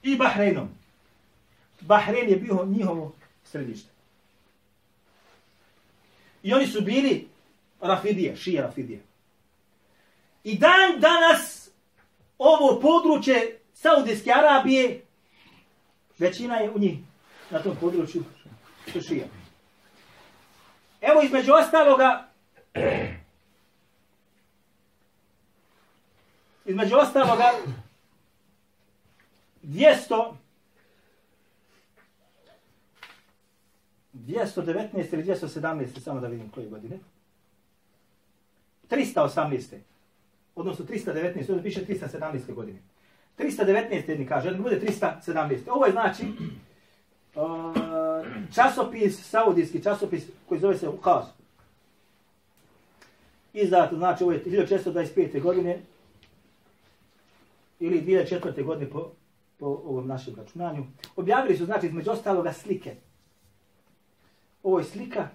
i 0.03 0.17
Bahreinom. 0.17 0.69
Bahrein 1.81 2.29
je 2.29 2.35
bio 2.35 2.65
njihovo 2.65 3.13
središte. 3.43 3.89
I 6.43 6.53
oni 6.53 6.67
su 6.67 6.81
bili 6.81 7.27
Rafidije, 7.81 8.35
šije 8.35 8.61
Rafidije. 8.61 8.99
I 10.43 10.57
dan 10.57 10.99
danas 10.99 11.58
ovo 12.39 12.79
područje 12.79 13.59
Saudijske 13.73 14.31
Arabije, 14.31 15.05
većina 16.17 16.55
je 16.55 16.71
u 16.71 16.79
njih 16.79 16.97
na 17.49 17.63
tom 17.63 17.75
području 17.81 18.23
su 18.91 19.01
šija. 19.01 19.25
Evo 21.01 21.21
između 21.21 21.51
ostaloga, 21.53 22.27
između 26.65 26.95
ostaloga, 26.95 27.51
200, 29.63 30.33
219 34.13 35.13
ili 35.13 35.23
217, 35.23 35.99
samo 35.99 36.19
da 36.19 36.27
vidim 36.27 36.49
koje 36.49 36.67
godine. 36.67 36.99
318. 38.89 39.88
Odnosno 40.59 40.85
319, 40.85 41.49
ovdje 41.49 41.63
piše 41.63 41.85
317. 41.85 42.53
godine. 42.53 42.79
319. 43.37 44.09
jedni 44.09 44.27
kaže, 44.27 44.51
da 44.51 44.61
bude 44.61 44.79
317. 44.79 45.57
Ovo 45.69 45.85
je 45.85 45.91
znači 45.91 46.23
uh, 47.35 47.43
časopis, 48.55 49.29
saudijski 49.29 49.83
časopis 49.83 50.23
koji 50.49 50.61
zove 50.61 50.77
se 50.77 50.89
Ukaz. 50.89 51.25
Izdato, 53.53 53.95
znači 53.95 54.23
ovo 54.23 54.33
je 54.33 54.45
1625. 54.45 55.41
godine 55.41 55.79
ili 57.79 58.01
2004. 58.01 58.63
godine 58.63 58.89
po, 58.89 59.11
po 59.59 59.65
ovom 59.65 60.07
našem 60.07 60.35
računanju. 60.35 60.85
Objavili 61.15 61.57
su, 61.57 61.65
znači, 61.65 61.85
između 61.85 62.11
ostaloga 62.11 62.53
slike. 62.53 62.95
Ovo 64.63 64.79
je 64.79 64.85
slika 64.85 65.27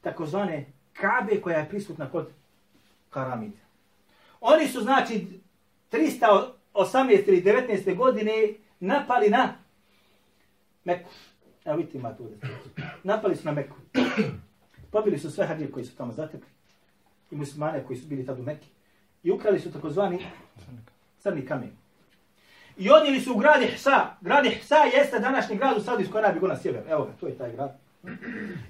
takozvane 0.00 0.66
Kabe 0.92 1.40
koja 1.40 1.58
je 1.58 1.68
prisutna 1.68 2.10
kod 2.10 2.28
Karamide. 3.10 3.62
Oni 4.44 4.68
su, 4.68 4.80
znači, 4.80 5.26
318. 5.92 7.28
ili 7.28 7.42
19. 7.42 7.96
godine 7.96 8.32
napali 8.80 9.30
na 9.30 9.54
Meku. 10.84 11.10
Evo 11.64 11.76
vidite 11.76 11.98
ima 11.98 12.16
tu 12.16 12.28
Napali 13.02 13.36
su 13.36 13.44
na 13.44 13.52
Meku. 13.52 13.76
Pobili 14.92 15.18
su 15.18 15.30
sve 15.30 15.46
hadije 15.46 15.70
koji 15.70 15.84
su 15.84 15.96
tamo 15.96 16.12
zatekli. 16.12 16.48
I 17.30 17.36
muslimane 17.36 17.84
koji 17.84 17.98
su 17.98 18.06
bili 18.06 18.26
tad 18.26 18.40
u 18.40 18.42
Meki. 18.42 18.68
I 19.22 19.30
ukrali 19.30 19.60
su 19.60 19.72
takozvani 19.72 20.18
crni 21.18 21.46
kamen. 21.46 21.76
I 22.76 22.90
odnijeli 22.90 23.20
su 23.20 23.32
u 23.32 23.38
grad 23.38 23.62
Ihsa. 23.62 24.16
Grad 24.20 24.46
Ihsa 24.46 24.76
jeste 24.76 25.18
današnji 25.18 25.56
grad 25.56 25.76
u 25.76 25.80
Saudijskoj 25.80 26.18
Arabiji, 26.18 26.40
go 26.40 26.48
na 26.48 26.56
sjever. 26.56 26.82
Evo 26.88 27.04
ga, 27.04 27.12
to 27.20 27.26
je 27.26 27.38
taj 27.38 27.52
grad. 27.52 27.78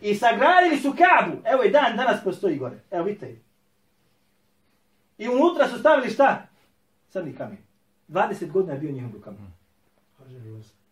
I 0.00 0.14
sagradili 0.14 0.76
su 0.76 0.94
Kabu. 0.98 1.36
Evo 1.44 1.62
i 1.64 1.70
dan 1.70 1.96
danas 1.96 2.24
postoji 2.24 2.58
gore. 2.58 2.76
Evo 2.90 3.04
vidite. 3.04 3.51
I 5.22 5.28
unutra 5.28 5.68
su 5.68 5.78
stavili 5.78 6.10
šta? 6.10 6.46
Crni 7.10 7.36
kamen. 7.36 7.58
20 8.08 8.50
godina 8.50 8.72
je 8.72 8.80
bio 8.80 8.92
njihov 8.92 9.10
rukama. 9.12 9.38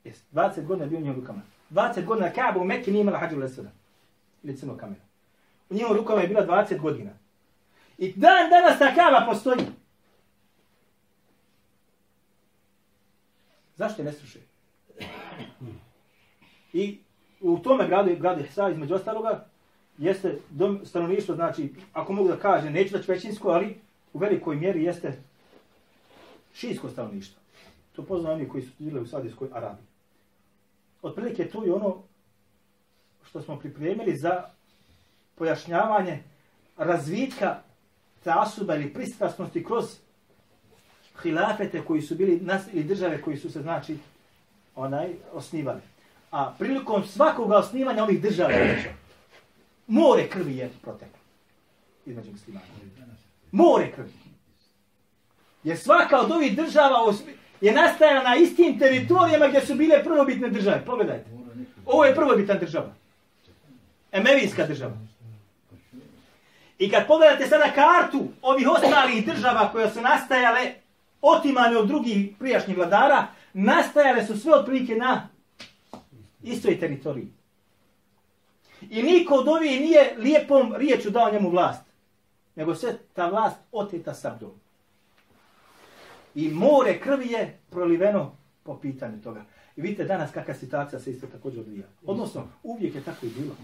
Yes. 0.05 0.17
20 0.33 0.67
godina 0.67 0.85
je 0.85 0.91
bio 0.91 1.01
njihov 1.01 1.21
rukama. 1.21 1.43
20 1.71 2.05
godina 2.05 2.33
Kaaba 2.33 2.61
u 2.61 2.65
Mekke 2.65 2.91
nije 2.91 3.01
imala 3.01 3.19
hađu 3.19 3.39
lesada. 3.39 3.71
Ili 4.43 4.57
crno 4.57 4.77
kamera. 4.77 5.01
U 5.71 5.75
njihov 5.75 5.97
rukama 5.97 6.21
je 6.21 6.29
bila 6.29 6.47
20 6.47 6.81
godina. 6.81 7.11
I 7.99 8.13
dan 8.13 8.51
danas 8.51 8.79
ta 8.79 8.95
Kaaba 8.95 9.27
postoji. 9.27 9.67
Zašto 13.77 14.03
je 14.03 14.07
ne 14.07 14.13
slušaju? 14.13 14.45
I 16.73 16.99
u 17.41 17.59
tome 17.59 17.89
gradu, 17.89 18.17
gradu 18.19 18.43
Hsa, 18.43 18.71
između 18.71 18.95
ostaloga, 18.95 19.47
jeste 19.99 20.39
dom, 20.51 20.81
stanovništvo, 20.85 21.35
znači, 21.35 21.75
ako 21.93 22.13
mogu 22.13 22.29
da 22.29 22.37
kaže, 22.37 22.71
neću 22.71 22.97
da 22.97 23.03
ću 23.03 23.13
većinsko, 23.13 23.49
ali 23.49 23.81
u 24.13 24.19
velikoj 24.19 24.57
mjeri 24.57 24.85
jeste 24.85 25.19
šijsko 26.55 26.89
stanovništvo. 26.89 27.41
To 27.97 28.03
poznaju 28.03 28.37
oni 28.37 28.49
koji 28.49 28.63
su 28.63 28.71
bili 28.79 29.01
u 29.01 29.07
Sadijskoj 29.07 29.49
Arabiji. 29.53 29.87
Otprilike 31.03 31.49
to 31.49 31.65
je 31.65 31.73
ono 31.73 32.03
što 33.29 33.43
smo 33.43 33.59
pripremili 33.59 34.17
za 34.17 34.45
pojašnjavanje 35.35 36.23
razvitka 36.77 37.63
tasuba 38.25 38.75
ili 38.75 38.93
pristrasnosti 38.93 39.65
kroz 39.65 39.85
hilafete 41.23 41.85
koji 41.85 42.03
su 42.03 42.15
bili 42.15 42.41
nas 42.41 42.63
ili 42.73 42.85
države 42.85 43.23
koji 43.23 43.37
su 43.37 43.53
se 43.53 43.63
znači 43.63 43.99
onaj 44.77 45.09
osnivali. 45.33 45.81
A 46.31 46.55
prilikom 46.59 47.05
svakoga 47.05 47.57
osnivanja 47.57 48.03
ovih 48.03 48.23
država 48.23 48.53
more 49.87 50.29
krvi 50.29 50.57
je 50.57 50.71
proteklo 50.83 51.21
između 52.07 52.33
muslimana. 52.33 52.67
More 53.53 53.93
krvi. 53.93 54.13
Jer 55.65 55.79
svaka 55.79 56.21
od 56.21 56.31
ovih 56.31 56.57
država 56.57 57.15
je 57.61 57.73
nastajala 57.73 58.23
na 58.23 58.37
istim 58.37 58.79
teritorijama 58.79 59.49
gdje 59.49 59.61
su 59.61 59.75
bile 59.75 60.05
prvobitne 60.05 60.49
države. 60.49 60.85
Pogledajte. 60.87 61.31
Ovo 61.87 62.05
je 62.05 62.15
prvobitna 62.15 62.55
država. 62.55 62.93
Emevijska 64.13 64.67
država. 64.67 64.97
I 66.79 66.91
kad 66.91 67.07
pogledate 67.07 67.47
sada 67.47 67.73
kartu 67.75 68.29
ovih 68.43 68.69
ostalih 68.69 69.27
država 69.27 69.73
koje 69.73 69.91
su 69.91 70.01
nastajale 70.01 70.73
otimane 71.23 71.77
od 71.77 71.89
drugih 71.89 72.37
prijašnjih 72.39 72.77
vladara, 72.77 73.27
nastajale 73.53 74.27
su 74.27 74.41
sve 74.41 74.55
otprilike 74.55 74.95
na 74.95 75.29
istoj 76.43 76.81
teritoriji. 76.81 77.29
I 78.91 79.03
niko 79.03 79.35
od 79.35 79.49
ovih 79.49 79.81
nije 79.81 80.15
lijepom 80.19 80.75
riječu 80.77 81.11
dao 81.11 81.33
njemu 81.33 81.51
vlast. 81.51 81.90
Nego 82.61 82.75
sve 82.75 82.99
ta 83.15 83.29
vlast 83.29 83.57
oteta 83.73 84.15
sabdom. 84.15 84.51
I 86.35 86.51
more 86.51 87.01
krvi 87.01 87.27
je 87.27 87.59
proliveno 87.71 88.37
po 88.63 88.79
pitanju 88.81 89.23
toga. 89.23 89.45
I 89.77 89.81
vidite 89.81 90.05
danas 90.05 90.33
kakva 90.33 90.55
situacija 90.55 91.01
se 91.01 91.11
isto 91.11 91.27
također 91.27 91.61
odvija. 91.61 91.87
Odnosno, 92.07 92.49
uvijek 92.63 92.95
je 92.95 93.05
tako 93.05 93.27
i 93.27 93.29
bilo. 93.29 93.55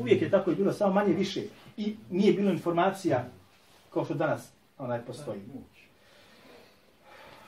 Uvijek 0.00 0.22
je 0.22 0.30
tako 0.30 0.50
i 0.50 0.54
bilo, 0.54 0.72
samo 0.72 0.94
manje 0.94 1.12
više. 1.12 1.42
I 1.76 1.96
nije 2.10 2.32
bilo 2.32 2.50
informacija 2.50 3.28
kao 3.90 4.04
što 4.04 4.14
danas 4.14 4.52
onaj 4.78 5.04
postoji. 5.04 5.40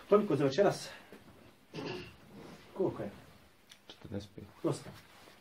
Toliko 0.08 0.36
za 0.36 0.44
večeras. 0.44 0.88
Koliko 2.76 3.02
je? 3.02 3.10
45. 4.02 4.20
Dosta. 4.62 4.90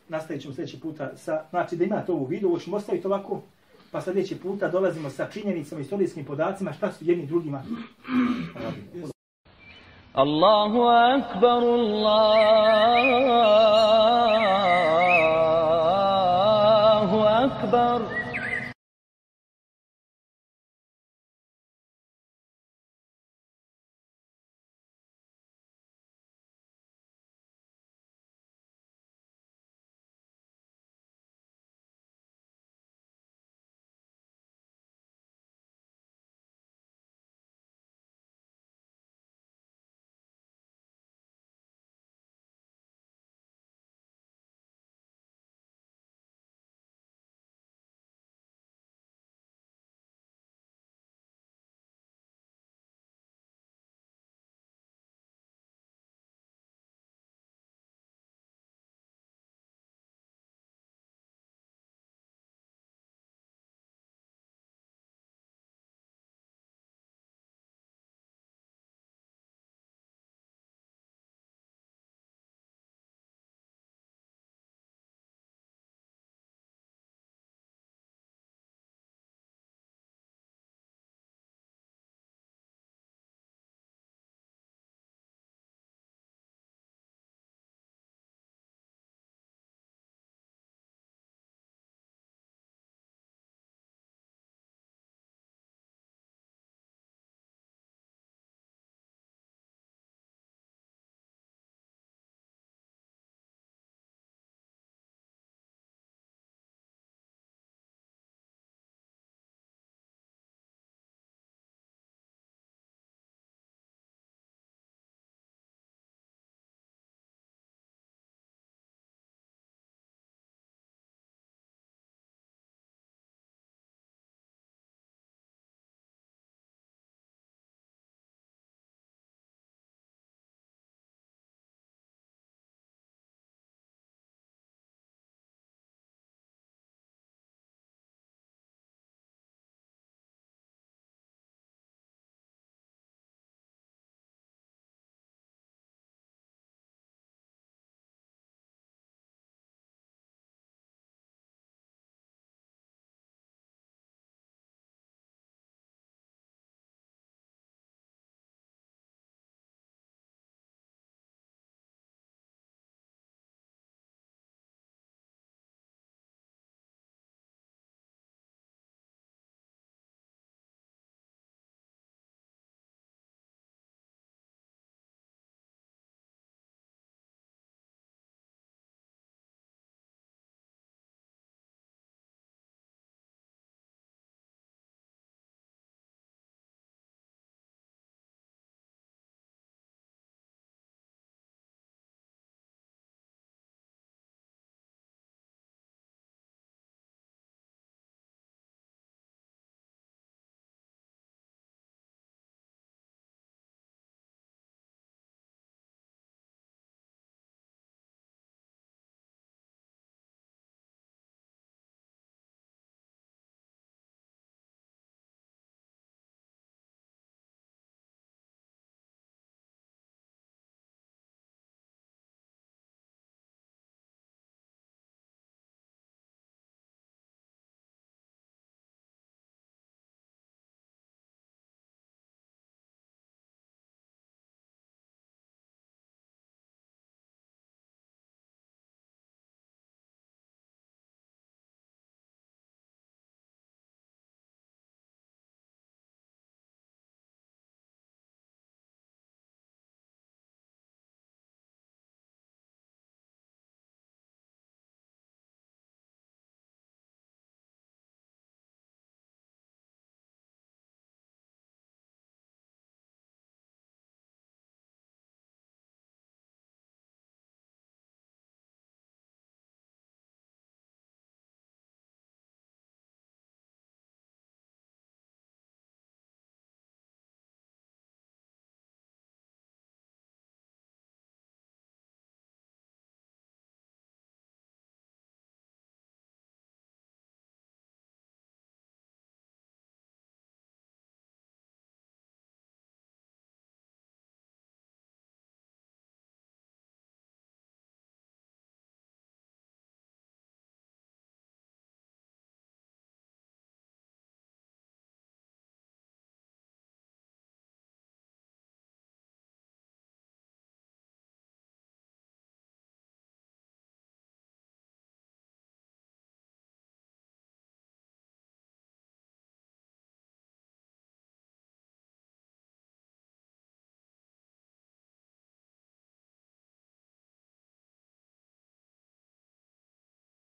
Nastavit 0.08 0.42
ćemo 0.42 0.54
sljedeći 0.54 0.80
puta 0.80 1.16
sa, 1.16 1.44
znači 1.50 1.76
da 1.76 1.84
imate 1.84 2.12
ovu 2.12 2.24
vidu, 2.24 2.48
ovo 2.48 2.58
ćemo 2.58 2.76
ostaviti 2.76 3.06
ovako, 3.06 3.42
pa 3.96 4.00
sljedeći 4.02 4.38
puta 4.38 4.68
dolazimo 4.68 5.10
sa 5.10 5.26
činjenicama, 5.32 5.80
istorijskim 5.80 6.24
podacima, 6.24 6.72
šta 6.72 6.92
su 6.92 7.04
jedni 7.04 7.26
drugima. 7.26 7.62
Allahu 10.12 10.80
akbar, 10.82 11.62
Allah 11.62 12.76